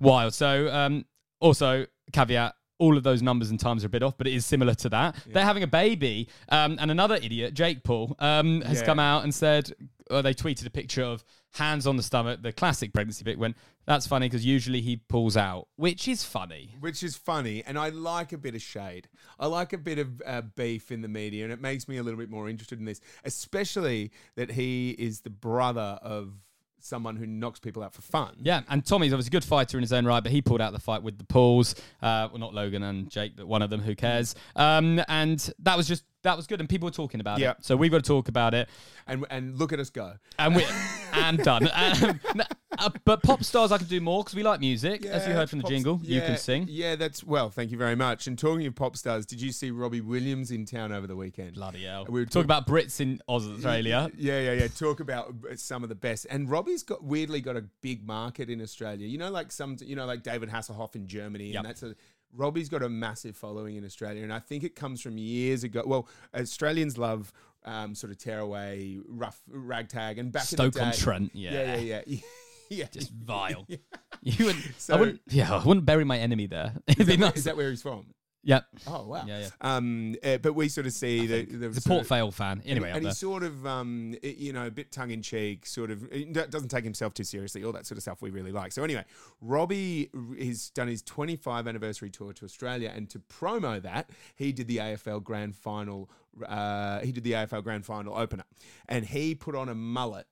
wild. 0.00 0.34
So, 0.34 0.68
um, 0.72 1.04
also 1.40 1.86
caveat. 2.12 2.54
All 2.80 2.96
of 2.96 3.02
those 3.02 3.22
numbers 3.22 3.50
and 3.50 3.58
times 3.58 3.82
are 3.82 3.88
a 3.88 3.90
bit 3.90 4.04
off, 4.04 4.16
but 4.16 4.28
it 4.28 4.34
is 4.34 4.46
similar 4.46 4.72
to 4.74 4.88
that. 4.90 5.16
They're 5.26 5.44
having 5.44 5.64
a 5.64 5.66
baby, 5.66 6.28
um, 6.48 6.76
and 6.80 6.92
another 6.92 7.16
idiot, 7.16 7.52
Jake 7.54 7.82
Paul, 7.82 8.14
um, 8.20 8.60
has 8.60 8.78
Yeah. 8.80 8.84
come 8.86 9.00
out 9.00 9.24
and 9.24 9.34
said, 9.34 9.72
or 10.12 10.22
they 10.22 10.32
tweeted 10.32 10.64
a 10.64 10.70
picture 10.70 11.02
of 11.02 11.24
hands 11.54 11.88
on 11.88 11.96
the 11.96 12.04
stomach, 12.04 12.40
the 12.42 12.52
classic 12.52 12.92
pregnancy 12.92 13.24
pic. 13.24 13.36
When 13.36 13.56
that's 13.88 14.06
funny 14.06 14.26
because 14.28 14.44
usually 14.46 14.80
he 14.80 14.96
pulls 14.96 15.36
out, 15.36 15.66
which 15.76 16.06
is 16.06 16.22
funny. 16.22 16.74
Which 16.78 17.02
is 17.02 17.16
funny, 17.16 17.64
and 17.66 17.76
I 17.78 17.88
like 17.88 18.32
a 18.32 18.38
bit 18.38 18.54
of 18.54 18.62
shade. 18.62 19.08
I 19.40 19.46
like 19.46 19.72
a 19.72 19.78
bit 19.78 19.98
of 19.98 20.22
uh, 20.24 20.42
beef 20.42 20.92
in 20.92 21.00
the 21.00 21.08
media, 21.08 21.42
and 21.44 21.52
it 21.52 21.60
makes 21.60 21.88
me 21.88 21.96
a 21.96 22.02
little 22.02 22.18
bit 22.20 22.30
more 22.30 22.48
interested 22.48 22.78
in 22.78 22.84
this, 22.84 23.00
especially 23.24 24.12
that 24.36 24.52
he 24.52 24.90
is 24.90 25.20
the 25.22 25.30
brother 25.30 25.98
of 26.02 26.34
someone 26.80 27.16
who 27.16 27.26
knocks 27.26 27.58
people 27.58 27.82
out 27.82 27.92
for 27.92 28.02
fun. 28.02 28.36
Yeah, 28.40 28.60
and 28.68 28.84
Tommy's 28.86 29.12
obviously 29.12 29.30
a 29.30 29.32
good 29.40 29.44
fighter 29.44 29.76
in 29.78 29.82
his 29.82 29.92
own 29.92 30.06
right, 30.06 30.22
but 30.22 30.30
he 30.30 30.40
pulled 30.42 30.60
out 30.60 30.72
the 30.72 30.78
fight 30.78 31.02
with 31.02 31.18
the 31.18 31.24
Pauls. 31.24 31.74
Uh, 32.00 32.28
well, 32.30 32.38
not 32.38 32.54
Logan 32.54 32.82
and 32.84 33.10
Jake, 33.10 33.34
but 33.36 33.48
one 33.48 33.62
of 33.62 33.70
them. 33.70 33.80
Who 33.80 33.94
cares? 33.96 34.34
Um, 34.54 35.00
and 35.08 35.50
that 35.60 35.76
was 35.76 35.88
just 35.88 36.04
that 36.22 36.36
was 36.36 36.46
good, 36.46 36.60
and 36.60 36.68
people 36.68 36.86
were 36.86 36.92
talking 36.92 37.20
about 37.20 37.38
Yeah. 37.40 37.52
it. 37.52 37.56
So 37.62 37.76
we've 37.76 37.90
got 37.90 38.04
to 38.04 38.08
talk 38.08 38.28
about 38.28 38.54
it, 38.54 38.68
And 39.06 39.24
and 39.30 39.58
look 39.58 39.72
at 39.72 39.80
us 39.80 39.90
go. 39.90 40.14
and 40.38 40.54
we 40.54 40.64
and 41.12 41.38
done. 41.38 41.68
Um, 41.74 42.42
uh, 42.86 42.90
but 43.04 43.22
pop 43.22 43.42
stars, 43.44 43.72
I 43.72 43.78
can 43.78 43.86
do 43.86 44.00
more 44.00 44.22
because 44.22 44.34
we 44.34 44.42
like 44.42 44.60
music, 44.60 45.04
as 45.04 45.26
you 45.26 45.32
heard 45.32 45.50
from 45.50 45.58
the 45.58 45.64
pop- 45.64 45.70
jingle. 45.70 46.00
you 46.02 46.20
yeah, 46.20 46.26
can 46.26 46.36
sing. 46.36 46.66
Yeah, 46.68 46.96
that's 46.96 47.24
well. 47.24 47.50
Thank 47.50 47.70
you 47.70 47.78
very 47.78 47.96
much. 47.96 48.26
And 48.26 48.38
talking 48.38 48.66
of 48.66 48.74
pop 48.74 48.96
stars, 48.96 49.26
did 49.26 49.40
you 49.40 49.52
see 49.52 49.70
Robbie 49.70 50.00
Williams 50.00 50.50
in 50.50 50.64
town 50.64 50.92
over 50.92 51.06
the 51.06 51.16
weekend? 51.16 51.54
Bloody 51.54 51.84
hell! 51.84 52.06
We 52.08 52.20
were 52.20 52.26
talk 52.26 52.44
about 52.44 52.66
Brits 52.66 53.00
in 53.00 53.20
Oz, 53.28 53.46
Australia. 53.48 54.10
Yeah, 54.16 54.40
yeah, 54.40 54.52
yeah. 54.52 54.68
Talk 54.68 55.00
about 55.00 55.34
some 55.56 55.82
of 55.82 55.88
the 55.88 55.94
best. 55.94 56.26
And 56.30 56.50
Robbie's 56.50 56.82
got 56.82 57.02
weirdly 57.02 57.40
got 57.40 57.56
a 57.56 57.64
big 57.80 58.06
market 58.06 58.50
in 58.50 58.60
Australia. 58.60 59.06
You 59.06 59.18
know, 59.18 59.30
like 59.30 59.52
some, 59.52 59.76
you 59.80 59.96
know, 59.96 60.06
like 60.06 60.22
David 60.22 60.48
Hasselhoff 60.48 60.94
in 60.94 61.06
Germany, 61.06 61.52
Yep. 61.52 61.56
and 61.58 61.68
that's 61.68 61.82
a. 61.82 61.94
Robbie's 62.34 62.68
got 62.68 62.82
a 62.82 62.90
massive 62.90 63.38
following 63.38 63.76
in 63.76 63.86
Australia, 63.86 64.22
and 64.22 64.30
I 64.32 64.38
think 64.38 64.62
it 64.62 64.74
comes 64.76 65.00
from 65.00 65.16
years 65.16 65.64
ago. 65.64 65.82
Well, 65.86 66.06
Australians 66.34 66.98
love 66.98 67.32
um, 67.64 67.94
sort 67.94 68.10
of 68.10 68.18
tearaway, 68.18 68.98
rough 69.08 69.40
ragtag, 69.48 70.18
and 70.18 70.30
back 70.32 70.50
in 70.52 70.56
the 70.56 70.64
day, 70.64 70.70
Stoke 70.70 70.86
on 70.86 70.92
Trent. 70.92 71.30
Yeah, 71.34 71.52
Yeah, 71.52 71.76
yeah, 71.76 72.00
yeah, 72.06 72.18
yeah. 72.76 72.86
just 72.90 73.10
vile. 73.12 73.66
You 74.20 74.46
wouldn't. 74.46 74.64
I 74.90 74.96
wouldn't. 74.96 75.20
Yeah, 75.28 75.54
I 75.54 75.64
wouldn't 75.64 75.86
bury 75.86 76.04
my 76.04 76.18
enemy 76.18 76.46
there. 76.46 76.74
Be 76.86 77.04
that, 77.04 77.18
where- 77.20 77.32
is 77.36 77.44
that 77.44 77.56
where 77.56 77.70
he's 77.70 77.82
from? 77.82 78.06
Yep. 78.44 78.66
Oh 78.86 79.06
wow. 79.06 79.24
Yeah, 79.26 79.40
yeah. 79.40 79.48
Um, 79.60 80.16
uh, 80.24 80.38
but 80.38 80.54
we 80.54 80.68
sort 80.68 80.86
of 80.86 80.92
see 80.92 81.26
the, 81.26 81.44
the 81.44 81.68
He's 81.68 81.84
a 81.84 81.88
Port 81.88 82.06
Vale 82.06 82.30
fan. 82.30 82.62
Anyway, 82.64 82.88
and, 82.88 82.98
and 82.98 83.06
he's 83.06 83.18
sort 83.18 83.42
of, 83.42 83.66
um, 83.66 84.14
you 84.22 84.52
know, 84.52 84.66
a 84.66 84.70
bit 84.70 84.90
tongue 84.90 85.10
in 85.10 85.22
cheek, 85.22 85.66
sort 85.66 85.90
of 85.90 86.08
doesn't 86.32 86.68
take 86.68 86.84
himself 86.84 87.14
too 87.14 87.24
seriously, 87.24 87.62
all 87.62 87.72
that 87.72 87.86
sort 87.86 87.98
of 87.98 88.02
stuff 88.02 88.22
we 88.22 88.30
really 88.30 88.52
like. 88.52 88.72
So 88.72 88.82
anyway, 88.84 89.04
Robbie 89.40 90.10
has 90.40 90.70
done 90.70 90.88
his 90.88 91.02
25 91.02 91.68
anniversary 91.68 92.10
tour 92.10 92.32
to 92.32 92.44
Australia, 92.44 92.92
and 92.94 93.10
to 93.10 93.18
promo 93.18 93.82
that, 93.82 94.10
he 94.36 94.52
did 94.52 94.66
the 94.68 94.78
AFL 94.78 95.22
Grand 95.22 95.54
Final. 95.54 96.08
Uh, 96.46 97.00
he 97.00 97.12
did 97.12 97.24
the 97.24 97.32
AFL 97.32 97.62
Grand 97.62 97.84
Final 97.84 98.16
opener, 98.16 98.44
and 98.88 99.04
he 99.04 99.34
put 99.34 99.54
on 99.56 99.68
a 99.68 99.74
mullet. 99.74 100.26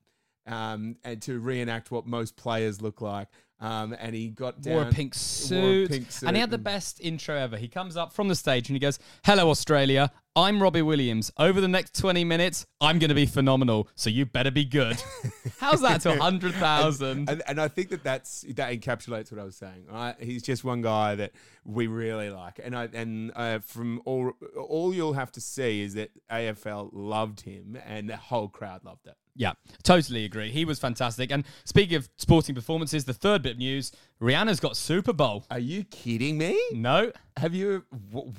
Um, 0.46 0.96
and 1.02 1.20
to 1.22 1.40
reenact 1.40 1.90
what 1.90 2.06
most 2.06 2.36
players 2.36 2.80
look 2.80 3.00
like, 3.00 3.28
um, 3.58 3.96
and 3.98 4.14
he 4.14 4.28
got 4.28 4.60
down, 4.60 4.74
wore 4.74 4.82
a 4.82 4.90
pink 4.90 5.14
wore 5.14 5.18
a 5.18 5.18
suit, 5.18 5.90
pink 5.90 6.10
suit 6.10 6.26
and 6.26 6.36
he 6.36 6.40
had 6.40 6.50
the 6.50 6.58
best 6.58 7.00
intro 7.00 7.36
ever. 7.36 7.56
He 7.56 7.68
comes 7.68 7.96
up 7.96 8.12
from 8.12 8.28
the 8.28 8.34
stage 8.34 8.68
and 8.68 8.76
he 8.76 8.80
goes, 8.80 8.98
"Hello, 9.24 9.48
Australia. 9.48 10.12
I'm 10.34 10.62
Robbie 10.62 10.82
Williams. 10.82 11.32
Over 11.38 11.62
the 11.62 11.68
next 11.68 11.98
20 11.98 12.22
minutes, 12.22 12.66
I'm 12.82 12.98
going 12.98 13.08
to 13.08 13.14
be 13.14 13.24
phenomenal. 13.24 13.88
So 13.94 14.10
you 14.10 14.26
better 14.26 14.50
be 14.50 14.66
good." 14.66 15.02
How's 15.58 15.80
that 15.80 16.02
to 16.02 16.10
100,000? 16.10 17.30
and, 17.30 17.42
and 17.46 17.58
I 17.58 17.68
think 17.68 17.88
that 17.88 18.04
that's 18.04 18.42
that 18.42 18.78
encapsulates 18.78 19.32
what 19.32 19.40
I 19.40 19.44
was 19.44 19.56
saying. 19.56 19.86
Right? 19.90 20.14
He's 20.20 20.42
just 20.42 20.62
one 20.62 20.82
guy 20.82 21.14
that 21.14 21.32
we 21.64 21.86
really 21.86 22.28
like, 22.28 22.60
and 22.62 22.76
I 22.76 22.90
and 22.92 23.32
uh, 23.34 23.60
from 23.60 24.02
all 24.04 24.32
all 24.54 24.92
you'll 24.92 25.14
have 25.14 25.32
to 25.32 25.40
see 25.40 25.80
is 25.80 25.94
that 25.94 26.10
AFL 26.30 26.90
loved 26.92 27.40
him, 27.40 27.78
and 27.86 28.10
the 28.10 28.18
whole 28.18 28.48
crowd 28.48 28.84
loved 28.84 29.06
it. 29.06 29.16
Yeah, 29.38 29.52
totally 29.82 30.24
agree. 30.24 30.50
He 30.50 30.64
was 30.64 30.78
fantastic. 30.78 31.30
And 31.30 31.44
speaking 31.64 31.96
of 31.96 32.08
sporting 32.16 32.54
performances, 32.54 33.04
the 33.04 33.12
third 33.12 33.42
bit 33.42 33.52
of 33.52 33.58
news: 33.58 33.92
Rihanna's 34.20 34.60
got 34.60 34.76
Super 34.76 35.12
Bowl. 35.12 35.44
Are 35.50 35.58
you 35.58 35.84
kidding 35.84 36.38
me? 36.38 36.58
No, 36.72 37.12
Have 37.36 37.54
you? 37.54 37.84
w- 38.12 38.32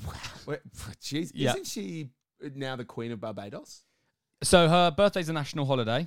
w- 0.46 0.60
Jeez, 1.02 1.32
Yeah. 1.36 1.52
isn't 1.52 1.68
she 1.68 2.10
now 2.56 2.76
the 2.76 2.86
Queen 2.86 3.12
of 3.12 3.20
Barbados? 3.22 3.84
so 4.44 4.68
her 4.70 4.92
birthday's 4.92 5.30
a 5.30 5.34
national 5.34 5.66
holiday. 5.66 6.06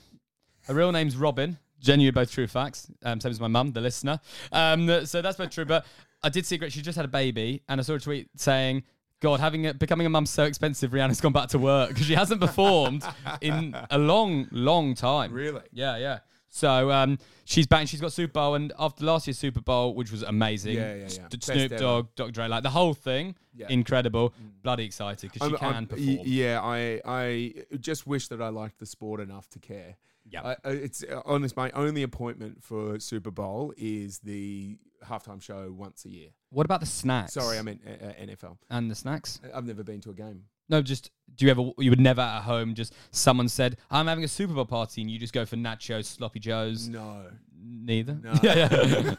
Her 0.66 0.74
real 0.74 0.92
name's 0.92 1.16
Robin. 1.16 1.58
Genuinely 1.80 2.10
both 2.12 2.30
true 2.30 2.46
facts. 2.46 2.86
Um, 3.04 3.20
same 3.20 3.30
as 3.30 3.40
my 3.40 3.48
mum, 3.48 3.72
the 3.72 3.80
listener. 3.80 4.20
Um, 4.52 5.06
so 5.06 5.22
that's 5.22 5.38
both 5.38 5.50
true. 5.50 5.64
But 5.64 5.86
I 6.22 6.28
did 6.28 6.44
see 6.46 6.56
a 6.56 6.58
great. 6.58 6.72
She 6.72 6.82
just 6.82 6.96
had 6.96 7.04
a 7.04 7.08
baby, 7.08 7.62
and 7.68 7.80
I 7.80 7.82
saw 7.82 7.94
a 7.94 7.98
tweet 8.00 8.28
saying, 8.36 8.82
"God, 9.20 9.40
having 9.40 9.66
a, 9.66 9.74
becoming 9.74 10.06
a 10.06 10.10
mum's 10.10 10.30
so 10.30 10.44
expensive. 10.44 10.90
Rihanna's 10.92 11.20
gone 11.20 11.32
back 11.32 11.48
to 11.50 11.58
work 11.58 11.88
because 11.90 12.06
she 12.06 12.14
hasn't 12.14 12.40
performed 12.40 13.04
in 13.40 13.76
a 13.90 13.98
long, 13.98 14.48
long 14.50 14.94
time. 14.94 15.32
Really? 15.32 15.62
Yeah, 15.72 15.96
yeah. 15.96 16.18
So 16.52 16.90
um, 16.90 17.18
she's 17.44 17.66
back. 17.68 17.80
and 17.80 17.88
She's 17.88 18.00
got 18.00 18.12
Super 18.12 18.32
Bowl, 18.32 18.54
and 18.56 18.72
after 18.78 19.04
last 19.04 19.26
year's 19.28 19.38
Super 19.38 19.60
Bowl, 19.60 19.94
which 19.94 20.10
was 20.10 20.22
amazing, 20.22 20.74
Yeah, 20.74 20.94
yeah, 20.96 21.08
yeah. 21.20 21.28
Snoop. 21.40 21.76
Dogg, 21.78 22.08
Dr. 22.16 22.32
Dre, 22.32 22.48
like 22.48 22.64
the 22.64 22.70
whole 22.70 22.92
thing, 22.92 23.36
Yeah. 23.54 23.66
incredible. 23.70 24.34
Bloody 24.62 24.84
excited 24.84 25.30
because 25.32 25.48
she 25.48 25.56
can 25.58 25.74
I'm- 25.74 25.86
perform. 25.86 26.06
y- 26.08 26.22
Yeah, 26.24 26.60
I 26.60 27.00
I 27.04 27.54
just 27.78 28.04
wish 28.06 28.26
that 28.28 28.42
I 28.42 28.48
liked 28.48 28.78
the 28.80 28.86
sport 28.86 29.20
enough 29.20 29.48
to 29.50 29.60
care. 29.60 29.96
Yeah. 30.28 30.54
It's 30.64 31.04
uh, 31.04 31.22
honest. 31.24 31.56
My 31.56 31.70
only 31.70 32.02
appointment 32.02 32.62
for 32.64 32.98
Super 33.00 33.30
Bowl 33.30 33.72
is 33.76 34.18
the 34.20 34.76
halftime 35.08 35.40
show 35.40 35.72
once 35.76 36.04
a 36.04 36.08
year. 36.08 36.28
What 36.50 36.64
about 36.66 36.80
the 36.80 36.86
snacks? 36.86 37.34
Sorry, 37.34 37.58
I 37.58 37.62
meant 37.62 37.80
uh, 37.86 38.06
uh, 38.06 38.12
NFL. 38.12 38.56
and 38.70 38.90
the 38.90 38.94
snacks. 38.94 39.40
I've 39.54 39.66
never 39.66 39.82
been 39.84 40.00
to 40.02 40.10
a 40.10 40.14
game. 40.14 40.44
No, 40.68 40.82
just 40.82 41.10
do 41.34 41.44
you 41.44 41.50
ever? 41.50 41.70
You 41.78 41.90
would 41.90 42.00
never 42.00 42.20
at 42.20 42.42
home. 42.42 42.74
Just 42.74 42.94
someone 43.10 43.48
said, 43.48 43.76
"I'm 43.90 44.06
having 44.06 44.22
a 44.24 44.28
Super 44.28 44.54
Bowl 44.54 44.64
party," 44.64 45.00
and 45.00 45.10
you 45.10 45.18
just 45.18 45.32
go 45.32 45.44
for 45.44 45.56
nachos, 45.56 46.04
sloppy 46.04 46.38
joes. 46.38 46.88
No, 46.88 47.24
Neither. 47.60 48.18
no. 48.22 48.32
yeah, 48.42 49.16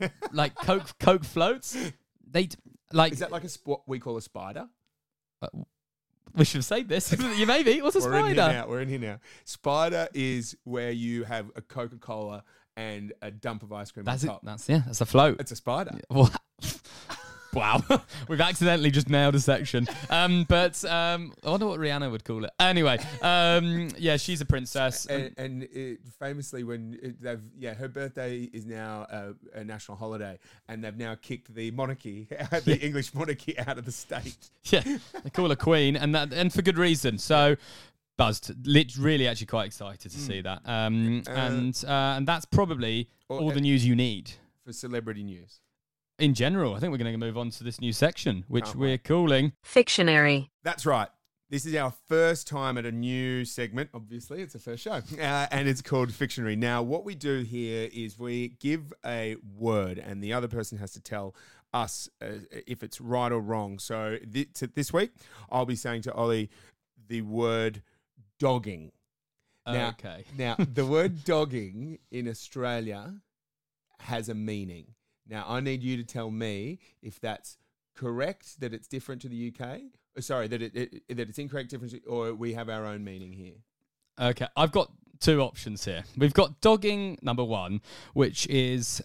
yeah. 0.00 0.08
like 0.32 0.54
Coke, 0.54 0.96
Coke 1.00 1.24
floats. 1.24 1.76
They 2.30 2.48
like. 2.92 3.12
is 3.12 3.18
that 3.18 3.32
like 3.32 3.44
a 3.44 3.48
what 3.64 3.82
we 3.88 3.98
call 3.98 4.16
a 4.16 4.22
spider? 4.22 4.68
we 6.36 6.44
should 6.44 6.58
have 6.58 6.64
said 6.64 6.88
this. 6.88 7.12
you 7.36 7.46
maybe. 7.46 7.82
What's 7.82 7.96
a 7.96 8.00
We're 8.00 8.18
in 8.18 8.26
here 8.26 8.34
spider? 8.36 8.52
now. 8.52 8.68
We're 8.68 8.80
in 8.80 8.88
here 8.88 8.98
now. 8.98 9.18
Spider 9.44 10.08
is 10.14 10.56
where 10.64 10.90
you 10.90 11.24
have 11.24 11.50
a 11.56 11.62
Coca 11.62 11.96
Cola 11.96 12.44
and 12.76 13.12
a 13.22 13.30
dump 13.30 13.62
of 13.62 13.72
ice 13.72 13.90
cream 13.90 14.04
That's 14.04 14.24
on 14.24 14.28
it. 14.28 14.32
top. 14.32 14.40
That's 14.44 14.68
yeah. 14.68 14.82
That's 14.86 15.00
a 15.00 15.06
float. 15.06 15.40
It's 15.40 15.52
a 15.52 15.56
spider. 15.56 15.98
What? 16.08 16.36
Wow, 17.54 17.82
we've 18.28 18.40
accidentally 18.40 18.90
just 18.90 19.10
nailed 19.10 19.34
a 19.34 19.40
section. 19.40 19.86
Um, 20.08 20.46
but 20.48 20.82
um, 20.86 21.34
I 21.44 21.50
wonder 21.50 21.66
what 21.66 21.80
Rihanna 21.80 22.10
would 22.10 22.24
call 22.24 22.44
it. 22.44 22.50
Anyway, 22.58 22.98
um, 23.20 23.88
yeah, 23.98 24.16
she's 24.16 24.40
a 24.40 24.46
princess. 24.46 25.04
And, 25.04 25.34
and 25.36 25.62
it, 25.64 25.98
famously, 26.18 26.64
when 26.64 26.98
it, 27.02 27.22
they've 27.22 27.42
yeah, 27.58 27.74
her 27.74 27.88
birthday 27.88 28.48
is 28.54 28.64
now 28.64 29.06
a, 29.10 29.58
a 29.60 29.64
national 29.64 29.98
holiday, 29.98 30.38
and 30.66 30.82
they've 30.82 30.96
now 30.96 31.14
kicked 31.14 31.54
the 31.54 31.70
monarchy, 31.72 32.26
the 32.64 32.78
English 32.80 33.12
monarchy, 33.12 33.58
out 33.58 33.76
of 33.76 33.84
the 33.84 33.92
state. 33.92 34.48
yeah, 34.64 34.82
they 35.22 35.30
call 35.30 35.50
her 35.50 35.56
queen, 35.56 35.94
and 35.94 36.14
that 36.14 36.32
and 36.32 36.52
for 36.52 36.62
good 36.62 36.78
reason. 36.78 37.18
So. 37.18 37.56
Buzzed, 38.18 38.66
lit, 38.66 38.96
really, 38.96 39.26
actually, 39.26 39.46
quite 39.46 39.66
excited 39.66 40.10
to 40.10 40.18
see 40.18 40.42
that, 40.42 40.60
um, 40.66 41.22
Uh, 41.26 41.30
and 41.30 41.84
uh, 41.86 42.14
and 42.16 42.28
that's 42.28 42.44
probably 42.44 43.08
all 43.28 43.50
the 43.50 43.60
news 43.60 43.86
you 43.86 43.96
need. 43.96 44.32
For 44.64 44.72
celebrity 44.72 45.24
news, 45.24 45.60
in 46.18 46.34
general, 46.34 46.74
I 46.74 46.78
think 46.78 46.92
we're 46.92 46.98
going 46.98 47.12
to 47.12 47.18
move 47.18 47.38
on 47.38 47.50
to 47.50 47.64
this 47.64 47.80
new 47.80 47.92
section, 47.92 48.44
which 48.48 48.66
Can't 48.66 48.76
we're 48.76 48.98
calling. 48.98 49.52
Fictionary. 49.62 50.50
That's 50.62 50.86
right. 50.86 51.08
This 51.50 51.66
is 51.66 51.74
our 51.74 51.92
first 52.08 52.46
time 52.46 52.78
at 52.78 52.86
a 52.86 52.92
new 52.92 53.44
segment. 53.44 53.90
Obviously, 53.92 54.40
it's 54.40 54.54
a 54.54 54.58
first 54.58 54.82
show, 54.84 55.00
uh, 55.20 55.46
and 55.50 55.68
it's 55.68 55.82
called 55.82 56.12
Fictionary. 56.12 56.56
Now, 56.56 56.82
what 56.82 57.04
we 57.04 57.14
do 57.14 57.40
here 57.40 57.88
is 57.92 58.18
we 58.18 58.56
give 58.60 58.92
a 59.04 59.36
word, 59.58 59.98
and 59.98 60.22
the 60.22 60.32
other 60.32 60.48
person 60.48 60.78
has 60.78 60.92
to 60.92 61.00
tell 61.00 61.34
us 61.74 62.08
uh, 62.22 62.26
if 62.66 62.82
it's 62.82 63.00
right 63.00 63.32
or 63.32 63.40
wrong. 63.40 63.78
So 63.78 64.18
thi- 64.30 64.46
to 64.54 64.66
this 64.66 64.92
week, 64.92 65.10
I'll 65.50 65.66
be 65.66 65.76
saying 65.76 66.02
to 66.02 66.14
Ollie 66.14 66.50
the 67.08 67.22
word 67.22 67.82
dogging. 68.42 68.90
Now, 69.66 69.90
okay. 69.90 70.24
Now, 70.36 70.56
the 70.58 70.84
word 70.84 71.22
dogging 71.24 71.98
in 72.10 72.26
Australia 72.28 73.14
has 74.00 74.28
a 74.28 74.34
meaning. 74.34 74.86
Now, 75.28 75.44
I 75.48 75.60
need 75.60 75.82
you 75.82 75.96
to 75.96 76.04
tell 76.04 76.30
me 76.30 76.80
if 77.02 77.20
that's 77.20 77.56
correct, 77.94 78.60
that 78.60 78.74
it's 78.74 78.88
different 78.88 79.22
to 79.22 79.28
the 79.28 79.52
UK. 79.54 79.80
uh, 80.16 80.20
Sorry, 80.20 80.48
that 80.48 80.60
it, 80.60 80.72
it 80.74 81.16
that 81.16 81.28
it's 81.28 81.38
incorrect, 81.38 81.70
different, 81.70 81.92
to- 81.92 82.02
or 82.08 82.34
we 82.34 82.54
have 82.54 82.68
our 82.68 82.84
own 82.84 83.04
meaning 83.04 83.32
here. 83.32 83.54
Okay, 84.20 84.48
I've 84.56 84.72
got 84.72 84.90
two 85.20 85.40
options 85.40 85.84
here. 85.84 86.02
We've 86.18 86.34
got 86.34 86.60
dogging 86.60 87.18
number 87.22 87.44
one, 87.44 87.80
which 88.14 88.46
is 88.48 89.00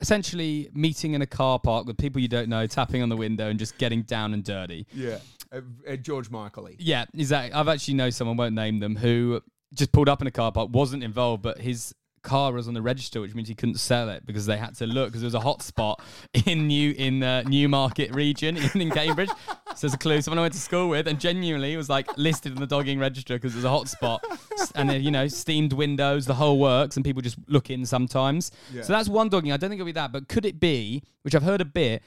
essentially 0.00 0.68
meeting 0.74 1.14
in 1.14 1.22
a 1.22 1.26
car 1.26 1.58
park 1.58 1.86
with 1.86 1.96
people 1.96 2.20
you 2.20 2.28
don't 2.28 2.48
know, 2.48 2.66
tapping 2.66 3.02
on 3.02 3.08
the 3.08 3.16
window 3.16 3.48
and 3.48 3.58
just 3.58 3.78
getting 3.78 4.02
down 4.02 4.34
and 4.34 4.44
dirty. 4.44 4.86
Yeah, 4.92 5.18
uh, 5.52 5.60
uh, 5.88 5.96
George 5.96 6.30
Michael. 6.30 6.68
Yeah, 6.78 7.04
exactly. 7.14 7.52
I've 7.52 7.68
actually 7.68 7.94
know 7.94 8.10
someone, 8.10 8.36
won't 8.36 8.54
name 8.54 8.80
them, 8.80 8.96
who 8.96 9.42
just 9.74 9.92
pulled 9.92 10.08
up 10.08 10.20
in 10.20 10.26
a 10.26 10.30
car 10.30 10.52
park, 10.52 10.70
wasn't 10.72 11.02
involved, 11.02 11.42
but 11.42 11.58
his 11.58 11.94
car 12.22 12.52
was 12.52 12.68
on 12.68 12.74
the 12.74 12.82
register, 12.82 13.20
which 13.20 13.34
means 13.34 13.48
he 13.48 13.54
couldn't 13.54 13.78
sell 13.78 14.08
it 14.08 14.24
because 14.24 14.46
they 14.46 14.56
had 14.56 14.74
to 14.76 14.86
look 14.86 15.08
because 15.08 15.20
there 15.20 15.26
was 15.26 15.34
a 15.34 15.40
hot 15.40 15.60
spot 15.60 16.00
in 16.46 16.66
New 16.68 16.92
in 16.92 17.22
uh, 17.22 17.42
Newmarket 17.42 18.14
region 18.14 18.56
in, 18.56 18.70
in 18.80 18.90
Cambridge. 18.90 19.28
so 19.28 19.34
there's 19.80 19.94
a 19.94 19.98
clue. 19.98 20.20
Someone 20.22 20.38
I 20.38 20.42
went 20.42 20.54
to 20.54 20.60
school 20.60 20.88
with, 20.88 21.08
and 21.08 21.18
genuinely 21.20 21.76
was 21.76 21.88
like 21.88 22.06
listed 22.16 22.52
in 22.52 22.60
the 22.60 22.66
dogging 22.66 22.98
register 22.98 23.34
because 23.34 23.52
there's 23.52 23.64
a 23.64 23.70
hot 23.70 23.88
spot, 23.88 24.24
and 24.74 24.92
you 25.04 25.10
know 25.10 25.28
steamed 25.28 25.72
windows, 25.72 26.26
the 26.26 26.34
whole 26.34 26.58
works, 26.58 26.96
and 26.96 27.04
people 27.04 27.22
just 27.22 27.36
look 27.48 27.70
in 27.70 27.84
sometimes. 27.84 28.52
Yeah. 28.72 28.82
So 28.82 28.92
that's 28.92 29.08
one 29.08 29.28
dogging. 29.28 29.52
I 29.52 29.56
don't 29.56 29.70
think 29.70 29.80
it'll 29.80 29.86
be 29.86 29.92
that, 29.92 30.12
but 30.12 30.28
could 30.28 30.46
it 30.46 30.60
be? 30.60 31.02
Which 31.22 31.34
I've 31.34 31.42
heard 31.42 31.60
a 31.60 31.66
bit. 31.66 32.02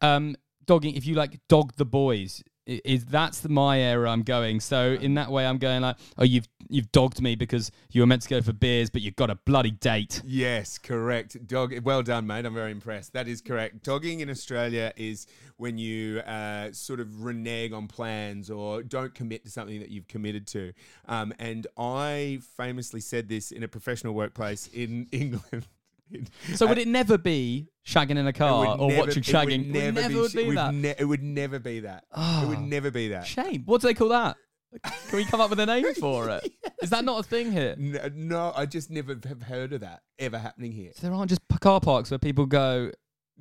Um, 0.00 0.36
dogging 0.66 0.94
if 0.94 1.04
you 1.04 1.16
like 1.16 1.36
dog 1.48 1.72
the 1.76 1.84
boys 1.84 2.44
is 2.84 3.04
that's 3.06 3.40
the, 3.40 3.48
my 3.48 3.80
area 3.80 4.10
I'm 4.10 4.22
going. 4.22 4.60
So 4.60 4.92
in 4.92 5.14
that 5.14 5.30
way, 5.30 5.46
I'm 5.46 5.58
going 5.58 5.82
like, 5.82 5.96
oh, 6.18 6.24
you've 6.24 6.48
you've 6.68 6.90
dogged 6.92 7.20
me 7.20 7.34
because 7.34 7.70
you 7.90 8.00
were 8.00 8.06
meant 8.06 8.22
to 8.22 8.28
go 8.28 8.40
for 8.40 8.52
beers, 8.52 8.90
but 8.90 9.02
you've 9.02 9.16
got 9.16 9.30
a 9.30 9.34
bloody 9.34 9.72
date. 9.72 10.22
Yes, 10.24 10.78
correct. 10.78 11.46
Dog. 11.46 11.74
Well 11.82 12.02
done, 12.02 12.26
mate. 12.26 12.46
I'm 12.46 12.54
very 12.54 12.70
impressed. 12.70 13.12
That 13.12 13.28
is 13.28 13.40
correct. 13.40 13.82
Dogging 13.82 14.20
in 14.20 14.30
Australia 14.30 14.92
is 14.96 15.26
when 15.56 15.76
you 15.76 16.20
uh, 16.20 16.72
sort 16.72 17.00
of 17.00 17.22
renege 17.22 17.72
on 17.72 17.86
plans 17.86 18.50
or 18.50 18.82
don't 18.82 19.14
commit 19.14 19.44
to 19.44 19.50
something 19.50 19.80
that 19.80 19.90
you've 19.90 20.08
committed 20.08 20.46
to. 20.46 20.72
Um, 21.06 21.34
and 21.38 21.66
I 21.76 22.40
famously 22.56 23.00
said 23.00 23.28
this 23.28 23.50
in 23.50 23.62
a 23.62 23.68
professional 23.68 24.14
workplace 24.14 24.68
in 24.68 25.06
England. 25.12 25.66
So 26.54 26.66
would 26.66 26.78
it 26.78 26.88
never 26.88 27.16
be 27.18 27.68
shagging 27.86 28.18
in 28.18 28.26
a 28.26 28.32
car 28.32 28.66
or 28.78 28.88
never- 28.88 29.00
watching 29.00 29.22
it 29.22 29.26
shagging? 29.26 29.72
Would 29.72 29.94
never, 29.94 30.08
be, 30.08 30.14
would 30.16 30.30
sh- 30.30 30.34
be 30.34 30.46
would 30.48 30.56
that. 30.56 30.74
ne- 30.74 30.94
it 30.98 31.04
would 31.04 31.22
never 31.22 31.58
be 31.58 31.80
that. 31.80 32.04
It 32.16 32.48
would 32.48 32.58
Oh. 32.58 32.62
never 32.62 32.90
be 32.90 33.08
that. 33.08 33.26
Shame. 33.26 33.62
What 33.64 33.80
do 33.80 33.86
they 33.88 33.94
call 33.94 34.08
that? 34.08 34.36
Can 34.84 35.16
we 35.16 35.24
come 35.24 35.40
up 35.40 35.50
with 35.50 35.58
a 35.58 35.66
name 35.66 35.94
for 36.00 36.28
it? 36.28 36.52
Is 36.80 36.90
that 36.90 37.04
not 37.04 37.18
a 37.20 37.22
thing 37.24 37.50
here? 37.50 37.74
No, 37.76 38.08
no, 38.14 38.52
I 38.54 38.66
just 38.66 38.88
never 38.90 39.18
have 39.26 39.42
heard 39.42 39.72
of 39.72 39.80
that 39.80 40.02
ever 40.18 40.38
happening 40.38 40.70
here. 40.72 40.92
So 40.94 41.08
there 41.08 41.16
aren't 41.16 41.28
just 41.30 41.42
car 41.60 41.80
parks 41.80 42.10
where 42.10 42.18
people 42.18 42.46
go 42.46 42.92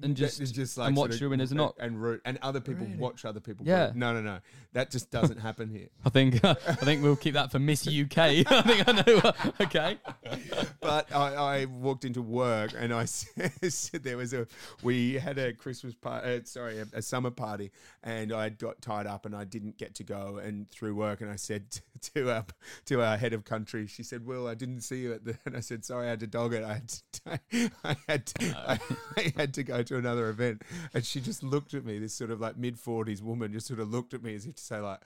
and 0.01 0.15
That 0.15 0.19
just, 0.19 0.37
just 0.53 0.77
and 0.77 0.95
sort 0.95 0.95
watch 0.95 1.15
of- 1.15 1.21
your 1.21 1.29
winners 1.29 1.51
and 1.51 1.57
not. 1.57 1.75
and 1.79 2.01
root 2.01 2.21
and 2.25 2.37
other 2.41 2.59
people 2.61 2.85
Really? 2.85 2.97
watch 2.97 3.25
other 3.25 3.39
people. 3.39 3.65
Yeah. 3.65 3.87
root. 3.87 3.95
No, 3.95 4.13
no, 4.13 4.21
no. 4.21 4.39
That 4.73 4.91
just 4.91 5.09
doesn't 5.11 5.39
happen 5.39 5.69
here. 5.69 5.87
I 6.05 6.09
think 6.09 6.43
I 6.45 6.53
think 6.53 7.01
we'll 7.03 7.15
keep 7.15 7.33
that 7.33 7.51
for 7.51 7.59
Miss 7.59 7.87
UK. 7.87 8.17
I 8.17 8.61
think 8.61 8.87
I 8.87 8.91
know. 8.91 9.31
Okay. 9.61 9.97
But 10.81 11.13
I, 11.13 11.35
I 11.35 11.65
walked 11.65 12.05
into 12.05 12.21
work 12.21 12.71
and 12.77 12.93
I 12.93 13.05
said 13.05 14.03
there 14.03 14.17
was 14.17 14.33
a 14.33 14.47
we 14.83 15.15
had 15.15 15.37
a 15.37 15.53
Christmas 15.53 15.93
party, 15.95 16.35
uh, 16.35 16.39
sorry, 16.45 16.79
a, 16.79 16.85
a 16.93 17.01
summer 17.01 17.31
party, 17.31 17.71
and 18.03 18.31
I 18.31 18.49
got 18.49 18.81
tied 18.81 19.07
up 19.07 19.25
and 19.25 19.35
I 19.35 19.43
didn't 19.43 19.77
get 19.77 19.95
to 19.95 20.03
go 20.03 20.37
and 20.43 20.69
through 20.69 20.95
work. 20.95 21.21
And 21.21 21.29
I 21.31 21.35
said 21.35 21.71
t- 21.71 21.81
to 22.13 22.31
our 22.31 22.45
to 22.85 23.01
our 23.03 23.17
head 23.17 23.33
of 23.33 23.43
country, 23.45 23.87
she 23.87 24.03
said, 24.03 24.25
"Will, 24.25 24.47
I 24.47 24.55
didn't 24.55 24.81
see 24.81 25.01
you 25.01 25.13
at 25.13 25.25
the," 25.25 25.37
and 25.45 25.55
I 25.57 25.59
said, 25.61 25.83
"Sorry, 25.83 26.07
I 26.07 26.09
had 26.11 26.19
to 26.21 26.27
dog 26.27 26.53
it. 26.53 26.63
I 26.63 26.73
had 26.73 26.87
to, 26.89 27.71
I 27.83 27.95
had 28.07 28.25
to, 28.27 28.57
I, 28.57 28.79
I 29.17 29.33
had 29.35 29.53
to 29.55 29.63
go 29.63 29.83
to 29.89 29.97
another 29.97 30.29
event." 30.29 30.63
And 30.93 31.05
she 31.05 31.19
just 31.21 31.43
looked 31.43 31.73
at 31.73 31.85
me, 31.85 31.99
this 31.99 32.13
sort 32.13 32.31
of 32.31 32.39
like 32.39 32.57
mid 32.57 32.79
forties 32.79 33.21
woman, 33.21 33.51
just 33.53 33.67
sort 33.67 33.79
of 33.79 33.91
looked 33.91 34.13
at 34.13 34.23
me 34.23 34.33
as 34.35 34.45
if 34.45 34.55
to 34.55 34.63
say 34.63 34.79
like. 34.79 34.99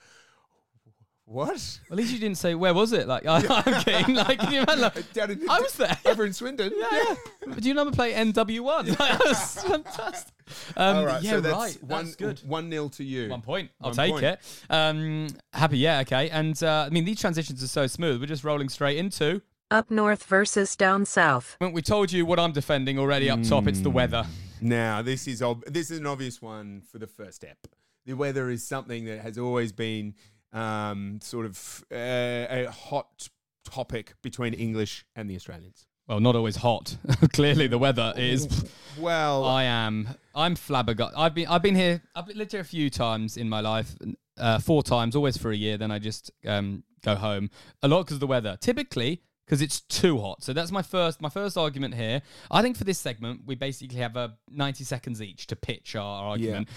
What? 1.26 1.80
At 1.90 1.96
least 1.96 2.12
you 2.12 2.18
didn't 2.18 2.36
say 2.36 2.54
where 2.54 2.74
was 2.74 2.92
it. 2.92 3.08
Like 3.08 3.24
I, 3.24 3.36
I'm 3.66 3.82
kidding. 3.82 4.14
Like 4.14 4.42
you 4.50 4.60
imagine? 4.60 4.80
Like, 4.82 5.12
Down 5.14 5.30
in, 5.30 5.48
I 5.48 5.58
was 5.58 5.72
there. 5.72 5.96
over 6.04 6.26
in 6.26 6.34
Swindon. 6.34 6.70
Yeah, 6.76 7.14
yeah. 7.46 7.54
Do 7.54 7.66
you 7.66 7.72
number 7.72 7.96
play 7.96 8.12
NW1? 8.12 8.88
Like, 8.88 8.98
that 8.98 9.20
was 9.24 9.62
fantastic. 9.62 10.34
Um, 10.76 10.96
All 10.98 11.06
right, 11.06 11.22
yeah, 11.22 11.30
so 11.30 11.40
that's 11.40 11.56
right. 11.56 11.82
one 11.82 12.04
That's 12.04 12.16
good. 12.16 12.40
One 12.46 12.68
nil 12.68 12.90
to 12.90 13.02
you. 13.04 13.30
One 13.30 13.40
point. 13.40 13.70
I'll 13.80 13.88
One 13.92 13.96
take 13.96 14.12
point. 14.12 14.24
it. 14.24 14.40
Um, 14.68 15.28
happy, 15.54 15.78
yeah, 15.78 16.00
okay. 16.00 16.28
And 16.28 16.62
uh, 16.62 16.84
I 16.86 16.90
mean, 16.90 17.06
these 17.06 17.18
transitions 17.22 17.62
are 17.62 17.68
so 17.68 17.86
smooth. 17.86 18.20
We're 18.20 18.26
just 18.26 18.44
rolling 18.44 18.68
straight 18.68 18.98
into. 18.98 19.40
Up 19.70 19.90
north 19.90 20.24
versus 20.24 20.76
down 20.76 21.06
south. 21.06 21.56
We 21.58 21.80
told 21.80 22.12
you 22.12 22.26
what 22.26 22.38
I'm 22.38 22.52
defending 22.52 22.98
already 22.98 23.30
up 23.30 23.42
top. 23.42 23.66
It's 23.66 23.80
the 23.80 23.88
weather. 23.90 24.26
Now, 24.64 25.02
this 25.02 25.28
is 25.28 25.42
ob- 25.42 25.66
this 25.66 25.90
is 25.90 25.98
an 25.98 26.06
obvious 26.06 26.40
one 26.40 26.80
for 26.90 26.98
the 26.98 27.06
first 27.06 27.36
step. 27.36 27.58
The 28.06 28.14
weather 28.14 28.48
is 28.48 28.66
something 28.66 29.04
that 29.04 29.20
has 29.20 29.36
always 29.36 29.72
been 29.72 30.14
um, 30.54 31.18
sort 31.22 31.44
of 31.44 31.84
uh, 31.92 32.46
a 32.48 32.70
hot 32.70 33.28
topic 33.70 34.14
between 34.22 34.54
English 34.54 35.04
and 35.14 35.28
the 35.28 35.36
Australians. 35.36 35.86
Well, 36.08 36.18
not 36.18 36.34
always 36.34 36.56
hot. 36.56 36.96
Clearly, 37.34 37.66
the 37.66 37.76
weather 37.76 38.14
is. 38.16 38.64
Well, 38.98 39.44
I 39.44 39.64
am. 39.64 40.08
I'm 40.34 40.56
flabbergasted. 40.56 41.18
I've 41.18 41.34
been. 41.34 41.46
I've 41.46 41.62
been 41.62 41.76
here. 41.76 42.00
I've 42.14 42.28
lived 42.28 42.52
here 42.52 42.62
a 42.62 42.64
few 42.64 42.88
times 42.88 43.36
in 43.36 43.50
my 43.50 43.60
life. 43.60 43.94
Uh, 44.38 44.60
four 44.60 44.82
times, 44.82 45.14
always 45.14 45.36
for 45.36 45.50
a 45.50 45.56
year. 45.56 45.76
Then 45.76 45.90
I 45.90 45.98
just 45.98 46.30
um, 46.46 46.84
go 47.02 47.16
home. 47.16 47.50
A 47.82 47.88
lot 47.88 48.04
because 48.04 48.16
of 48.16 48.20
the 48.20 48.26
weather. 48.26 48.56
Typically 48.62 49.20
because 49.44 49.60
it's 49.60 49.80
too 49.80 50.20
hot. 50.20 50.42
So 50.42 50.52
that's 50.52 50.70
my 50.70 50.82
first. 50.82 51.20
My 51.20 51.28
first 51.28 51.56
argument 51.56 51.94
here. 51.94 52.22
I 52.50 52.62
think 52.62 52.76
for 52.76 52.84
this 52.84 52.98
segment, 52.98 53.42
we 53.46 53.54
basically 53.54 53.98
have 53.98 54.16
a 54.16 54.36
90 54.50 54.84
seconds 54.84 55.20
each 55.20 55.46
to 55.48 55.56
pitch 55.56 55.96
our 55.96 56.24
argument. 56.24 56.68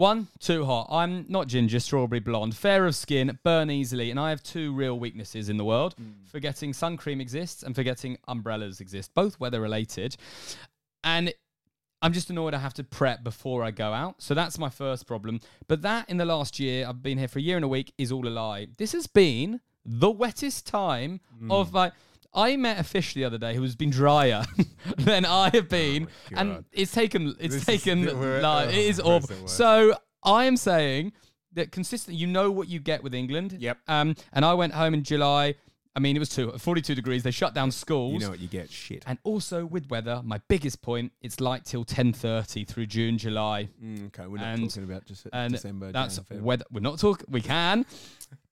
One, 0.00 0.28
too 0.38 0.64
hot. 0.64 0.88
I'm 0.90 1.26
not 1.28 1.46
ginger, 1.46 1.78
strawberry 1.78 2.20
blonde, 2.20 2.56
fair 2.56 2.86
of 2.86 2.94
skin, 2.94 3.38
burn 3.44 3.70
easily, 3.70 4.10
and 4.10 4.18
I 4.18 4.30
have 4.30 4.42
two 4.42 4.72
real 4.72 4.98
weaknesses 4.98 5.50
in 5.50 5.58
the 5.58 5.64
world: 5.64 5.94
hmm. 5.94 6.24
forgetting 6.24 6.72
sun 6.72 6.96
cream 6.96 7.20
exists 7.20 7.62
and 7.62 7.74
forgetting 7.74 8.16
umbrellas 8.26 8.80
exist, 8.80 9.12
both 9.14 9.38
weather 9.38 9.60
related. 9.60 10.16
And 11.04 11.34
I'm 12.02 12.14
just 12.14 12.30
annoyed 12.30 12.54
I 12.54 12.58
have 12.58 12.72
to 12.74 12.84
prep 12.84 13.22
before 13.22 13.62
I 13.62 13.72
go 13.72 13.92
out. 13.92 14.22
So 14.22 14.32
that's 14.32 14.58
my 14.58 14.70
first 14.70 15.06
problem. 15.06 15.40
But 15.68 15.82
that 15.82 16.08
in 16.08 16.16
the 16.16 16.24
last 16.24 16.58
year, 16.58 16.86
I've 16.88 17.02
been 17.02 17.18
here 17.18 17.28
for 17.28 17.38
a 17.38 17.42
year 17.42 17.56
and 17.56 17.64
a 17.64 17.68
week, 17.68 17.92
is 17.98 18.10
all 18.10 18.26
a 18.26 18.30
lie. 18.30 18.68
This 18.78 18.92
has 18.92 19.06
been 19.06 19.60
the 19.84 20.10
wettest 20.10 20.66
time 20.66 21.20
hmm. 21.38 21.50
of 21.50 21.72
my. 21.72 21.92
I 22.32 22.56
met 22.56 22.78
a 22.78 22.84
fish 22.84 23.14
the 23.14 23.24
other 23.24 23.38
day 23.38 23.54
who 23.54 23.62
has 23.62 23.74
been 23.74 23.90
drier 23.90 24.44
than 24.98 25.24
I 25.24 25.50
have 25.52 25.68
been, 25.68 26.08
and 26.32 26.64
it's 26.72 26.92
taken. 26.92 27.34
It's 27.40 27.56
This 27.56 27.64
taken. 27.64 28.04
we're- 28.18 28.40
like, 28.40 28.68
oh, 28.68 28.70
it 28.70 28.76
is 28.76 29.00
awful. 29.00 29.48
So 29.48 29.94
I 30.22 30.44
am 30.44 30.56
saying 30.56 31.12
that 31.54 31.72
consistently, 31.72 32.20
you 32.20 32.26
know 32.28 32.50
what 32.50 32.68
you 32.68 32.78
get 32.78 33.02
with 33.02 33.14
England. 33.14 33.56
Yep. 33.58 33.78
Um, 33.88 34.14
and 34.32 34.44
I 34.44 34.54
went 34.54 34.72
home 34.74 34.94
in 34.94 35.02
July. 35.02 35.56
I 35.96 35.98
mean, 35.98 36.14
it 36.14 36.20
was 36.20 36.28
two, 36.28 36.52
42 36.52 36.94
degrees. 36.94 37.24
They 37.24 37.32
shut 37.32 37.52
down 37.52 37.72
schools. 37.72 38.12
you 38.14 38.20
know 38.20 38.30
what 38.30 38.38
you 38.38 38.46
get. 38.46 38.70
Shit. 38.70 39.02
And 39.08 39.18
also 39.24 39.66
with 39.66 39.90
weather, 39.90 40.20
my 40.24 40.38
biggest 40.48 40.82
point, 40.82 41.12
it's 41.20 41.40
light 41.40 41.64
till 41.64 41.84
10:30 41.84 42.64
through 42.66 42.86
June, 42.86 43.18
July. 43.18 43.68
Mm, 43.82 44.06
okay, 44.06 44.26
we're 44.28 44.38
not 44.38 44.46
and- 44.54 44.70
talking 44.70 44.84
about 44.84 45.04
just 45.04 45.26
And 45.32 45.52
December. 45.52 45.90
that's 45.90 46.16
Jan, 46.16 46.24
Feb. 46.38 46.40
weather. 46.42 46.64
We're 46.70 46.80
not 46.80 47.00
talking. 47.00 47.26
We 47.28 47.40
can, 47.40 47.86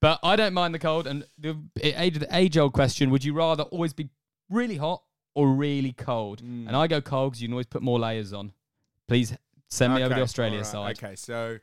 but 0.00 0.18
I 0.24 0.34
don't 0.34 0.52
mind 0.52 0.74
the 0.74 0.80
cold. 0.80 1.06
And 1.06 1.24
the 1.38 1.56
age, 1.80 2.18
the 2.18 2.28
age-old 2.36 2.72
question: 2.72 3.10
Would 3.10 3.24
you 3.24 3.34
rather 3.34 3.62
always 3.64 3.92
be 3.92 4.08
really 4.50 4.76
hot 4.76 5.02
or 5.34 5.52
really 5.54 5.92
cold? 5.92 6.42
Mm. 6.42 6.66
And 6.66 6.74
I 6.76 6.88
go 6.88 7.00
cold 7.00 7.32
because 7.32 7.42
you 7.42 7.46
can 7.48 7.52
always 7.54 7.66
put 7.66 7.82
more 7.82 8.00
layers 8.00 8.32
on. 8.32 8.52
Please 9.06 9.36
send 9.70 9.94
me 9.94 10.02
over 10.02 10.14
the 10.14 10.22
Australia 10.22 10.58
right, 10.58 10.66
side. 10.66 10.98
Okay, 11.02 11.14
so 11.14 11.58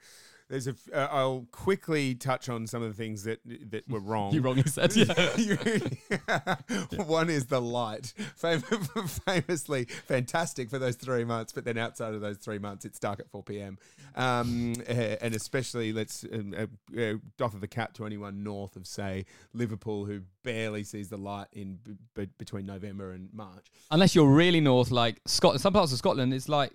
there's 0.49 0.67
a. 0.67 0.71
F- 0.71 0.89
uh, 0.93 1.07
I'll 1.11 1.47
quickly 1.51 2.13
touch 2.15 2.49
on 2.49 2.67
some 2.67 2.81
of 2.83 2.89
the 2.89 2.93
things 2.95 3.23
that 3.23 3.39
that 3.71 3.87
were 3.89 3.99
wrong. 4.11 4.33
You 4.33 4.41
wrongly 4.41 4.63
said. 4.63 4.93
Yeah. 5.37 6.55
One 7.05 7.29
is 7.29 7.45
the 7.45 7.61
light, 7.61 8.13
Fam- 8.35 8.61
famously 8.61 9.85
fantastic 10.07 10.69
for 10.69 10.79
those 10.79 10.95
three 10.95 11.23
months, 11.23 11.51
but 11.51 11.65
then 11.65 11.77
outside 11.77 12.13
of 12.13 12.21
those 12.21 12.37
three 12.37 12.59
months, 12.59 12.85
it's 12.85 12.99
dark 12.99 13.19
at 13.19 13.29
four 13.29 13.43
p.m. 13.43 13.77
Um, 14.15 14.73
eh, 14.87 15.17
and 15.21 15.35
especially 15.35 15.93
let's 15.93 16.23
um, 16.31 16.53
uh, 16.57 16.99
uh, 16.99 17.13
doff 17.37 17.53
of 17.53 17.61
the 17.61 17.67
cap 17.67 17.93
to 17.95 18.05
anyone 18.05 18.43
north 18.43 18.75
of 18.75 18.87
say 18.87 19.25
Liverpool, 19.53 20.05
who 20.05 20.21
barely 20.43 20.83
sees 20.83 21.09
the 21.09 21.17
light 21.17 21.47
in 21.53 21.79
b- 21.83 21.95
b- 22.13 22.29
between 22.37 22.65
November 22.65 23.11
and 23.11 23.29
March. 23.33 23.65
Unless 23.91 24.15
you're 24.15 24.29
really 24.31 24.61
north, 24.61 24.91
like 24.91 25.21
Scotland. 25.25 25.61
Some 25.61 25.73
parts 25.73 25.91
of 25.91 25.97
Scotland, 25.97 26.33
it's 26.33 26.49
like 26.49 26.71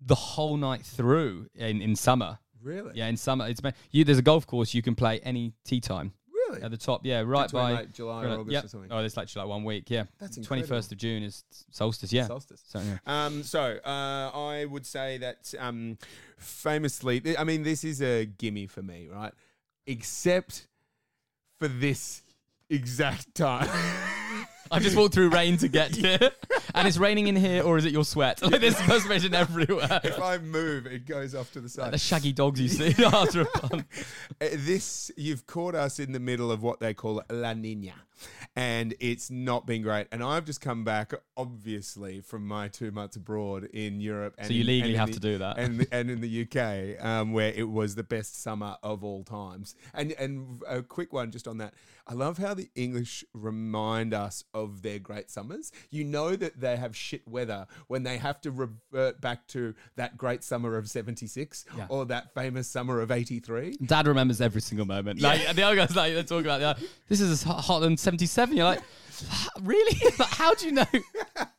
the 0.00 0.14
whole 0.14 0.56
night 0.56 0.82
through 0.82 1.48
in, 1.54 1.82
in 1.82 1.94
summer. 1.96 2.38
Really? 2.62 2.92
Yeah, 2.94 3.06
in 3.06 3.16
summer, 3.16 3.48
it's 3.48 3.60
you. 3.90 4.04
There's 4.04 4.18
a 4.18 4.22
golf 4.22 4.46
course 4.46 4.74
you 4.74 4.82
can 4.82 4.94
play 4.94 5.20
any 5.20 5.52
tea 5.64 5.80
time 5.80 6.12
Really? 6.32 6.62
at 6.62 6.70
the 6.70 6.76
top. 6.76 7.04
Yeah, 7.04 7.22
right 7.24 7.46
Between, 7.46 7.62
by 7.62 7.72
like, 7.72 7.92
July 7.92 8.24
or 8.24 8.28
right, 8.28 8.38
August 8.38 8.52
yep. 8.52 8.64
or 8.64 8.68
something. 8.68 8.92
Oh, 8.92 8.98
it's 8.98 9.16
actually 9.16 9.40
like 9.40 9.48
one 9.50 9.64
week. 9.64 9.90
Yeah, 9.90 10.04
That's 10.18 10.36
twenty 10.38 10.62
first 10.62 10.92
of 10.92 10.98
June 10.98 11.22
is 11.22 11.44
solstice. 11.70 12.12
Yeah, 12.12 12.26
Solstice. 12.26 12.62
so 12.66 12.80
yeah. 12.80 12.98
Um, 13.06 13.42
so 13.42 13.78
uh, 13.84 14.30
I 14.34 14.64
would 14.64 14.84
say 14.86 15.18
that 15.18 15.54
um, 15.58 15.96
famously, 16.38 17.20
th- 17.20 17.36
I 17.38 17.44
mean, 17.44 17.62
this 17.62 17.84
is 17.84 18.02
a 18.02 18.26
gimme 18.26 18.66
for 18.66 18.82
me, 18.82 19.08
right? 19.10 19.32
Except 19.86 20.66
for 21.58 21.68
this 21.68 22.22
exact 22.68 23.34
time. 23.34 23.68
I 24.72 24.78
just 24.78 24.96
walked 24.96 25.14
through 25.14 25.30
rain 25.30 25.56
to 25.58 25.68
get 25.68 25.90
here, 25.96 26.30
and 26.74 26.86
it's 26.88 26.96
raining 26.98 27.26
in 27.26 27.36
here, 27.36 27.62
or 27.62 27.76
is 27.78 27.84
it 27.84 27.92
your 27.92 28.04
sweat? 28.04 28.40
Like 28.50 28.60
there's 28.60 28.74
perspiration 28.82 29.34
everywhere. 29.34 30.00
if 30.02 30.20
I 30.20 30.38
move, 30.38 30.86
it 30.86 31.06
goes 31.06 31.34
off 31.34 31.52
to 31.52 31.60
the 31.60 31.64
Like 31.64 31.70
side. 31.70 31.92
the 31.92 31.98
shaggy 31.98 32.32
dogs 32.32 32.60
you 32.60 32.68
see 32.68 33.04
after 33.04 33.42
a. 33.42 33.46
Uh, 34.42 34.46
this 34.54 35.10
you've 35.16 35.46
caught 35.46 35.74
us 35.74 35.98
in 35.98 36.12
the 36.12 36.18
middle 36.20 36.50
of 36.50 36.62
what 36.62 36.80
they 36.80 36.94
call 36.94 37.22
La 37.30 37.52
Nina, 37.52 37.92
and 38.56 38.94
it's 39.00 39.30
not 39.30 39.66
been 39.66 39.82
great. 39.82 40.06
And 40.12 40.22
I've 40.22 40.44
just 40.44 40.60
come 40.60 40.84
back, 40.84 41.12
obviously, 41.36 42.20
from 42.20 42.46
my 42.46 42.68
two 42.68 42.90
months 42.90 43.16
abroad 43.16 43.64
in 43.72 44.00
Europe. 44.00 44.34
And 44.38 44.48
so 44.48 44.52
you 44.52 44.64
legally 44.64 44.94
have 44.94 45.08
the, 45.08 45.14
to 45.14 45.20
do 45.20 45.38
that, 45.38 45.58
and 45.58 45.86
and 45.92 46.10
in 46.10 46.20
the 46.20 46.42
UK, 46.42 47.04
um, 47.04 47.32
where 47.32 47.52
it 47.52 47.68
was 47.68 47.94
the 47.94 48.02
best 48.02 48.42
summer 48.42 48.76
of 48.82 49.04
all 49.04 49.24
times. 49.24 49.74
And 49.94 50.12
and 50.12 50.62
a 50.68 50.82
quick 50.82 51.12
one 51.12 51.30
just 51.30 51.46
on 51.46 51.58
that. 51.58 51.74
I 52.06 52.14
love 52.14 52.38
how 52.38 52.54
the 52.54 52.68
English 52.74 53.24
remind 53.34 54.14
us 54.14 54.42
of 54.52 54.82
their 54.82 54.98
great 54.98 55.30
summers. 55.30 55.70
You 55.90 56.02
know 56.02 56.34
that 56.34 56.60
they 56.60 56.76
have 56.76 56.96
shit 56.96 57.26
weather 57.28 57.68
when 57.86 58.02
they 58.02 58.18
have 58.18 58.40
to 58.40 58.50
revert 58.50 59.20
back 59.20 59.46
to 59.48 59.74
that 59.94 60.16
great 60.16 60.42
summer 60.42 60.76
of 60.76 60.90
'76 60.90 61.64
yeah. 61.76 61.86
or 61.88 62.06
that 62.06 62.34
famous 62.34 62.66
summer 62.66 63.00
of 63.00 63.12
'83. 63.12 63.76
Dad 63.84 64.08
remembers 64.08 64.40
every 64.40 64.60
single 64.60 64.86
moment. 64.86 65.20
Like 65.20 65.54
the 65.54 65.62
other 65.62 65.76
guys, 65.76 65.94
like 65.94 66.14
they 66.14 66.22
talk 66.24 66.44
about, 66.44 66.60
like, 66.60 66.76
this 67.08 67.20
is 67.20 67.42
hot 67.44 67.82
and. 67.84 68.00
77. 68.10 68.56
You're 68.56 68.64
like, 68.64 68.82
really? 69.62 69.96
but 70.18 70.26
how 70.26 70.54
do 70.54 70.66
you 70.66 70.72
know? 70.72 70.86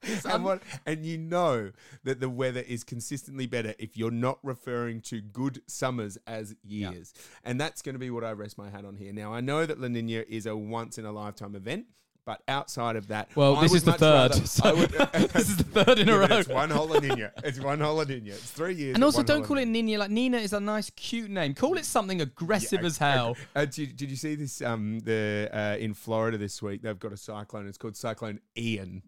Um, 0.03 0.19
Someone, 0.19 0.61
and 0.87 1.05
you 1.05 1.19
know 1.19 1.71
that 2.03 2.19
the 2.19 2.27
weather 2.27 2.61
is 2.61 2.83
consistently 2.83 3.45
better 3.45 3.75
if 3.77 3.95
you're 3.95 4.09
not 4.09 4.39
referring 4.41 4.99
to 5.01 5.21
good 5.21 5.61
summers 5.67 6.17
as 6.25 6.55
years. 6.63 7.13
And 7.43 7.61
that's 7.61 7.83
going 7.83 7.93
to 7.93 7.99
be 7.99 8.09
what 8.09 8.23
I 8.23 8.31
rest 8.31 8.57
my 8.57 8.71
hat 8.71 8.83
on 8.83 8.95
here. 8.95 9.13
Now, 9.13 9.31
I 9.31 9.41
know 9.41 9.63
that 9.67 9.79
La 9.79 9.87
Nina 9.87 10.23
is 10.27 10.47
a 10.47 10.57
once 10.57 10.97
in 10.97 11.05
a 11.05 11.11
lifetime 11.11 11.55
event 11.55 11.85
but 12.25 12.41
outside 12.47 12.95
of 12.95 13.07
that, 13.07 13.29
Well, 13.35 13.55
I 13.55 13.61
this 13.63 13.73
is 13.73 13.83
the 13.83 13.93
third. 13.93 14.31
rather- 14.31 14.45
so 14.47 14.75
would- 14.75 14.89
this 15.33 15.49
is 15.49 15.57
the 15.57 15.63
third 15.63 15.99
in 15.99 16.07
Yeah, 16.07 16.13
a 16.15 16.19
row. 16.19 16.37
It's 16.37 16.47
one 16.49 16.69
whole 16.69 16.87
La 16.87 16.99
Nina. 16.99 17.31
It's 17.43 17.59
one 17.59 17.79
whole 17.79 17.95
La 17.95 18.03
Nina. 18.03 18.31
It's 18.31 18.51
three 18.51 18.75
years. 18.75 18.95
And 18.95 19.03
also, 19.03 19.23
don't 19.23 19.43
call 19.43 19.57
it. 19.57 19.65
Nina. 19.65 19.97
Like 19.97 20.11
Nina 20.11 20.37
is 20.37 20.53
a 20.53 20.59
nice, 20.59 20.89
cute 20.91 21.29
name. 21.31 21.53
Call 21.53 21.77
it 21.77 21.85
something 21.85 22.21
aggressive 22.21 22.81
Yeah, 22.81 22.87
as 22.87 22.97
hell. 22.97 23.37
Uh, 23.55 23.65
did, 23.65 23.95
did 23.95 24.09
you 24.09 24.15
see 24.15 24.35
this? 24.35 24.61
Um, 24.61 24.99
the 24.99 25.49
uh, 25.51 25.77
in 25.79 25.93
Florida 25.93 26.37
this 26.37 26.61
week, 26.61 26.81
they've 26.81 26.99
got 26.99 27.11
a 27.13 27.17
cyclone. 27.17 27.67
It's 27.67 27.77
called 27.77 27.95
Cyclone 27.97 28.39
Ian. 28.57 29.01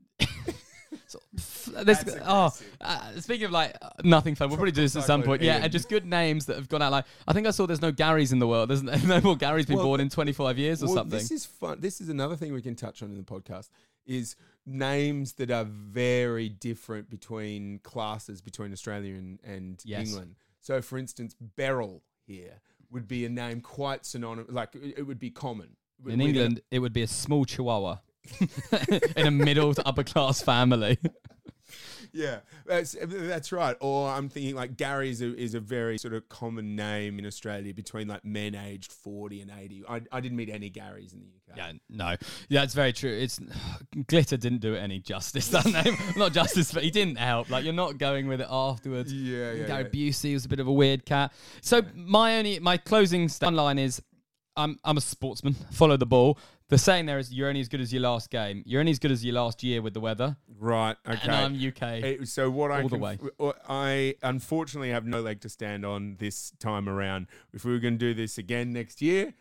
This, 1.83 2.03
oh, 2.23 2.51
uh, 2.81 3.19
speaking 3.19 3.45
of 3.45 3.51
like 3.51 3.75
uh, 3.81 3.89
nothing 4.03 4.35
fun, 4.35 4.49
we'll 4.49 4.57
probably 4.57 4.71
do 4.71 4.81
this 4.81 4.95
at 4.95 5.03
some 5.03 5.23
point. 5.23 5.41
Yeah, 5.41 5.59
and 5.61 5.71
just 5.71 5.89
good 5.89 6.05
names 6.05 6.45
that 6.47 6.55
have 6.55 6.69
gone 6.69 6.81
out. 6.81 6.91
Like 6.91 7.05
I 7.27 7.33
think 7.33 7.47
I 7.47 7.51
saw 7.51 7.65
there's 7.65 7.81
no 7.81 7.91
Garys 7.91 8.31
in 8.31 8.39
the 8.39 8.47
world. 8.47 8.69
There's 8.69 8.83
no 8.83 9.21
more 9.21 9.35
Garys 9.35 9.67
been 9.67 9.77
Well, 9.77 9.85
born 9.85 10.01
in 10.01 10.09
25 10.09 10.57
years 10.57 10.83
or 10.83 10.87
well, 10.87 10.95
something. 10.95 11.17
This 11.17 11.31
is 11.31 11.45
fun. 11.45 11.79
This 11.79 12.01
is 12.01 12.09
another 12.09 12.35
thing 12.35 12.53
we 12.53 12.61
can 12.61 12.75
touch 12.75 13.01
on 13.01 13.09
in 13.09 13.17
the 13.17 13.23
podcast 13.23 13.69
is 14.05 14.35
names 14.65 15.33
that 15.33 15.49
are 15.49 15.65
very 15.65 16.49
different 16.49 17.09
between 17.09 17.79
classes 17.79 18.41
between 18.41 18.71
Australia 18.73 19.15
and, 19.15 19.39
and 19.43 19.81
Yes. 19.85 20.07
England. 20.07 20.35
So, 20.59 20.81
for 20.81 20.97
instance, 20.97 21.35
Beryl 21.55 22.03
here 22.25 22.61
would 22.91 23.07
be 23.07 23.25
a 23.25 23.29
name 23.29 23.61
quite 23.61 24.05
synonymous. 24.05 24.51
Like 24.51 24.75
it 24.75 25.05
would 25.05 25.19
be 25.19 25.29
common 25.29 25.75
in 26.05 26.21
England, 26.21 26.61
it 26.71 26.79
would 26.79 26.93
be 26.93 27.01
a 27.01 27.07
small 27.07 27.45
Chihuahua 27.45 27.99
in 29.15 29.27
a 29.27 29.31
middle 29.31 29.73
to 29.73 29.87
upper 29.87 30.03
class 30.03 30.41
family. 30.41 30.97
Yeah, 32.13 32.39
that's 32.67 32.95
that's 33.01 33.51
right. 33.51 33.75
Or 33.79 34.07
I'm 34.07 34.29
thinking 34.29 34.53
like 34.53 34.77
Gary 34.77 35.09
is 35.09 35.23
a, 35.23 35.35
is 35.35 35.55
a 35.55 35.59
very 35.59 35.97
sort 35.97 36.13
of 36.13 36.29
common 36.29 36.75
name 36.75 37.17
in 37.17 37.25
Australia 37.25 37.73
between 37.73 38.07
like 38.07 38.23
men 38.23 38.53
aged 38.53 38.91
40 38.91 39.41
and 39.41 39.51
80. 39.59 39.83
I, 39.89 40.01
I 40.11 40.21
didn't 40.21 40.37
meet 40.37 40.49
any 40.49 40.69
Garys 40.69 41.11
in 41.13 41.21
the 41.21 41.25
UK. 41.25 41.57
Yeah, 41.57 41.71
no, 41.89 42.15
yeah, 42.49 42.61
it's 42.61 42.75
very 42.75 42.93
true. 42.93 43.09
It's 43.11 43.39
glitter 44.07 44.37
didn't 44.37 44.59
do 44.59 44.75
it 44.75 44.79
any 44.79 44.99
justice. 44.99 45.47
That 45.47 45.65
name, 45.65 45.97
not 46.15 46.33
justice, 46.33 46.71
but 46.71 46.83
he 46.83 46.91
didn't 46.91 47.17
help. 47.17 47.49
Like 47.49 47.63
you're 47.63 47.73
not 47.73 47.97
going 47.97 48.27
with 48.27 48.41
it 48.41 48.47
afterwards. 48.49 49.11
Yeah, 49.11 49.53
yeah, 49.53 49.65
Gary 49.65 49.89
yeah. 49.91 50.09
Busey 50.11 50.33
was 50.33 50.45
a 50.45 50.49
bit 50.49 50.59
of 50.59 50.67
a 50.67 50.73
weird 50.73 51.05
cat. 51.05 51.33
So 51.61 51.81
my 51.95 52.37
only 52.37 52.59
my 52.59 52.77
closing 52.77 53.27
line 53.41 53.79
is, 53.79 54.03
I'm 54.55 54.77
I'm 54.83 54.97
a 54.97 55.01
sportsman. 55.01 55.55
Follow 55.71 55.97
the 55.97 56.05
ball. 56.05 56.37
The 56.73 56.79
saying 56.79 57.05
there 57.05 57.19
is 57.19 57.31
you're 57.31 57.49
only 57.49 57.61
as 57.61 57.69
good 57.69 57.81
as 57.81 57.93
your 57.93 58.01
last 58.01 58.31
game. 58.31 58.63
You're 58.65 58.79
only 58.79 58.93
as 58.93 58.97
good 58.97 59.11
as 59.11 59.23
your 59.23 59.35
last 59.35 59.61
year 59.61 59.79
with 59.83 59.93
the 59.93 59.99
weather. 59.99 60.37
Right. 60.59 60.97
Okay. 61.07 61.19
And 61.21 61.31
I'm 61.31 61.53
UK. 61.67 61.81
Eh, 61.83 62.17
So 62.23 62.49
what 62.49 62.71
I 62.71 62.81
All 62.81 62.89
the 62.89 62.95
can- 62.97 62.99
way. 62.99 63.53
I 63.69 64.15
unfortunately 64.23 64.89
have 64.89 65.05
no 65.05 65.21
leg 65.21 65.39
to 65.41 65.49
stand 65.49 65.85
on 65.85 66.15
this 66.17 66.49
time 66.57 66.89
around. 66.89 67.27
If 67.53 67.63
we 67.63 67.73
were 67.73 67.77
going 67.77 67.99
to 67.99 68.03
do 68.03 68.15
this 68.15 68.39
again 68.39 68.73
next 68.73 69.03
year, 69.03 69.35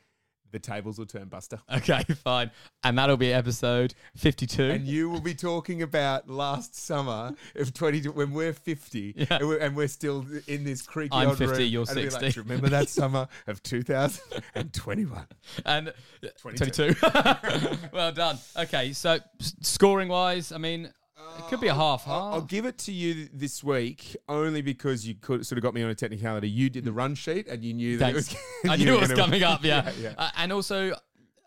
the 0.53 0.59
tables 0.59 0.99
will 0.99 1.07
turn, 1.07 1.29
Buster. 1.29 1.59
Okay, 1.75 2.03
fine. 2.23 2.51
And 2.85 2.97
that'll 2.99 3.17
be 3.17 3.33
episode 3.33 3.95
52. 4.17 4.63
And 4.63 4.87
you 4.87 5.09
will 5.11 5.21
be 5.21 5.35
talking 5.35 5.83
about 5.83 6.29
last 6.29 6.77
summer 6.77 7.35
of 7.57 7.73
20 7.75 8.09
when 8.11 8.33
we're 8.33 8.53
50 8.53 9.15
Yeah. 9.17 9.27
and, 9.31 9.49
we're, 9.49 9.59
and 9.59 9.75
we're 9.77 9.89
still 9.89 10.25
in 10.47 10.65
this 10.65 10.83
creaky 10.83 11.15
I'm 11.15 11.29
old 11.31 11.39
50, 11.39 11.55
room, 11.55 11.69
you're 11.73 11.83
and 11.89 11.99
it'll 11.99 12.21
be 12.21 12.27
60. 12.27 12.27
Like, 12.27 12.37
remember 12.49 12.69
that 12.69 12.89
summer 13.01 13.27
of 13.47 13.63
2021? 13.63 15.27
and 15.65 15.89
uh, 15.89 15.93
22. 16.39 16.95
22. 16.95 17.79
well 17.93 18.13
done. 18.13 18.39
Okay, 18.57 18.93
so 18.93 19.19
scoring 19.61 20.09
wise, 20.09 20.53
I 20.53 20.59
mean, 20.59 20.91
it 21.39 21.49
could 21.49 21.61
be 21.61 21.69
a 21.69 21.75
half, 21.75 22.07
I'll, 22.07 22.35
I'll 22.35 22.41
give 22.41 22.65
it 22.65 22.79
to 22.79 22.93
you 22.93 23.29
this 23.33 23.63
week 23.63 24.17
only 24.29 24.63
because 24.63 25.07
you 25.07 25.15
could 25.15 25.47
sort 25.47 25.59
of 25.59 25.63
got 25.63 25.75
me 25.75 25.83
on 25.83 25.91
a 25.91 25.95
technicality. 25.95 26.49
You 26.49 26.71
did 26.71 26.85
the 26.85 26.93
run 26.93 27.15
sheet 27.15 27.49
and 27.49 27.63
you 27.63 27.75
knew 27.75 27.99
that 27.99 28.11
it 28.11 28.15
was. 28.15 28.37
I 28.69 28.77
knew 28.77 28.95
it 28.95 29.01
was 29.01 29.09
gonna- 29.09 29.23
coming 29.23 29.43
up, 29.43 29.65
yeah. 29.65 29.93
yeah, 29.99 30.11
yeah. 30.11 30.15
Uh, 30.19 30.31
and 30.39 30.53
also, 30.53 30.95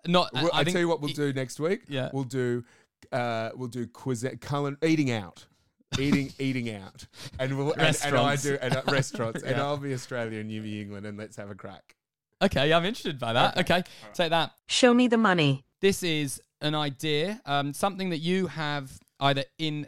not. 0.08 0.32
Well, 0.34 0.50
I, 0.54 0.62
I, 0.62 0.64
think 0.64 0.76
tell 0.76 0.82
you 0.82 0.88
what 0.88 1.02
we'll 1.02 1.12
it- 1.12 1.16
do 1.16 1.34
next 1.34 1.60
week. 1.60 1.82
Yeah. 1.88 2.10
We'll 2.14 2.24
do 2.24 2.64
uh 3.12 3.52
we'll 3.56 3.68
do 3.68 3.86
quiz 3.86 4.28
Cullen 4.42 4.78
eating 4.84 5.12
out. 5.12 5.46
Eating 6.00 6.32
eating 6.40 6.74
out. 6.74 7.06
And 7.40 7.58
we'll 7.58 7.72
and, 7.74 7.82
and 7.82 8.16
I 8.16 8.34
Restaurants. 8.34 8.44
do 8.44 8.58
and, 8.62 8.76
uh, 8.76 8.82
restaurants 8.88 9.44
and 9.44 9.58
I'll 9.58 9.78
be 9.78 9.94
Australia 9.94 10.40
and 10.40 10.52
you 10.52 10.62
be 10.62 10.82
England 10.82 11.06
and 11.06 11.18
let's 11.18 11.36
have 11.38 11.50
a 11.50 11.56
crack. 11.56 11.96
Okay, 12.42 12.74
I'm 12.74 12.84
interested 12.84 13.18
by 13.18 13.34
that. 13.34 13.58
Okay, 13.58 13.84
take 14.14 14.30
that. 14.32 14.52
Show 14.68 14.94
me 14.94 15.08
the 15.08 15.18
money. 15.18 15.64
This 15.82 16.04
is 16.04 16.42
an 16.62 16.76
idea, 16.76 17.42
um, 17.46 17.74
something 17.74 18.10
that 18.10 18.18
you 18.18 18.48
have 18.48 18.92
either 19.20 19.44
in 19.58 19.88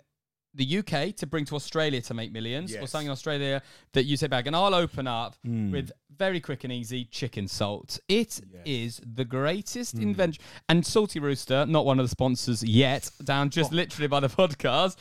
the 0.54 0.78
UK 0.80 1.12
to 1.16 1.28
bring 1.28 1.46
to 1.46 1.56
Australia 1.56 2.02
to 2.02 2.14
make 2.16 2.32
millions, 2.32 2.74
or 2.74 2.80
Yes. 2.82 2.92
something 2.92 3.06
in 3.08 3.12
Australia 3.12 3.62
that 3.94 4.06
you 4.06 4.18
sit 4.18 4.32
back. 4.32 4.48
And 4.48 4.56
I'll 4.56 4.74
open 4.74 5.06
up 5.06 5.36
Hmm. 5.44 5.70
with 5.72 5.92
very 6.18 6.40
quick 6.40 6.64
and 6.64 6.74
easy 6.74 7.06
chicken 7.06 7.48
salt. 7.48 8.00
It 8.08 8.42
is 8.66 9.00
Yes. 9.00 9.02
the 9.06 9.26
greatest 9.26 9.96
Hmm. 9.98 10.02
invention. 10.02 10.44
And 10.68 10.84
Salty 10.84 11.20
Rooster, 11.20 11.68
not 11.68 11.86
one 11.86 12.00
of 12.00 12.06
the 12.06 12.10
sponsors 12.10 12.64
yet, 12.64 13.12
down 13.24 13.48
Oh. 13.48 13.50
just 13.52 13.72
literally 13.72 14.08
by 14.08 14.20
the 14.20 14.30
podcast. 14.42 14.96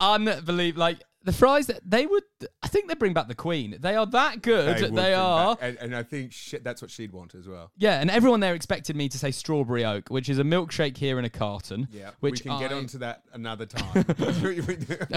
Unbelievable. 0.00 0.80
Like 0.80 1.02
the 1.26 1.32
fries 1.32 1.66
that 1.66 1.80
they 1.84 2.06
would, 2.06 2.22
I 2.62 2.68
think 2.68 2.88
they 2.88 2.94
bring 2.94 3.12
back 3.12 3.28
the 3.28 3.34
Queen. 3.34 3.76
They 3.78 3.94
are 3.96 4.06
that 4.06 4.40
good. 4.40 4.76
They, 4.78 4.82
would 4.82 4.94
bring 4.94 5.12
are. 5.14 5.56
back- 5.56 5.58
and, 5.62 5.76
and 5.78 5.94
I 5.96 6.02
think 6.02 6.32
shit, 6.32 6.64
that's 6.64 6.80
what 6.80 6.90
she'd 6.90 7.12
want 7.12 7.34
as 7.34 7.46
well. 7.46 7.70
Yeah, 7.76 8.00
and 8.00 8.10
everyone 8.10 8.40
there 8.40 8.54
expected 8.54 8.96
me 8.96 9.08
to 9.10 9.18
say 9.18 9.30
strawberry 9.32 9.84
oak, 9.84 10.08
which 10.08 10.28
is 10.30 10.38
a 10.38 10.44
milkshake 10.44 10.96
here 10.96 11.18
in 11.18 11.24
a 11.26 11.30
carton. 11.30 11.88
Yeah. 11.92 12.10
which 12.20 12.42
we 12.44 12.50
can 12.50 12.58
get 12.60 12.72
I- 12.72 12.76
onto 12.76 12.98
that 12.98 13.22
another 13.34 13.66
time. 13.66 14.04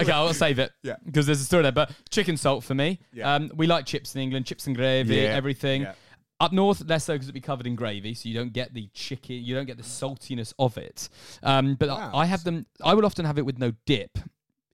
Okay, 0.00 0.12
I'll 0.12 0.34
save 0.34 0.58
it. 0.58 0.72
Yeah. 0.82 0.96
because 1.04 1.26
there's 1.26 1.40
a 1.40 1.44
story 1.44 1.62
there. 1.62 1.72
But 1.72 1.90
chicken 2.10 2.36
salt 2.36 2.64
for 2.64 2.74
me. 2.74 2.98
Yeah. 3.12 3.34
Um, 3.34 3.50
we 3.54 3.66
like 3.66 3.86
chips 3.86 4.14
in 4.14 4.20
England, 4.20 4.46
chips 4.46 4.66
and 4.66 4.76
gravy, 4.76 5.16
Yeah, 5.16 5.22
everything. 5.22 5.82
yeah. 5.82 5.94
Up 6.40 6.52
north, 6.52 6.82
less 6.88 7.04
so 7.04 7.12
because 7.12 7.26
it'd 7.26 7.34
be 7.34 7.40
covered 7.40 7.66
in 7.66 7.74
gravy, 7.76 8.14
so 8.14 8.26
you 8.28 8.34
don't 8.34 8.52
get 8.52 8.72
the 8.72 8.88
chicken, 8.94 9.36
you 9.36 9.54
don't 9.54 9.66
get 9.66 9.76
the 9.76 9.82
saltiness 9.82 10.54
of 10.58 10.78
it. 10.78 11.08
Um, 11.42 11.74
but 11.74 11.90
Wow. 11.90 12.12
I 12.14 12.24
have 12.24 12.44
them. 12.44 12.64
I 12.82 12.94
would 12.94 13.04
often 13.04 13.26
have 13.26 13.36
it 13.38 13.44
with 13.44 13.58
no 13.58 13.72
dip. 13.84 14.18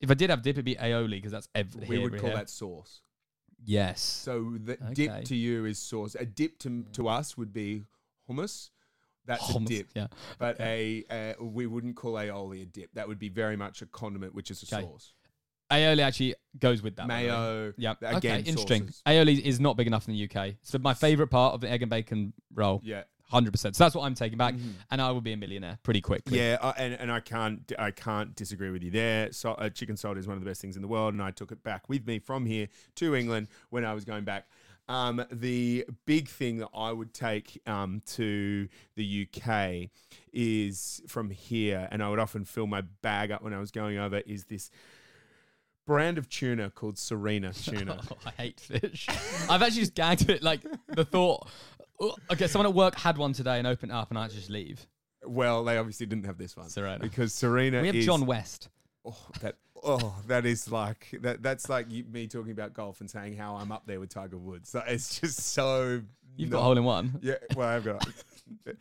If 0.01 0.11
I 0.11 0.14
did 0.14 0.30
have 0.30 0.42
dip, 0.42 0.55
it'd 0.55 0.64
be 0.64 0.74
aioli 0.76 1.11
because 1.12 1.32
that's 1.32 1.49
ev- 1.55 1.74
we 1.74 1.86
here, 1.86 2.03
would 2.03 2.20
call 2.20 2.30
here. 2.30 2.38
that 2.38 2.51
sauce. 2.51 3.01
yes. 3.64 4.01
So 4.03 4.57
the 4.62 4.74
Okay. 4.74 4.94
dip 4.94 5.24
to 5.24 5.36
you 5.36 5.64
is 5.64 5.78
sauce. 5.78 6.14
A 6.18 6.26
dip 6.26 6.59
to 6.61 6.84
to 6.92 7.09
us 7.09 7.36
would 7.36 7.53
be 7.53 7.84
hummus. 8.28 8.70
That's 9.24 9.42
Hummus, 9.42 9.64
a 9.66 9.68
dip. 9.68 9.88
yeah. 9.94 10.07
But 10.38 10.61
a 10.61 11.05
uh, 11.11 11.44
we 11.44 11.66
wouldn't 11.66 11.97
call 11.97 12.12
aioli 12.14 12.62
a 12.62 12.66
dip. 12.66 12.90
That 12.94 13.09
would 13.09 13.18
be 13.18 13.28
very 13.28 13.57
much 13.57 13.82
a 13.82 13.86
condiment, 13.86 14.34
which 14.34 14.51
is 14.51 14.62
a 14.62 14.76
Okay. 14.76 14.84
sauce. 14.84 15.14
Aioli 15.68 15.99
actually 16.01 16.34
goes 16.61 16.80
with 16.80 16.94
that. 16.97 17.09
Mayo. 17.09 17.72
Yeah. 17.76 17.94
Again, 18.01 18.14
okay. 18.16 18.38
Interesting. 18.38 18.82
sauces. 18.86 19.03
Aioli 19.05 19.40
is 19.40 19.59
not 19.59 19.76
big 19.76 19.88
enough 19.88 20.07
in 20.09 20.14
the 20.14 20.28
UK. 20.30 20.55
So 20.62 20.78
my 20.78 20.94
favorite 20.94 21.26
part 21.28 21.55
of 21.55 21.61
the 21.61 21.68
egg 21.68 21.82
and 21.82 21.90
bacon 21.90 22.34
roll. 22.55 22.80
Yeah. 22.84 23.03
Hundred 23.28 23.50
percent. 23.50 23.74
So 23.74 23.84
that's 23.84 23.94
what 23.94 24.04
I'm 24.04 24.14
taking 24.14 24.38
back, 24.38 24.54
and 24.90 25.02
I 25.02 25.10
will 25.10 25.20
be 25.20 25.32
a 25.32 25.36
millionaire 25.36 25.78
pretty 25.82 26.00
quickly. 26.00 26.38
Yeah, 26.38 26.58
uh, 26.60 26.72
and 26.76 26.94
and 26.94 27.10
I 27.10 27.18
can't 27.18 27.72
I 27.76 27.90
can't 27.90 28.36
disagree 28.36 28.70
with 28.70 28.84
you 28.84 28.92
there. 28.92 29.32
So, 29.32 29.52
uh, 29.52 29.68
chicken 29.68 29.96
salt 29.96 30.16
is 30.16 30.28
one 30.28 30.36
of 30.36 30.44
the 30.44 30.48
best 30.48 30.60
things 30.60 30.76
in 30.76 30.82
the 30.82 30.88
world, 30.88 31.12
and 31.12 31.22
I 31.22 31.32
took 31.32 31.50
it 31.50 31.62
back 31.64 31.88
with 31.88 32.06
me 32.06 32.20
from 32.20 32.46
here 32.46 32.68
to 32.96 33.16
England 33.16 33.48
when 33.70 33.84
I 33.84 33.94
was 33.94 34.04
going 34.04 34.24
back. 34.24 34.46
Um, 34.88 35.24
the 35.32 35.84
big 36.04 36.28
thing 36.28 36.58
that 36.58 36.68
I 36.72 36.92
would 36.92 37.12
take 37.12 37.60
um, 37.66 38.02
to 38.12 38.68
the 38.94 39.26
UK 39.28 39.90
is 40.32 41.02
from 41.08 41.30
here, 41.30 41.88
and 41.90 42.02
I 42.02 42.08
would 42.10 42.20
often 42.20 42.44
fill 42.44 42.68
my 42.68 42.82
bag 43.02 43.32
up 43.32 43.42
when 43.42 43.52
I 43.52 43.58
was 43.58 43.72
going 43.72 43.98
over. 43.98 44.18
Is 44.18 44.44
this 44.44 44.70
brand 45.86 46.18
of 46.18 46.28
tuna 46.28 46.70
called 46.70 46.96
Sirena 46.96 47.52
tuna? 47.64 48.00
Oh, 48.10 48.16
I 48.24 48.42
hate 48.42 48.60
fish. 48.60 49.06
I've 49.48 49.62
actually 49.62 49.80
just 49.80 49.94
gagged 49.94 50.28
it. 50.30 50.42
Like 50.42 50.60
the 50.88 51.04
thought. 51.04 51.48
Oh, 52.01 52.14
Okay, 52.30 52.47
someone 52.47 52.66
at 52.66 52.74
work 52.74 52.94
had 52.97 53.16
one 53.18 53.32
today 53.32 53.59
and 53.59 53.66
opened 53.66 53.92
it 53.92 53.94
up, 53.94 54.11
and 54.11 54.18
I 54.18 54.22
had 54.22 54.30
to 54.30 54.36
just 54.36 54.51
leave. 54.51 54.86
well, 55.26 55.64
they 55.64 55.76
obviously 55.78 56.07
didn't 56.07 56.26
have 56.26 56.38
this 56.38 56.57
one 56.57 56.66
Sirena. 56.68 57.01
because 57.01 57.32
Sirena. 57.32 57.80
We 57.80 57.86
have 57.88 57.97
is, 57.97 58.05
John 58.07 58.26
West. 58.26 58.68
Oh, 59.05 59.16
that 59.40 59.55
oh, 59.84 60.14
that 60.26 60.44
is 60.47 60.70
like 60.70 61.09
that. 61.22 61.42
That's 61.42 61.68
like 61.68 61.90
you, 61.90 62.05
me 62.05 62.26
talking 62.26 62.53
about 62.53 62.74
golf 62.74 63.01
and 63.01 63.11
saying 63.11 63.36
how 63.36 63.57
I'm 63.57 63.70
up 63.72 63.84
there 63.86 64.01
with 64.01 64.11
Tiger 64.11 64.36
Woods. 64.38 64.68
So 64.70 64.82
it's 64.86 65.20
just 65.20 65.38
so. 65.40 66.03
You've 66.36 66.51
got 66.51 66.59
a 66.59 66.62
hole 66.64 66.76
in 66.76 66.84
one. 66.84 67.18
Yeah, 67.22 67.36
well, 67.55 67.68
I've 67.68 67.84
got. 67.84 68.07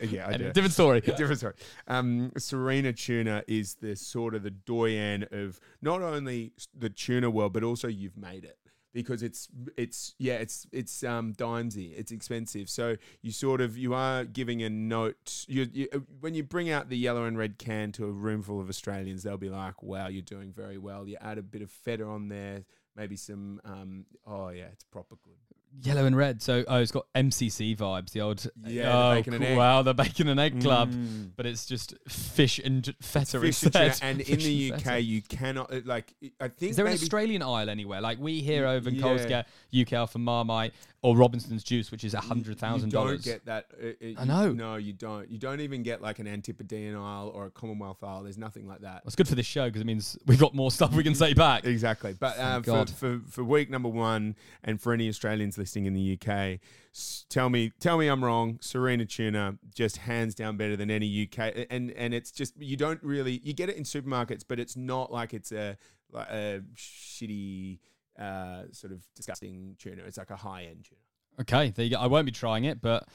yeah, 0.01 0.27
I 0.27 0.33
do. 0.37 0.51
different 0.51 0.73
story. 0.73 0.99
Different 1.17 1.37
story. 1.37 1.53
Um, 1.87 2.31
Sirena 2.37 2.93
tuna 2.97 3.43
is 3.47 3.75
the 3.75 3.95
sort 3.95 4.35
of 4.35 4.43
the 4.43 4.51
doyen 4.51 5.25
of 5.31 5.59
not 5.81 6.01
only 6.01 6.51
the 6.77 6.89
tuna 6.89 7.29
world, 7.29 7.53
but 7.53 7.63
also 7.63 7.87
you've 7.87 8.17
made 8.17 8.43
it 8.43 8.57
because 8.95 9.21
it's 9.21 9.49
it's 9.75 10.15
yeah 10.17 10.35
it's 10.35 10.65
it's 10.71 11.03
um 11.03 11.35
it's 11.37 12.11
expensive. 12.11 12.69
So 12.69 12.95
you 13.21 13.31
sort 13.31 13.59
of 13.59 13.77
you 13.77 13.93
are 13.93 14.23
giving 14.23 14.63
a 14.63 14.69
note 14.69 15.43
you, 15.49 15.67
you 15.73 15.87
uh, 15.93 15.99
when 16.21 16.33
you 16.33 16.43
bring 16.43 16.71
out 16.71 16.87
the 16.87 16.97
yellow 16.97 17.25
and 17.25 17.37
red 17.37 17.57
can 17.57 17.91
to 17.91 18.05
a 18.05 18.11
room 18.11 18.41
full 18.41 18.61
of 18.61 18.69
Australians 18.69 19.21
they'll 19.21 19.37
be 19.37 19.49
like 19.49 19.83
wow 19.83 20.07
you're 20.07 20.21
doing 20.21 20.53
very 20.53 20.77
well. 20.77 21.07
You 21.07 21.17
add 21.19 21.37
a 21.37 21.43
bit 21.43 21.61
of 21.61 21.69
feta 21.69 22.05
on 22.05 22.29
there 22.29 22.63
maybe 22.95 23.17
some 23.17 23.59
um 23.65 24.05
oh 24.25 24.47
yeah 24.49 24.67
it's 24.71 24.85
proper 24.85 25.15
good 25.25 25.44
Yellow 25.81 26.05
and 26.05 26.15
red. 26.15 26.41
So 26.41 26.63
oh, 26.67 26.77
it's 26.77 26.91
got 26.91 27.05
MCC 27.15 27.75
vibes. 27.77 28.11
The 28.11 28.21
old 28.21 28.45
Yeah, 28.65 28.83
the 28.83 28.91
Oh, 28.91 29.11
and 29.11 29.25
cool. 29.25 29.43
egg. 29.43 29.57
Wow, 29.57 29.81
the 29.81 29.93
bacon 29.93 30.27
and 30.29 30.39
egg 30.39 30.61
club. 30.61 30.91
Mm. 30.91 31.31
But 31.35 31.45
it's 31.45 31.65
just 31.65 31.93
fish 32.07 32.59
and 32.59 32.85
feta 33.01 33.39
Fish 33.39 33.63
and, 33.63 33.71
instead. 33.73 33.93
tuna, 33.93 33.95
and 34.11 34.21
in 34.21 34.39
the 34.39 34.69
and 34.71 34.79
UK 34.81 34.85
feta. 34.85 35.01
you 35.01 35.21
cannot 35.21 35.85
like 35.85 36.13
I 36.39 36.47
think 36.47 36.71
Is 36.71 36.75
there 36.77 36.85
an 36.87 36.93
Australian 36.93 37.41
aisle 37.41 37.69
anywhere? 37.69 38.01
Like 38.01 38.19
we 38.19 38.39
here 38.41 38.65
over 38.65 38.89
in 38.89 38.95
yeah. 38.95 39.01
Coles 39.01 39.25
get 39.25 39.47
UK 39.77 39.93
Alpha 39.93 40.17
Marmite 40.17 40.73
or 41.01 41.15
Robinson's 41.15 41.63
Juice, 41.63 41.91
which 41.91 42.03
is 42.03 42.15
a 42.15 42.19
hundred 42.19 42.57
thousand 42.57 42.87
You 42.91 42.93
don't 42.97 43.21
get 43.21 43.45
that. 43.45 43.65
uh, 43.79 43.85
uh, 43.87 43.89
I 44.01 44.21
you- 44.21 44.25
know. 44.25 44.51
No, 44.53 44.75
you 44.77 44.91
don't. 44.93 45.29
You 45.29 45.37
don't 45.37 45.59
even 45.59 45.83
get 45.83 46.01
like 46.01 46.17
an 46.17 46.25
Antipodean 46.27 46.95
aisle 46.95 47.31
or 47.35 47.45
a 47.45 47.51
Commonwealth 47.51 48.01
aisle. 48.03 48.23
There's 48.23 48.39
nothing 48.39 48.65
like 48.67 48.79
that. 48.81 49.03
It's 49.05 49.15
good 49.15 49.27
for 49.27 49.35
this 49.35 49.45
show 49.45 49.65
because 49.65 49.81
it 49.81 49.85
means 49.85 50.17
we've 50.25 50.39
got 50.39 50.55
more 50.55 50.71
stuff 50.71 50.93
we 50.93 51.03
can 51.03 51.13
say 51.23 51.33
back. 51.35 51.63
Exactly. 51.65 52.15
But 52.19 52.39
uh, 52.39 52.61
for, 52.61 52.85
for 52.87 53.21
for 53.29 53.43
week 53.43 53.69
number 53.69 53.89
one, 53.89 54.35
and 54.63 54.81
for 54.81 54.93
any 54.93 55.07
Australians 55.07 55.57
listening 55.65 55.87
in 55.87 55.93
the 55.95 56.13
UK, 56.21 56.59
s- 56.93 57.25
tell 57.29 57.49
me 57.49 57.71
tell 57.79 57.97
me 57.97 58.07
I'm 58.07 58.23
wrong. 58.23 58.59
Sirena 58.59 59.07
tuna 59.09 59.57
just 59.73 59.97
hands 59.97 60.35
down 60.35 60.57
better 60.57 60.75
than 60.77 60.91
any 60.91 61.07
UK, 61.23 61.65
and 61.71 61.91
and 61.91 62.13
it's 62.13 62.31
just 62.31 62.53
you 62.59 62.77
don't 62.77 63.01
really 63.03 63.41
you 63.43 63.53
get 63.53 63.67
it 63.69 63.75
in 63.77 63.83
supermarkets, 63.83 64.43
but 64.47 64.59
it's 64.59 64.75
not 64.77 65.11
like 65.11 65.33
it's 65.33 65.51
a 65.51 65.75
like 66.11 66.27
a 66.29 66.61
shitty. 66.75 67.79
Uh, 68.17 68.63
sort 68.71 68.93
of 68.93 69.01
disgusting 69.13 69.75
tuna. 69.77 70.01
It's 70.07 70.17
like 70.17 70.29
a 70.29 70.37
high 70.37 70.63
end 70.69 70.85
tuna. 70.87 71.01
Okay, 71.41 71.71
there 71.75 71.83
you 71.83 71.91
go. 71.91 71.97
I 71.99 72.07
won't 72.07 72.25
be 72.25 72.31
trying 72.31 72.63
it, 72.63 72.79
but 72.81 73.05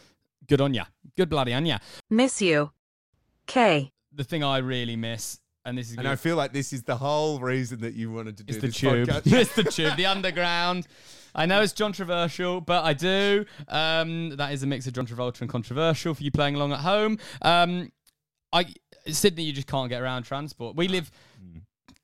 good 0.46 0.61
on 0.61 0.74
ya. 0.74 0.84
Good 1.16 1.30
bloody 1.30 1.55
on 1.55 1.64
ya. 1.64 1.78
Miss 2.11 2.42
you. 2.42 2.70
K. 3.46 3.92
The 4.12 4.24
thing 4.24 4.44
I 4.44 4.59
really 4.59 4.96
miss, 4.96 5.40
and 5.64 5.78
this 5.78 5.86
is 5.86 5.92
And 5.92 6.03
gonna- 6.03 6.12
I 6.12 6.16
feel 6.16 6.36
like 6.36 6.53
this 6.53 6.74
is 6.74 6.82
the 6.82 6.96
whole 6.96 7.40
reason 7.40 7.80
that 7.80 7.94
you 7.94 8.12
wanted 8.12 8.36
to 8.38 8.44
do 8.44 8.51
It's 8.53 8.61
the 8.61 8.66
this 8.66 8.76
tube. 8.76 9.09
podcast. 9.09 9.22
it's 9.40 9.55
the 9.55 9.64
tube. 9.64 9.96
The 9.96 10.05
underground. 10.05 10.86
I 11.34 11.46
know 11.46 11.62
it's 11.62 11.72
controversial, 11.72 12.60
but 12.60 12.84
I 12.84 12.92
do. 12.92 13.44
Um, 13.68 14.30
that 14.36 14.52
is 14.52 14.62
a 14.62 14.66
mix 14.66 14.86
of 14.86 14.92
John 14.92 15.06
Travolta 15.06 15.40
and 15.40 15.50
controversial 15.50 16.14
for 16.14 16.22
you 16.22 16.30
playing 16.30 16.54
along 16.54 16.72
at 16.72 16.80
home. 16.80 17.18
Um, 17.42 17.92
I 18.52 18.66
Sydney, 19.06 19.44
you 19.44 19.52
just 19.52 19.66
can't 19.66 19.88
get 19.88 20.02
around 20.02 20.24
transport. 20.24 20.76
We 20.76 20.88
live 20.88 21.10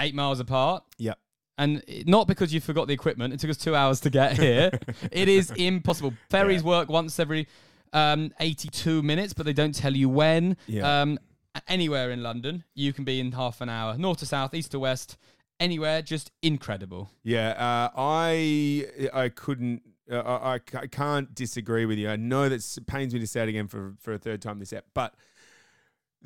eight 0.00 0.14
miles 0.14 0.40
apart. 0.40 0.84
Yep. 0.98 1.18
And 1.58 1.82
not 2.06 2.26
because 2.26 2.52
you 2.52 2.60
forgot 2.60 2.86
the 2.86 2.92
equipment, 2.92 3.32
it 3.32 3.40
took 3.40 3.50
us 3.50 3.56
two 3.56 3.74
hours 3.74 4.00
to 4.00 4.10
get 4.10 4.38
here. 4.38 4.70
it 5.10 5.28
is 5.28 5.50
impossible. 5.52 6.12
Ferries 6.28 6.62
work 6.62 6.88
once 6.90 7.18
every 7.18 7.48
um, 7.92 8.32
82 8.40 9.02
minutes, 9.02 9.32
but 9.32 9.46
they 9.46 9.54
don't 9.54 9.74
tell 9.74 9.94
you 9.94 10.08
when. 10.08 10.56
Yeah. 10.66 11.02
Um, 11.02 11.18
anywhere 11.66 12.10
in 12.10 12.22
London, 12.22 12.64
you 12.74 12.92
can 12.92 13.04
be 13.04 13.20
in 13.20 13.32
half 13.32 13.62
an 13.62 13.70
hour, 13.70 13.96
north 13.96 14.18
to 14.18 14.26
south, 14.26 14.52
east 14.52 14.72
to 14.72 14.78
west, 14.78 15.16
anywhere, 15.61 16.02
just 16.02 16.30
incredible. 16.42 17.11
Yeah, 17.22 17.50
uh, 17.50 17.90
I 17.96 18.86
I 19.12 19.28
couldn't. 19.28 19.82
Uh, 20.11 20.20
I, 20.22 20.61
I 20.76 20.86
can't 20.86 21.34
disagree 21.34 21.84
with 21.84 21.98
you. 21.98 22.09
I 22.09 22.14
know 22.14 22.48
that 22.48 22.78
pains 22.86 23.12
me 23.12 23.18
to 23.18 23.26
say 23.26 23.42
it 23.42 23.48
again 23.48 23.66
for 23.66 23.94
for 23.98 24.12
a 24.12 24.18
third 24.18 24.40
time 24.40 24.59
this 24.59 24.72
ep, 24.72 24.86
but 24.94 25.14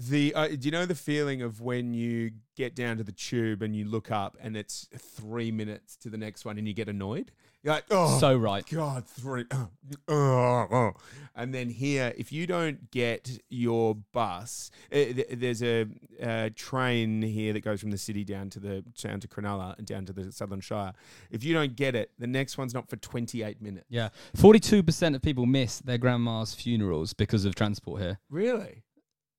the 0.09 0.34
uh, 0.34 0.48
do 0.48 0.59
you 0.62 0.70
know 0.70 0.86
the 0.86 0.94
feeling 0.94 1.42
of 1.42 1.61
when 1.61 1.92
you 1.92 2.30
get 2.57 2.74
down 2.74 2.96
to 2.96 3.05
the 3.05 3.12
tube 3.12 3.61
and 3.61 3.76
you 3.76 3.84
look 3.84 4.11
up 4.11 4.36
and 4.40 4.57
it's 4.57 4.88
three 4.96 5.51
minutes 5.51 5.96
to 5.96 6.09
the 6.09 6.16
next 6.16 6.44
one 6.44 6.57
and 6.57 6.66
you 6.66 6.72
get 6.72 6.88
annoyed? 6.88 7.30
You're 7.62 7.74
like, 7.74 7.84
oh, 7.90 8.18
So 8.18 8.34
right. 8.38 8.64
God, 8.70 9.07
three. 9.07 9.44
Oh, 9.51 9.68
oh, 10.09 10.66
oh. 10.72 10.92
And 11.36 11.53
then 11.53 11.68
here, 11.68 12.14
if 12.16 12.32
you 12.32 12.46
don't 12.46 12.90
get 12.90 13.38
your 13.51 13.94
bus, 14.12 14.70
uh, 14.90 15.05
there's 15.30 15.62
a, 15.62 15.84
uh 16.22 16.48
train 16.57 17.20
here 17.20 17.53
that 17.53 17.61
goes 17.61 17.82
from 17.82 17.90
the 17.90 17.98
city 17.98 18.24
down 18.24 18.48
to 18.51 18.61
the 18.61 18.82
down 19.03 19.20
to 19.20 19.28
Cronulla 19.28 19.76
and 19.76 19.86
down 19.86 20.07
to 20.07 20.14
the 20.14 20.32
Sutherland 20.32 20.64
Shire. 20.64 20.94
If 21.30 21.44
you 21.44 21.53
don't 21.53 21.76
get 21.76 21.94
it, 21.94 22.11
the 22.18 22.26
next 22.26 22.57
one's 22.57 22.72
not 22.72 22.88
for 22.88 22.96
28 22.96 23.61
minutes. 23.61 23.84
Yeah. 23.90 24.09
42% 24.38 25.14
of 25.14 25.20
people 25.20 25.44
miss 25.44 25.80
their 25.80 25.98
grandma's 25.98 26.55
funerals 26.55 27.12
because 27.12 27.44
of 27.44 27.55
transport 27.55 28.01
here. 28.01 28.18
Really? 28.30 28.82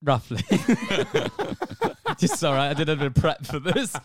Roughly. 0.04 0.42
Just 2.18 2.38
sorry, 2.40 2.60
I 2.60 2.74
did 2.74 2.90
a 2.90 2.96
bit 2.96 3.08
of 3.08 3.16
prep 3.16 3.46
for 3.46 3.60
this. 3.60 3.96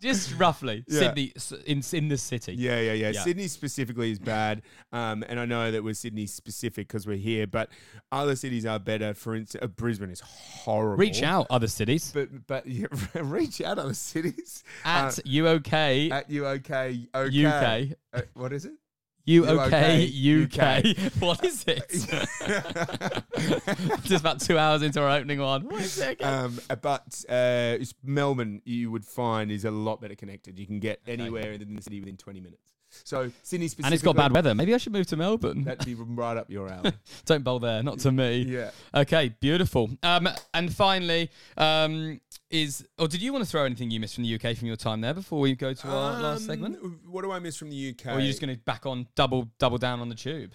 Just 0.00 0.38
roughly. 0.38 0.84
Yeah. 0.88 1.00
Sydney, 1.00 1.32
s- 1.34 1.52
in, 1.66 1.82
in 1.92 2.08
the 2.08 2.16
city. 2.16 2.54
Yeah, 2.54 2.80
yeah, 2.80 2.92
yeah, 2.92 3.10
Yeah. 3.10 3.22
Sydney 3.22 3.48
specifically 3.48 4.10
is 4.10 4.18
bad, 4.18 4.62
um, 4.92 5.24
and 5.28 5.40
I 5.40 5.46
know 5.46 5.70
that 5.70 5.82
we're 5.82 5.94
Sydney 5.94 6.26
specific 6.26 6.86
because 6.88 7.06
we're 7.06 7.16
here, 7.16 7.46
but 7.46 7.70
other 8.12 8.36
cities 8.36 8.66
are 8.66 8.78
better. 8.78 9.14
For 9.14 9.34
instance, 9.34 9.64
uh, 9.64 9.68
Brisbane 9.68 10.10
is 10.10 10.20
horrible. 10.20 10.96
Reach 10.96 11.22
out, 11.22 11.46
other 11.50 11.66
cities. 11.68 12.12
But 12.14 12.46
but 12.46 12.66
yeah, 12.68 12.86
reach 13.14 13.60
out 13.60 13.78
other 13.78 13.94
cities 13.94 14.62
At 14.84 15.18
Uh, 15.18 15.22
UOK, 15.22 16.10
at 16.10 16.30
you 16.30 16.46
okay 16.46 17.08
okay 17.14 17.46
UK. 17.92 17.96
Uh, 18.12 18.22
what 18.34 18.52
is 18.52 18.64
it? 18.64 18.72
UOK, 19.28 20.44
UK. 20.44 20.98
UK. 20.98 21.12
What 21.20 21.44
is 21.44 21.64
it? 21.66 21.88
Just 24.04 24.20
about 24.20 24.40
two 24.40 24.58
hours 24.58 24.82
into 24.82 25.02
our 25.02 25.10
opening 25.10 25.40
one. 25.40 25.64
What 25.64 25.82
is 25.82 25.98
it 25.98 26.12
again? 26.12 26.32
um, 26.32 26.58
but 26.80 27.24
uh, 27.28 27.76
it's 27.80 27.94
Melbourne, 28.04 28.62
you 28.64 28.90
would 28.90 29.04
find, 29.04 29.50
is 29.50 29.64
a 29.64 29.70
lot 29.70 30.00
better 30.00 30.14
connected. 30.14 30.58
You 30.58 30.66
can 30.66 30.78
get 30.78 31.00
anywhere 31.06 31.52
in 31.52 31.74
the 31.74 31.82
city 31.82 32.00
within 32.00 32.16
20 32.16 32.40
minutes. 32.40 32.72
So 33.04 33.30
Sydney 33.42 33.68
specifically, 33.68 33.86
and 33.86 33.94
it's 33.94 34.02
got 34.02 34.16
bad 34.16 34.32
weather. 34.32 34.54
Maybe 34.54 34.74
I 34.74 34.78
should 34.78 34.92
move 34.92 35.06
to 35.08 35.16
Melbourne. 35.16 35.64
That'd 35.64 35.84
be 35.84 35.94
right 35.98 36.36
up 36.36 36.50
your 36.50 36.72
alley. 36.72 36.92
Don't 37.26 37.44
bowl 37.44 37.58
there, 37.58 37.82
not 37.82 37.98
to 38.00 38.12
me. 38.12 38.38
yeah. 38.42 38.70
Okay, 38.94 39.34
beautiful. 39.40 39.90
Um, 40.02 40.28
and 40.54 40.72
finally, 40.72 41.30
um, 41.58 42.20
is 42.50 42.86
or 42.98 43.08
did 43.08 43.20
you 43.22 43.32
want 43.32 43.44
to 43.44 43.50
throw 43.50 43.64
anything 43.64 43.90
you 43.90 43.98
missed 44.00 44.14
from 44.14 44.24
the 44.24 44.34
UK 44.34 44.56
from 44.56 44.68
your 44.68 44.76
time 44.76 45.00
there 45.00 45.14
before 45.14 45.40
we 45.40 45.54
go 45.54 45.72
to 45.74 45.88
our 45.88 46.20
last 46.20 46.46
segment? 46.46 46.76
Um, 46.82 47.00
What 47.06 47.22
do 47.22 47.32
I 47.32 47.38
miss 47.38 47.56
from 47.56 47.70
the 47.70 47.90
UK? 47.90 48.06
Or 48.06 48.10
are 48.12 48.20
you 48.20 48.28
just 48.28 48.40
going 48.40 48.54
to 48.54 48.60
back 48.62 48.86
on 48.86 49.08
double 49.14 49.50
double 49.58 49.78
down 49.78 50.00
on 50.00 50.08
the 50.08 50.14
tube? 50.14 50.52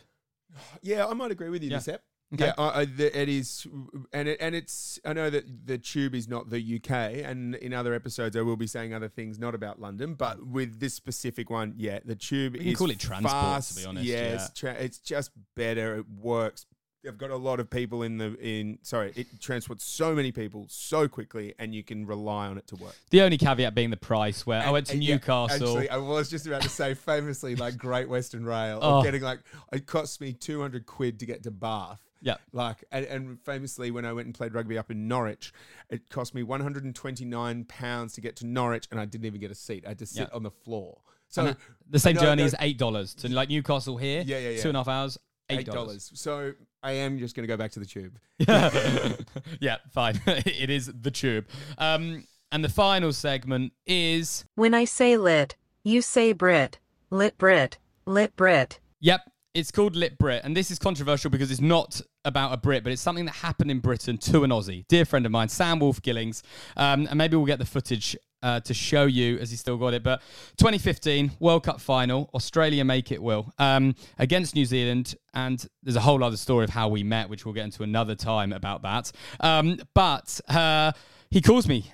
Yeah, 0.82 1.06
I 1.08 1.14
might 1.14 1.32
agree 1.32 1.50
with 1.50 1.64
you, 1.64 1.70
Yeah. 1.72 1.78
this 1.78 1.88
ep. 1.88 2.04
Okay. 2.34 2.46
Yeah, 2.46 2.54
I, 2.58 2.80
I, 2.82 2.86
the, 2.86 3.22
it 3.22 3.28
is, 3.28 3.68
and 4.14 4.30
it, 4.30 4.38
and 4.40 4.56
it's. 4.56 4.98
I 5.04 5.12
know 5.12 5.30
that 5.30 5.44
the 5.68 5.78
tube 5.78 6.16
is 6.16 6.30
not 6.30 6.50
the 6.50 6.76
UK, 6.78 7.26
and 7.26 7.56
in 7.56 7.74
other 7.74 7.94
episodes 7.94 8.38
I 8.38 8.42
will 8.42 8.56
be 8.56 8.68
saying 8.68 8.94
other 8.94 9.10
things 9.10 9.38
not 9.38 9.54
about 9.54 9.82
London, 9.82 10.14
but 10.14 10.46
with 10.48 10.80
this 10.80 10.94
specific 10.94 11.50
one, 11.50 11.74
yeah, 11.76 12.00
the 12.06 12.16
tube 12.16 12.54
We 12.54 12.60
can 12.60 12.68
is 12.70 12.78
call 12.78 12.90
it 12.90 13.00
transport, 13.00 13.32
to 13.34 13.38
fast, 13.38 13.78
be 13.78 13.86
honest, 13.86 14.06
Yeah, 14.06 14.32
yeah. 14.34 14.48
Tra- 14.56 14.74
it's 14.76 15.00
just 15.00 15.32
better. 15.58 15.98
It 15.98 16.06
works. 16.10 16.66
They've 17.04 17.18
got 17.18 17.32
a 17.32 17.36
lot 17.36 17.60
of 17.60 17.70
people 17.70 18.04
in 18.04 18.18
the 18.18 18.36
in. 18.40 18.78
Sorry, 18.84 19.12
it 19.16 19.28
transports 19.40 19.84
so 19.84 20.14
many 20.14 20.32
people 20.32 20.68
so 20.70 21.08
quickly, 21.08 21.56
and 21.58 21.74
you 21.74 21.84
can 21.84 22.06
rely 22.06 22.46
on 22.48 22.58
it 22.60 22.68
to 22.68 22.76
work. 22.76 22.96
The 23.10 23.22
only 23.22 23.38
caveat 23.38 23.74
being 23.74 23.90
the 23.90 23.98
price. 23.98 24.46
Where 24.46 24.62
I 24.62 24.70
went 24.70 24.86
to 24.88 24.94
And 24.94 25.04
yeah, 25.04 25.16
Newcastle. 25.16 25.68
Actually, 25.70 25.90
I 25.90 25.98
was 25.98 26.30
just 26.30 26.46
about 26.46 26.62
to 26.62 26.70
say, 26.70 26.94
famously, 26.94 27.56
like 27.56 27.78
Great 27.78 28.08
Western 28.08 28.46
Rail, 28.46 28.80
Oh. 28.82 29.02
getting 29.04 29.22
like 29.24 29.40
it 29.74 29.88
cost 29.88 30.22
me 30.22 30.34
two 30.34 30.62
hundred 30.62 30.86
quid 30.86 31.20
to 31.20 31.26
get 31.26 31.42
to 31.44 31.52
Bath. 31.52 32.00
Yeah. 32.24 32.36
Like, 32.54 32.84
and, 32.92 33.06
and 33.06 33.42
famously, 33.42 33.90
when 33.90 34.06
I 34.06 34.14
went 34.14 34.28
and 34.28 34.36
played 34.36 34.54
rugby 34.54 34.78
up 34.78 34.92
in 34.92 35.08
Norwich, 35.08 35.52
it 35.90 36.08
cost 36.12 36.36
me 36.36 36.44
one 36.44 36.62
hundred 36.62 36.84
and 36.84 36.94
twenty 36.94 37.26
nine 37.26 37.64
pounds 37.66 38.14
to 38.14 38.22
get 38.22 38.36
to 38.38 38.46
Norwich, 38.46 38.88
and 38.92 39.00
I 39.00 39.06
didn't 39.06 39.26
even 39.26 39.42
get 39.42 39.50
a 39.50 39.56
seat. 39.56 39.86
I 39.86 39.90
had 39.90 40.00
to 40.00 40.06
sit 40.06 40.28
Yeah. 40.30 40.36
on 40.36 40.44
the 40.44 40.52
floor. 40.52 41.00
So 41.30 41.48
And 41.48 41.56
the 41.90 41.98
same 41.98 42.18
journey 42.18 42.44
is 42.44 42.56
eight 42.60 42.78
dollars 42.78 43.16
to 43.16 43.30
like 43.34 43.50
Newcastle 43.50 43.98
here. 43.98 44.22
Yeah, 44.24 44.38
yeah, 44.38 44.50
yeah. 44.50 44.62
Two 44.62 44.68
and 44.68 44.78
a 44.78 44.82
half 44.82 44.88
hours, 44.88 45.18
Eight 45.50 45.66
dollars. 45.66 46.12
So 46.14 46.54
I 46.84 46.94
am 46.94 47.20
just 47.20 47.36
going 47.36 47.44
to 47.44 47.48
go 47.48 47.58
back 47.58 47.72
to 47.72 47.80
the 47.80 47.86
tube. 47.86 48.18
yeah, 49.60 49.78
fine. 49.92 50.20
it 50.28 50.70
is 50.70 50.92
the 51.02 51.12
tube. 51.12 51.46
Um, 51.78 52.26
and 52.52 52.64
the 52.64 52.70
final 52.70 53.14
segment 53.14 53.74
is 53.86 54.46
When 54.56 54.74
I 54.74 54.86
say 54.86 55.18
lit, 55.18 55.56
you 55.84 56.02
say 56.02 56.34
Brit. 56.34 56.80
Lit 57.10 57.38
Brit. 57.38 57.78
Lit 58.06 58.36
Brit. 58.36 58.80
Yep, 59.00 59.22
it's 59.54 59.72
called 59.72 59.96
Lit 59.96 60.18
Brit, 60.18 60.42
and 60.44 60.56
this 60.56 60.72
is 60.72 60.80
controversial 60.80 61.30
because 61.30 61.52
it's 61.52 61.62
not 61.62 62.02
about 62.24 62.54
a 62.54 62.58
Brit, 62.58 62.84
but 62.84 62.94
it's 62.94 63.02
something 63.02 63.26
that 63.26 63.36
happened 63.36 63.72
in 63.72 63.80
Britain 63.80 64.18
to 64.18 64.44
an 64.44 64.52
Aussie, 64.52 64.88
dear 64.88 65.06
friend 65.06 65.26
of 65.26 65.32
mine, 65.32 65.50
Sam 65.50 65.80
Wolf 65.80 66.02
Gillings, 66.02 66.44
um, 66.78 67.08
and 67.08 67.18
maybe 67.18 67.36
we'll 67.36 67.46
get 67.46 67.60
the 67.60 67.66
footage 67.66 68.16
uh, 68.44 68.60
to 68.62 68.74
show 68.74 69.06
you 69.06 69.38
as 69.40 69.52
he 69.52 69.58
still 69.58 69.78
got 69.78 69.94
it. 69.94 70.04
But 70.04 70.22
2015 70.58 71.32
World 71.40 71.64
Cup 71.64 71.82
final, 71.82 72.30
Australia 72.34 72.84
make 72.84 73.12
it 73.12 73.22
will 73.22 73.54
um, 73.60 73.96
against 74.20 74.56
New 74.56 74.66
Zealand, 74.66 75.16
and 75.34 75.66
there's 75.84 75.96
a 75.96 76.02
whole 76.02 76.24
other 76.24 76.38
story 76.38 76.64
of 76.64 76.70
how 76.70 76.88
we 76.88 77.04
met, 77.04 77.30
which 77.30 77.46
we'll 77.46 77.54
get 77.54 77.66
into 77.66 77.84
another 77.84 78.16
time 78.16 78.54
about 78.54 78.82
that. 78.82 79.12
Um, 79.40 79.80
but 79.94 80.40
uh, 80.48 80.92
he 81.30 81.42
calls 81.42 81.68
me 81.68 81.94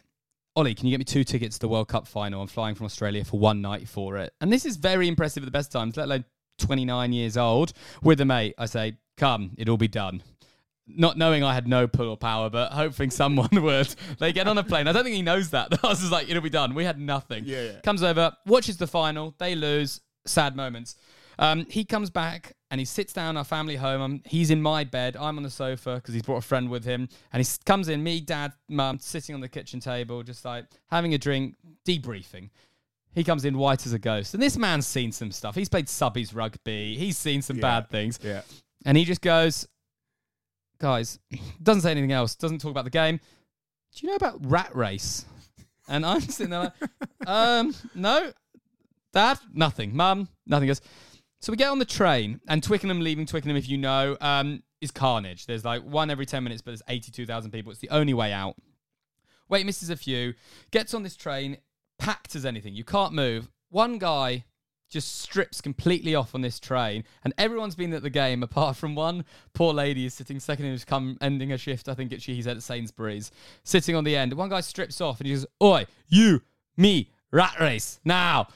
Ollie, 0.57 0.73
can 0.73 0.87
you 0.87 0.91
get 0.91 0.97
me 0.97 1.05
two 1.05 1.23
tickets 1.23 1.57
to 1.57 1.61
the 1.61 1.67
World 1.67 1.87
Cup 1.87 2.07
final? 2.07 2.41
I'm 2.41 2.47
flying 2.47 2.73
from 2.73 2.87
Australia 2.87 3.23
for 3.23 3.39
one 3.39 3.61
night 3.61 3.87
for 3.87 4.17
it. 4.17 4.33
And 4.41 4.51
this 4.51 4.65
is 4.65 4.75
very 4.75 5.07
impressive 5.07 5.43
at 5.43 5.45
the 5.45 5.51
best 5.51 5.71
times, 5.71 5.95
let 5.97 6.05
alone 6.05 6.25
29 6.57 7.13
years 7.13 7.37
old 7.37 7.73
with 8.01 8.19
a 8.21 8.25
mate. 8.25 8.55
I 8.57 8.65
say, 8.65 8.97
come, 9.17 9.51
it'll 9.59 9.77
be 9.77 9.87
done. 9.87 10.23
Not 10.87 11.17
knowing 11.17 11.43
I 11.43 11.53
had 11.53 11.67
no 11.67 11.85
pull 11.87 12.07
or 12.09 12.17
power, 12.17 12.49
but 12.49 12.71
hoping 12.71 13.09
someone 13.11 13.49
would. 13.61 13.93
They 14.19 14.31
get 14.31 14.47
on 14.47 14.57
a 14.57 14.63
plane. 14.63 14.87
I 14.87 14.93
don't 14.93 15.03
think 15.03 15.15
he 15.15 15.21
knows 15.21 15.49
that. 15.49 15.67
I 15.83 15.87
was 15.87 15.99
just 15.99 16.11
like, 16.11 16.29
it'll 16.29 16.41
be 16.41 16.49
done. 16.49 16.73
We 16.73 16.85
had 16.85 16.99
nothing. 16.99 17.43
Yeah, 17.45 17.63
yeah. 17.63 17.79
Comes 17.81 18.03
over, 18.03 18.31
watches 18.45 18.77
the 18.77 18.87
final. 18.87 19.35
They 19.37 19.55
lose. 19.55 19.99
Sad 20.25 20.55
moments. 20.55 20.95
Um, 21.39 21.65
he 21.69 21.85
comes 21.85 22.09
back 22.09 22.53
and 22.71 22.79
he 22.79 22.85
sits 22.85 23.13
down 23.13 23.37
our 23.37 23.43
family 23.43 23.75
home. 23.75 24.01
Um, 24.01 24.21
he's 24.25 24.49
in 24.49 24.61
my 24.61 24.83
bed. 24.83 25.15
I'm 25.15 25.37
on 25.37 25.43
the 25.43 25.49
sofa 25.49 25.95
because 25.95 26.13
he's 26.13 26.23
brought 26.23 26.37
a 26.37 26.41
friend 26.41 26.69
with 26.69 26.83
him. 26.83 27.07
And 27.31 27.45
he 27.45 27.49
comes 27.65 27.89
in, 27.89 28.01
me, 28.03 28.19
dad, 28.21 28.53
mum, 28.69 28.97
sitting 28.99 29.35
on 29.35 29.41
the 29.41 29.47
kitchen 29.49 29.79
table, 29.79 30.23
just 30.23 30.43
like 30.45 30.65
having 30.89 31.13
a 31.13 31.17
drink, 31.17 31.55
debriefing. 31.87 32.49
He 33.13 33.23
comes 33.23 33.45
in 33.45 33.57
white 33.57 33.85
as 33.85 33.93
a 33.93 33.99
ghost. 33.99 34.33
And 34.33 34.43
this 34.43 34.57
man's 34.57 34.85
seen 34.87 35.11
some 35.11 35.31
stuff. 35.31 35.55
He's 35.55 35.69
played 35.69 35.87
subbies 35.87 36.35
rugby. 36.35 36.97
He's 36.97 37.17
seen 37.17 37.41
some 37.41 37.57
Yeah. 37.57 37.61
bad 37.61 37.89
things. 37.89 38.19
Yeah. 38.23 38.41
And 38.85 38.97
he 38.97 39.05
just 39.05 39.21
goes, 39.21 39.67
guys, 40.79 41.19
doesn't 41.63 41.81
say 41.81 41.91
anything 41.91 42.11
else, 42.11 42.35
doesn't 42.35 42.59
talk 42.59 42.71
about 42.71 42.85
the 42.85 42.89
game. 42.89 43.19
Do 43.95 44.05
you 44.05 44.09
know 44.09 44.15
about 44.15 44.45
Rat 44.45 44.75
Race? 44.75 45.25
And 45.87 46.05
I'm 46.05 46.21
sitting 46.21 46.49
there 46.49 46.73
like, 46.81 46.89
um, 47.27 47.73
no, 47.95 48.31
Dad, 49.13 49.39
nothing. 49.53 49.95
Mum, 49.95 50.27
nothing. 50.45 50.67
Goes, 50.67 50.81
so 51.39 51.51
we 51.51 51.57
get 51.57 51.69
on 51.69 51.79
the 51.79 51.85
train, 51.85 52.41
and 52.47 52.61
Twickenham 52.61 52.99
leaving 52.99 53.25
Twickenham, 53.25 53.57
if 53.57 53.69
you 53.69 53.77
know, 53.77 54.17
um, 54.21 54.63
is 54.81 54.91
carnage. 54.91 55.45
There's 55.45 55.63
like 55.65 55.83
one 55.83 56.09
every 56.09 56.25
10 56.25 56.43
minutes, 56.43 56.61
but 56.61 56.71
there's 56.71 56.83
82,000 56.87 57.51
people. 57.51 57.71
It's 57.71 57.81
the 57.81 57.89
only 57.89 58.13
way 58.13 58.33
out. 58.33 58.55
Wait, 59.49 59.65
misses 59.65 59.89
a 59.89 59.95
few, 59.95 60.33
gets 60.71 60.93
on 60.93 61.03
this 61.03 61.15
train, 61.15 61.57
packed 61.97 62.35
as 62.35 62.45
anything. 62.45 62.73
You 62.73 62.83
can't 62.83 63.13
move. 63.13 63.49
One 63.69 63.97
guy 63.97 64.45
just 64.89 65.19
strips 65.19 65.61
completely 65.61 66.15
off 66.15 66.33
on 66.33 66.41
this 66.41 66.59
train, 66.59 67.03
and 67.23 67.33
everyone's 67.37 67.75
been 67.75 67.93
at 67.93 68.03
the 68.03 68.09
game 68.09 68.43
apart 68.47 68.75
from 68.75 68.95
one 68.95 69.25
poor 69.53 69.73
lady 69.73 70.05
is 70.05 70.13
sitting 70.13 70.39
second 70.39 70.65
who's 70.65 70.85
come 70.85 71.17
ending 71.21 71.49
her 71.49 71.57
shift. 71.57 71.89
I 71.89 71.93
think 71.93 72.11
it's 72.11 72.23
she's 72.23 72.47
at 72.47 72.61
Sainsbury's, 72.63 73.31
sitting 73.63 73.95
on 73.95 74.03
the 74.03 74.15
end. 74.15 74.33
One 74.33 74.49
guy 74.49 74.61
strips 74.61 75.01
off 75.01 75.19
and 75.19 75.27
he 75.27 75.33
goes, 75.33 75.45
"Oi, 75.61 75.85
you, 76.07 76.41
me, 76.75 77.11
rat 77.31 77.59
race 77.59 77.99
now." 78.05 78.47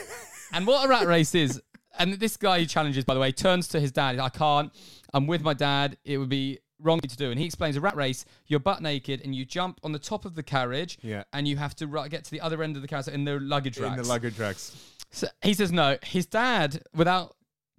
and 0.52 0.66
what 0.66 0.84
a 0.84 0.88
rat 0.88 1.06
race 1.06 1.34
is, 1.34 1.60
and 1.98 2.14
this 2.14 2.36
guy 2.36 2.60
he 2.60 2.66
challenges, 2.66 3.04
by 3.04 3.14
the 3.14 3.20
way, 3.20 3.32
turns 3.32 3.68
to 3.68 3.80
his 3.80 3.92
dad. 3.92 4.18
I 4.18 4.28
can't. 4.28 4.72
I'm 5.14 5.26
with 5.26 5.42
my 5.42 5.54
dad. 5.54 5.96
It 6.04 6.18
would 6.18 6.28
be 6.28 6.58
wrong 6.80 7.00
to 7.00 7.16
do. 7.16 7.30
And 7.30 7.38
he 7.38 7.46
explains 7.46 7.76
a 7.76 7.80
rat 7.80 7.96
race. 7.96 8.24
You're 8.46 8.60
butt 8.60 8.82
naked 8.82 9.22
and 9.24 9.34
you 9.34 9.44
jump 9.44 9.80
on 9.82 9.92
the 9.92 9.98
top 9.98 10.24
of 10.24 10.34
the 10.34 10.42
carriage. 10.42 10.98
Yeah. 11.02 11.24
And 11.32 11.46
you 11.46 11.56
have 11.56 11.74
to 11.76 11.86
ru- 11.86 12.08
get 12.08 12.24
to 12.24 12.30
the 12.30 12.40
other 12.40 12.62
end 12.62 12.76
of 12.76 12.82
the 12.82 12.88
carriage 12.88 13.08
in 13.08 13.24
the 13.24 13.38
luggage 13.40 13.78
racks. 13.78 13.96
In 13.96 14.02
the 14.02 14.08
luggage 14.08 14.38
racks. 14.38 14.94
So 15.10 15.28
he 15.42 15.54
says 15.54 15.72
no. 15.72 15.96
His 16.02 16.26
dad, 16.26 16.82
without 16.94 17.34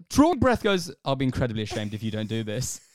drawing 0.09 0.39
breath, 0.39 0.63
goes, 0.63 0.93
"I'll 1.05 1.15
be 1.15 1.25
incredibly 1.25 1.63
ashamed 1.63 1.93
if 1.93 2.03
you 2.03 2.11
don't 2.11 2.29
do 2.29 2.43
this." 2.43 2.81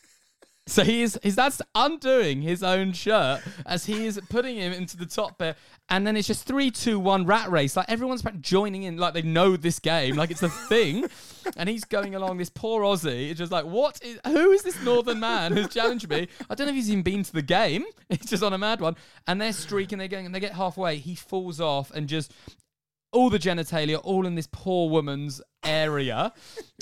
So 0.67 0.83
he 0.83 1.03
is 1.03 1.19
his 1.23 1.37
dad's 1.37 1.61
undoing 1.75 2.41
his 2.41 2.63
own 2.63 2.95
shirt 2.95 3.43
as 3.67 3.85
he 3.85 4.07
is 4.07 4.19
putting 4.31 4.57
him 4.57 4.73
into 4.73 4.97
the 4.97 5.05
top 5.05 5.37
bit, 5.37 5.59
and 5.91 6.07
then 6.07 6.17
it's 6.17 6.27
just 6.27 6.47
three, 6.47 6.71
two, 6.71 6.99
one 6.99 7.27
rat 7.27 7.51
race. 7.51 7.77
Like 7.77 7.91
everyone's 7.91 8.23
joining 8.41 8.85
in, 8.85 8.97
like 8.97 9.13
they 9.13 9.21
know 9.21 9.59
this 9.59 9.79
game, 9.79 10.17
like 10.17 10.31
it's 10.31 10.43
a 10.43 10.49
thing. 10.49 11.05
and 11.59 11.69
he's 11.69 11.85
going 11.85 12.15
along. 12.15 12.39
This 12.39 12.49
poor 12.49 12.83
Aussie 12.83 13.31
is 13.31 13.37
just 13.39 13.53
like, 13.53 13.67
what 13.67 14.03
is? 14.03 14.19
Who 14.27 14.53
is 14.53 14.63
this 14.63 14.83
northern 14.83 15.21
man 15.21 15.53
who's 15.53 15.69
challenged 15.69 16.09
me? 16.09 16.29
I 16.49 16.55
don't 16.55 16.67
know 16.67 16.71
if 16.71 16.77
he's 16.77 16.91
even 16.91 17.03
been 17.03 17.25
to 17.25 17.33
the 17.33 17.43
game. 17.43 17.85
He's 18.09 18.31
just 18.31 18.43
on 18.43 18.53
a 18.53 18.59
mad 18.59 18.81
one, 18.81 18.97
and 19.27 19.41
they're 19.41 19.53
streaking. 19.53 19.99
They're 19.99 20.09
going, 20.09 20.27
and 20.27 20.35
they 20.35 20.41
get 20.41 20.53
halfway. 20.53 20.97
He 20.97 21.15
falls 21.15 21.61
off 21.61 21.91
and 21.91 22.09
just 22.09 22.33
all 23.15 23.31
the 23.31 23.39
genitalia 23.39 24.01
all 24.03 24.27
in 24.27 24.35
this 24.35 24.49
poor 24.51 24.91
woman's 24.91 25.41
area. 25.63 26.33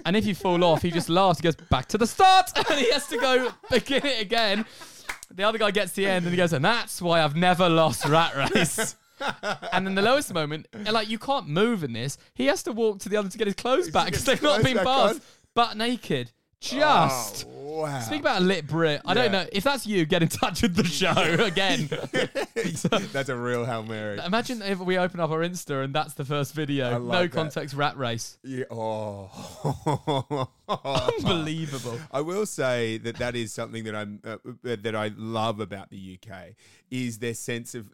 And 0.05 0.17
if 0.17 0.27
you 0.27 0.35
fall 0.35 0.65
off, 0.65 0.83
he 0.83 0.91
just 0.91 1.09
laughs. 1.09 1.39
He 1.39 1.43
goes 1.45 1.55
back 1.55 1.87
to 1.89 1.99
the 1.99 2.07
start, 2.07 2.51
and 2.57 2.79
he 2.81 2.91
has 2.91 3.07
to 3.09 3.19
go 3.19 3.53
begin 3.71 4.05
it 4.05 4.21
again. 4.21 4.65
The 5.31 5.45
other 5.45 5.59
guy 5.59 5.71
gets 5.71 5.93
to 5.93 5.97
the 5.97 6.07
end, 6.07 6.25
and 6.25 6.33
he 6.33 6.37
goes, 6.37 6.53
and 6.53 6.65
that's 6.65 7.01
why 7.01 7.23
I've 7.23 7.37
never 7.37 7.69
lost 7.69 8.05
rat 8.07 8.35
race. 8.55 8.97
and 9.73 9.87
then 9.87 9.95
the 9.95 10.03
lowest 10.03 10.33
moment, 10.35 10.67
like 10.91 11.09
you 11.09 11.19
can't 11.19 11.49
move 11.49 11.85
in 11.85 11.93
this. 11.93 12.19
He 12.35 12.47
has 12.47 12.63
to 12.65 12.73
walk 12.73 12.99
to 13.01 13.09
the 13.09 13.17
other 13.17 13.29
to 13.29 13.39
get 13.39 13.47
his 13.47 13.57
clothes 13.57 13.91
back 13.91 14.07
because 14.07 14.25
they've 14.25 14.43
not 14.43 14.63
been 14.63 14.79
on. 14.79 15.21
butt 15.55 15.77
naked. 15.77 16.33
Just. 16.61 17.47
Oh, 17.49 17.62
wow. 17.63 18.01
Speak 18.01 18.21
about 18.21 18.41
a 18.43 18.45
lit 18.45 18.67
Brit. 18.67 19.01
I 19.05 19.15
don't 19.15 19.33
Yeah. 19.33 19.43
know. 19.43 19.49
If 19.53 19.65
that's 19.65 19.87
you, 19.87 20.05
get 20.05 20.23
in 20.23 20.29
touch 20.29 20.63
with 20.63 20.75
the 20.75 20.85
show 20.85 21.13
again. 21.45 21.89
That's 23.13 23.29
a 23.29 23.37
real 23.37 23.65
Hail 23.65 23.83
Mary. 23.83 24.19
Imagine 24.25 24.63
if 24.63 24.79
we 24.79 24.99
open 24.99 25.21
up 25.21 25.31
our 25.31 25.41
Insta 25.41 25.85
and 25.85 25.95
that's 25.95 26.15
the 26.15 26.25
first 26.25 26.55
video. 26.55 26.87
I 26.87 26.99
no 26.99 27.23
that. 27.23 27.33
context 27.33 27.75
rat 27.75 27.97
race. 27.97 28.39
Yeah. 28.43 28.65
Oh. 28.71 30.49
Unbelievable. 30.69 31.99
I 32.11 32.21
will 32.21 32.47
say 32.47 32.99
that 32.99 33.17
that 33.17 33.35
is 33.37 33.53
something 33.53 33.85
that 33.85 33.95
I'm 33.95 34.21
uh, 34.25 34.37
that 34.65 34.95
I 34.95 35.11
love 35.17 35.61
about 35.61 35.91
the 35.91 36.19
UK 36.23 36.55
is 36.91 37.19
their 37.19 37.35
sense 37.35 37.75
of. 37.75 37.91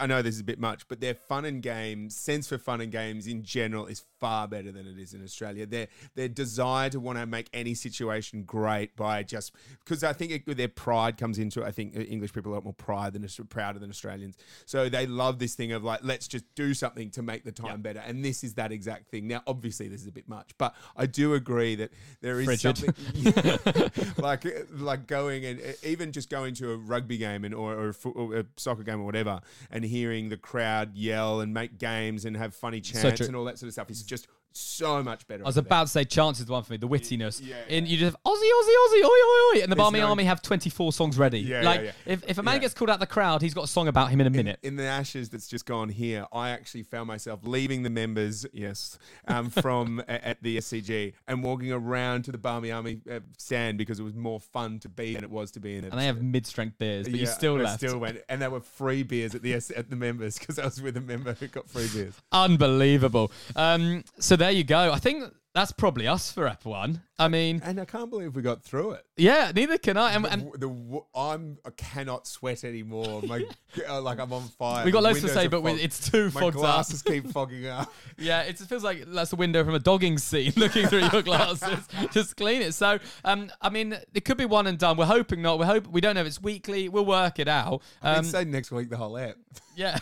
I 0.00 0.06
know 0.06 0.22
this 0.22 0.34
is 0.34 0.40
a 0.40 0.44
bit 0.44 0.58
much, 0.58 0.86
but 0.88 1.00
their 1.00 1.14
fun 1.14 1.44
and 1.44 1.62
games 1.62 2.16
sense 2.16 2.48
for 2.48 2.58
fun 2.58 2.80
and 2.80 2.90
games 2.92 3.26
in 3.26 3.42
general 3.42 3.86
is 3.86 4.02
far 4.18 4.48
better 4.48 4.72
than 4.72 4.86
it 4.86 4.98
is 4.98 5.14
in 5.14 5.22
Australia. 5.22 5.66
Their 5.66 5.88
their 6.14 6.28
desire 6.28 6.90
to 6.90 7.00
want 7.00 7.18
to 7.18 7.26
make 7.26 7.48
any 7.52 7.74
situation 7.74 8.42
great 8.44 8.96
by 9.00 9.22
just 9.22 9.52
because 9.82 10.04
I 10.04 10.12
think 10.12 10.30
it, 10.30 10.56
their 10.56 10.68
pride 10.68 11.16
comes 11.16 11.38
into 11.38 11.62
it. 11.62 11.66
I 11.66 11.70
think 11.70 11.96
uh, 11.96 12.00
English 12.00 12.34
people 12.34 12.52
are 12.52 12.54
a 12.54 12.58
lot 12.58 12.64
more 12.64 12.74
pride 12.74 13.14
than 13.14 13.26
prouder 13.48 13.78
than 13.78 13.88
Australians, 13.88 14.36
so 14.66 14.90
they 14.90 15.06
love 15.06 15.38
this 15.38 15.54
thing 15.54 15.72
of 15.72 15.82
like 15.82 16.00
let's 16.02 16.28
just 16.28 16.44
do 16.54 16.74
something 16.74 17.10
to 17.12 17.22
make 17.22 17.44
the 17.44 17.52
time 17.52 17.80
better, 17.80 18.00
and 18.06 18.22
this 18.22 18.44
is 18.44 18.54
that 18.54 18.72
exact 18.72 19.08
thing. 19.08 19.26
Now, 19.26 19.42
obviously, 19.46 19.88
this 19.88 20.02
is 20.02 20.06
a 20.06 20.12
bit 20.12 20.28
much, 20.28 20.50
but 20.58 20.74
I 20.94 21.06
do 21.06 21.32
agree 21.32 21.76
that 21.76 21.92
there 22.20 22.40
is 22.40 22.46
Frigid. 22.46 22.76
something 22.76 24.12
like 24.18 24.44
uh, 24.44 24.50
like 24.72 25.06
going 25.06 25.46
and 25.46 25.60
uh, 25.60 25.72
even 25.82 26.12
just 26.12 26.28
going 26.28 26.54
to 26.56 26.72
a 26.72 26.76
rugby 26.76 27.16
game 27.16 27.44
and 27.44 27.54
or, 27.54 27.72
or, 27.72 27.88
a 27.88 27.94
fo- 27.94 28.10
or 28.10 28.36
a 28.36 28.44
soccer 28.58 28.82
game 28.82 29.00
or 29.00 29.04
whatever, 29.04 29.40
and 29.70 29.82
hearing 29.82 30.28
the 30.28 30.36
crowd 30.36 30.94
yell 30.94 31.40
and 31.40 31.54
make 31.54 31.78
games 31.78 32.26
and 32.26 32.36
have 32.36 32.54
funny 32.54 32.82
chants 32.82 33.16
true. 33.16 33.26
and 33.26 33.34
all 33.34 33.44
that 33.44 33.58
sort 33.58 33.68
of 33.68 33.72
stuff 33.72 33.90
is 33.90 34.02
just 34.02 34.28
so 34.52 35.02
much 35.02 35.26
better. 35.26 35.42
I 35.44 35.46
was 35.46 35.56
about 35.56 35.82
to 35.84 35.88
say 35.88 36.04
chance 36.04 36.40
is 36.40 36.46
the 36.46 36.52
one 36.52 36.62
for 36.62 36.72
me, 36.72 36.76
the 36.78 36.88
wittiness. 36.88 37.40
Yeah, 37.44 37.56
And 37.68 37.86
you 37.86 37.96
just 37.98 38.12
have 38.16 38.22
Aussie, 38.24 38.32
Aussie, 38.34 38.76
Aussie, 38.86 39.04
oi, 39.04 39.08
oi, 39.08 39.56
oi. 39.58 39.62
And 39.62 39.70
the 39.72 39.76
There's 39.76 39.76
Barmy 39.76 40.00
no- 40.00 40.08
Army 40.08 40.24
have 40.24 40.42
24 40.42 40.92
songs 40.92 41.18
ready. 41.18 41.40
Yeah, 41.40 41.62
like, 41.62 41.80
yeah, 41.80 41.86
yeah. 42.06 42.12
If, 42.12 42.28
if 42.28 42.38
a 42.38 42.42
man 42.42 42.54
Yeah. 42.56 42.60
gets 42.62 42.74
called 42.74 42.90
out 42.90 43.00
the 43.00 43.06
crowd, 43.06 43.42
he's 43.42 43.54
got 43.54 43.64
a 43.64 43.68
song 43.68 43.88
about 43.88 44.10
him 44.10 44.20
in 44.20 44.26
a 44.26 44.30
minute. 44.30 44.58
in 44.62 44.76
the 44.76 44.84
ashes 44.84 45.28
that's 45.28 45.48
just 45.48 45.66
gone 45.66 45.88
here, 45.88 46.26
I 46.32 46.50
actually 46.50 46.82
found 46.82 47.06
myself 47.08 47.40
leaving 47.44 47.82
the 47.82 47.90
members, 47.90 48.44
yes, 48.52 48.98
um, 49.28 49.50
from 49.62 50.02
a- 50.08 50.26
at 50.26 50.42
the 50.42 50.58
SCG 50.58 51.12
and 51.28 51.42
walking 51.42 51.72
around 51.72 52.24
to 52.24 52.32
the 52.32 52.38
Barmy 52.38 52.70
Army 52.72 53.00
uh, 53.10 53.20
stand 53.38 53.78
because 53.78 54.00
it 54.00 54.02
was 54.02 54.14
more 54.14 54.40
fun 54.40 54.78
to 54.80 54.88
be 54.88 55.14
than 55.14 55.24
it 55.24 55.30
was 55.30 55.50
to 55.52 55.60
be 55.60 55.76
in 55.76 55.84
it. 55.84 55.90
and 55.92 56.00
they 56.00 56.06
have 56.06 56.20
mid 56.22 56.46
strength 56.46 56.78
beers, 56.78 57.08
but 57.08 57.18
you 57.18 57.26
still 57.26 57.54
left. 57.56 57.78
Still 57.80 57.98
went, 57.98 58.18
and 58.28 58.42
there 58.42 58.50
were 58.50 58.60
free 58.60 59.02
beers 59.02 59.34
at 59.34 59.42
the 59.42 59.54
at 59.54 59.90
the 59.90 59.96
members 59.96 60.38
because 60.38 60.58
I 60.58 60.64
was 60.64 60.80
with 60.82 60.96
a 60.96 61.00
member 61.00 61.34
who 61.34 61.46
got 61.48 61.68
free 61.68 61.88
beers. 61.92 62.14
Unbelievable. 62.32 63.30
Um, 63.56 64.04
so 64.18 64.36
there 64.40 64.50
you 64.50 64.64
go. 64.64 64.92
I 64.92 64.98
think 64.98 65.24
that's 65.52 65.72
probably 65.72 66.06
us 66.06 66.30
for 66.30 66.46
Ep 66.46 66.64
1. 66.64 67.02
I 67.18 67.26
mean, 67.26 67.60
And 67.64 67.80
I 67.80 67.84
can't 67.84 68.08
believe 68.08 68.36
we 68.36 68.40
got 68.42 68.62
through 68.62 68.92
it. 68.92 69.04
yeah, 69.16 69.50
neither 69.54 69.78
can 69.78 69.96
I. 69.96 70.12
And, 70.12 70.24
and 70.26 70.52
the, 70.52 71.00
I'm 71.14 71.58
I 71.66 71.70
cannot 71.70 72.26
sweat 72.28 72.62
anymore. 72.64 73.20
My 73.26 73.44
uh, 73.88 74.00
like 74.00 74.20
I'm 74.20 74.32
on 74.32 74.44
fire. 74.58 74.84
we 74.84 74.92
got 74.92 75.02
loads 75.02 75.20
to 75.22 75.28
say, 75.28 75.48
but 75.48 75.62
fog- 75.62 75.78
it's 75.80 76.08
too 76.10 76.26
my 76.26 76.40
fogged 76.40 76.56
up. 76.56 76.62
glasses 76.62 77.02
keep 77.02 77.26
fogging 77.32 77.66
up. 77.66 77.92
Yeah, 78.16 78.42
it 78.42 78.58
feels 78.58 78.84
like 78.84 79.04
that's 79.06 79.32
a 79.32 79.36
window 79.36 79.64
from 79.64 79.74
a 79.74 79.78
dogging 79.78 80.18
scene 80.18 80.52
looking 80.56 80.86
through 80.86 81.08
your 81.12 81.22
glasses. 81.22 81.88
Just 82.12 82.36
clean 82.36 82.62
it. 82.62 82.72
So, 82.74 82.98
um, 83.24 83.50
I 83.60 83.70
mean, 83.70 83.98
it 84.14 84.24
could 84.24 84.36
be 84.36 84.44
one 84.46 84.66
and 84.66 84.78
done. 84.78 84.96
We're 84.98 85.06
hoping 85.06 85.42
not. 85.42 85.58
We 85.58 85.66
hope 85.66 85.86
we 85.88 86.00
don't 86.00 86.14
know 86.14 86.20
if 86.20 86.26
it's 86.26 86.40
weekly. 86.40 86.88
We'll 86.88 87.06
work 87.06 87.38
it 87.38 87.48
out. 87.48 87.82
I'd 88.02 88.18
Um, 88.18 88.24
say 88.24 88.44
next 88.44 88.70
week 88.70 88.88
the 88.90 88.96
whole 88.98 89.16
app. 89.18 89.36
yeah. 89.74 89.98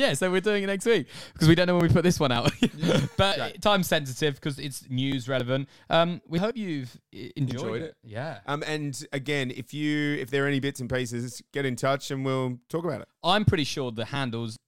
Yeah, 0.00 0.14
so 0.14 0.30
we're 0.30 0.40
doing 0.40 0.62
it 0.62 0.66
next 0.66 0.86
week 0.86 1.08
because 1.34 1.46
we 1.46 1.54
don't 1.54 1.66
know 1.66 1.74
when 1.76 1.86
we 1.86 1.92
put 1.92 2.04
this 2.04 2.18
one 2.18 2.32
out. 2.32 2.50
but 3.18 3.60
time 3.60 3.82
sensitive 3.82 4.36
because 4.36 4.58
it's 4.58 4.88
news 4.88 5.28
relevant. 5.28 5.68
Um, 5.90 6.22
we 6.26 6.38
hope 6.38 6.56
you've 6.56 6.98
enjoyed, 7.12 7.36
Enjoyed 7.36 7.82
it. 7.82 7.84
it. 7.84 7.96
Yeah. 8.02 8.38
Um, 8.46 8.64
and 8.66 8.98
again, 9.12 9.52
if 9.54 9.74
you 9.74 10.14
if 10.14 10.30
there 10.30 10.44
are 10.44 10.48
any 10.48 10.58
bits 10.58 10.80
and 10.80 10.88
pieces, 10.88 11.42
get 11.52 11.66
in 11.66 11.76
touch 11.76 12.10
and 12.10 12.24
we'll 12.24 12.58
talk 12.70 12.84
about 12.84 13.02
it. 13.02 13.08
I'm 13.22 13.44
pretty 13.44 13.64
sure 13.64 13.92
the 13.92 14.06
handles 14.06 14.58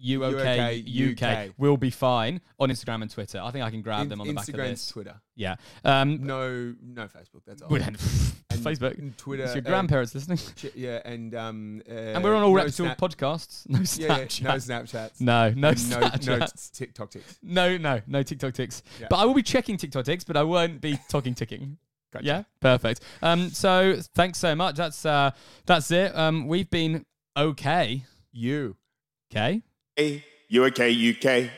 UOK 0.00 1.12
UK, 1.12 1.22
UK 1.22 1.54
will 1.58 1.76
be 1.76 1.90
fine 1.90 2.40
on 2.58 2.70
Instagram 2.70 3.02
and 3.02 3.10
Twitter. 3.10 3.40
I 3.40 3.50
think 3.50 3.64
I 3.64 3.70
can 3.70 3.82
grab 3.82 4.02
In- 4.02 4.08
them 4.08 4.20
on 4.20 4.26
the 4.26 4.32
back 4.34 4.48
of 4.48 4.54
Instagram, 4.54 4.70
this. 4.70 4.88
Twitter. 4.88 5.14
Yeah. 5.36 5.56
Um, 5.84 6.24
No, 6.26 6.74
no 6.82 7.02
Facebook. 7.06 7.42
That's 7.46 7.62
all. 7.62 7.68
well, 7.68 7.80
then, 7.80 7.96
And 8.50 8.60
Facebook. 8.60 9.16
Twitter, 9.16 9.44
It's 9.44 9.54
your 9.54 9.62
grandparents 9.62 10.14
listening. 10.14 10.38
Ch- 10.56 10.74
yeah, 10.74 11.00
and 11.04 11.34
um, 11.34 11.82
uh, 11.88 11.92
and 11.92 12.22
we're 12.24 12.34
on 12.34 12.42
all 12.42 12.50
no 12.50 12.56
reputable 12.56 12.86
Snap- 12.94 12.98
podcasts. 12.98 13.68
No 13.68 13.78
Yeah, 13.78 14.18
yeah, 14.18 14.24
Snapchat. 14.26 14.42
no 14.42 14.54
Snapchats. 14.56 15.20
No, 15.20 15.48
no, 15.50 15.54
no, 15.54 15.68
no 15.70 15.70
Snapchats. 15.70 16.70
TikTok 16.72 17.10
ticks. 17.10 17.38
No, 17.42 17.76
no, 17.78 18.00
no 18.06 18.22
TikTok 18.22 18.54
ticks. 18.54 18.82
Yeah. 19.00 19.06
But 19.08 19.16
I 19.20 19.24
will 19.24 19.34
be 19.34 19.42
checking 19.42 19.76
TikTok 19.76 20.04
ticks, 20.04 20.24
but 20.24 20.36
I 20.36 20.42
won't 20.42 20.80
be 20.80 20.98
talking 21.08 21.34
ticking. 21.34 21.78
Gotcha. 22.12 22.26
Yeah, 22.26 22.42
perfect. 22.60 23.00
Um, 23.22 23.48
so 23.50 23.96
thanks 24.14 24.38
so 24.38 24.54
much. 24.54 24.76
That's 24.76 25.06
uh, 25.06 25.30
that's 25.64 25.90
it. 25.90 26.14
Um, 26.14 26.46
we've 26.46 26.68
been 26.68 27.06
okay. 27.36 28.04
You. 28.32 28.76
Okay. 29.32 29.62
Hey, 29.96 30.24
you 30.48 30.64
okay, 30.66 30.90
UK? 30.90 31.50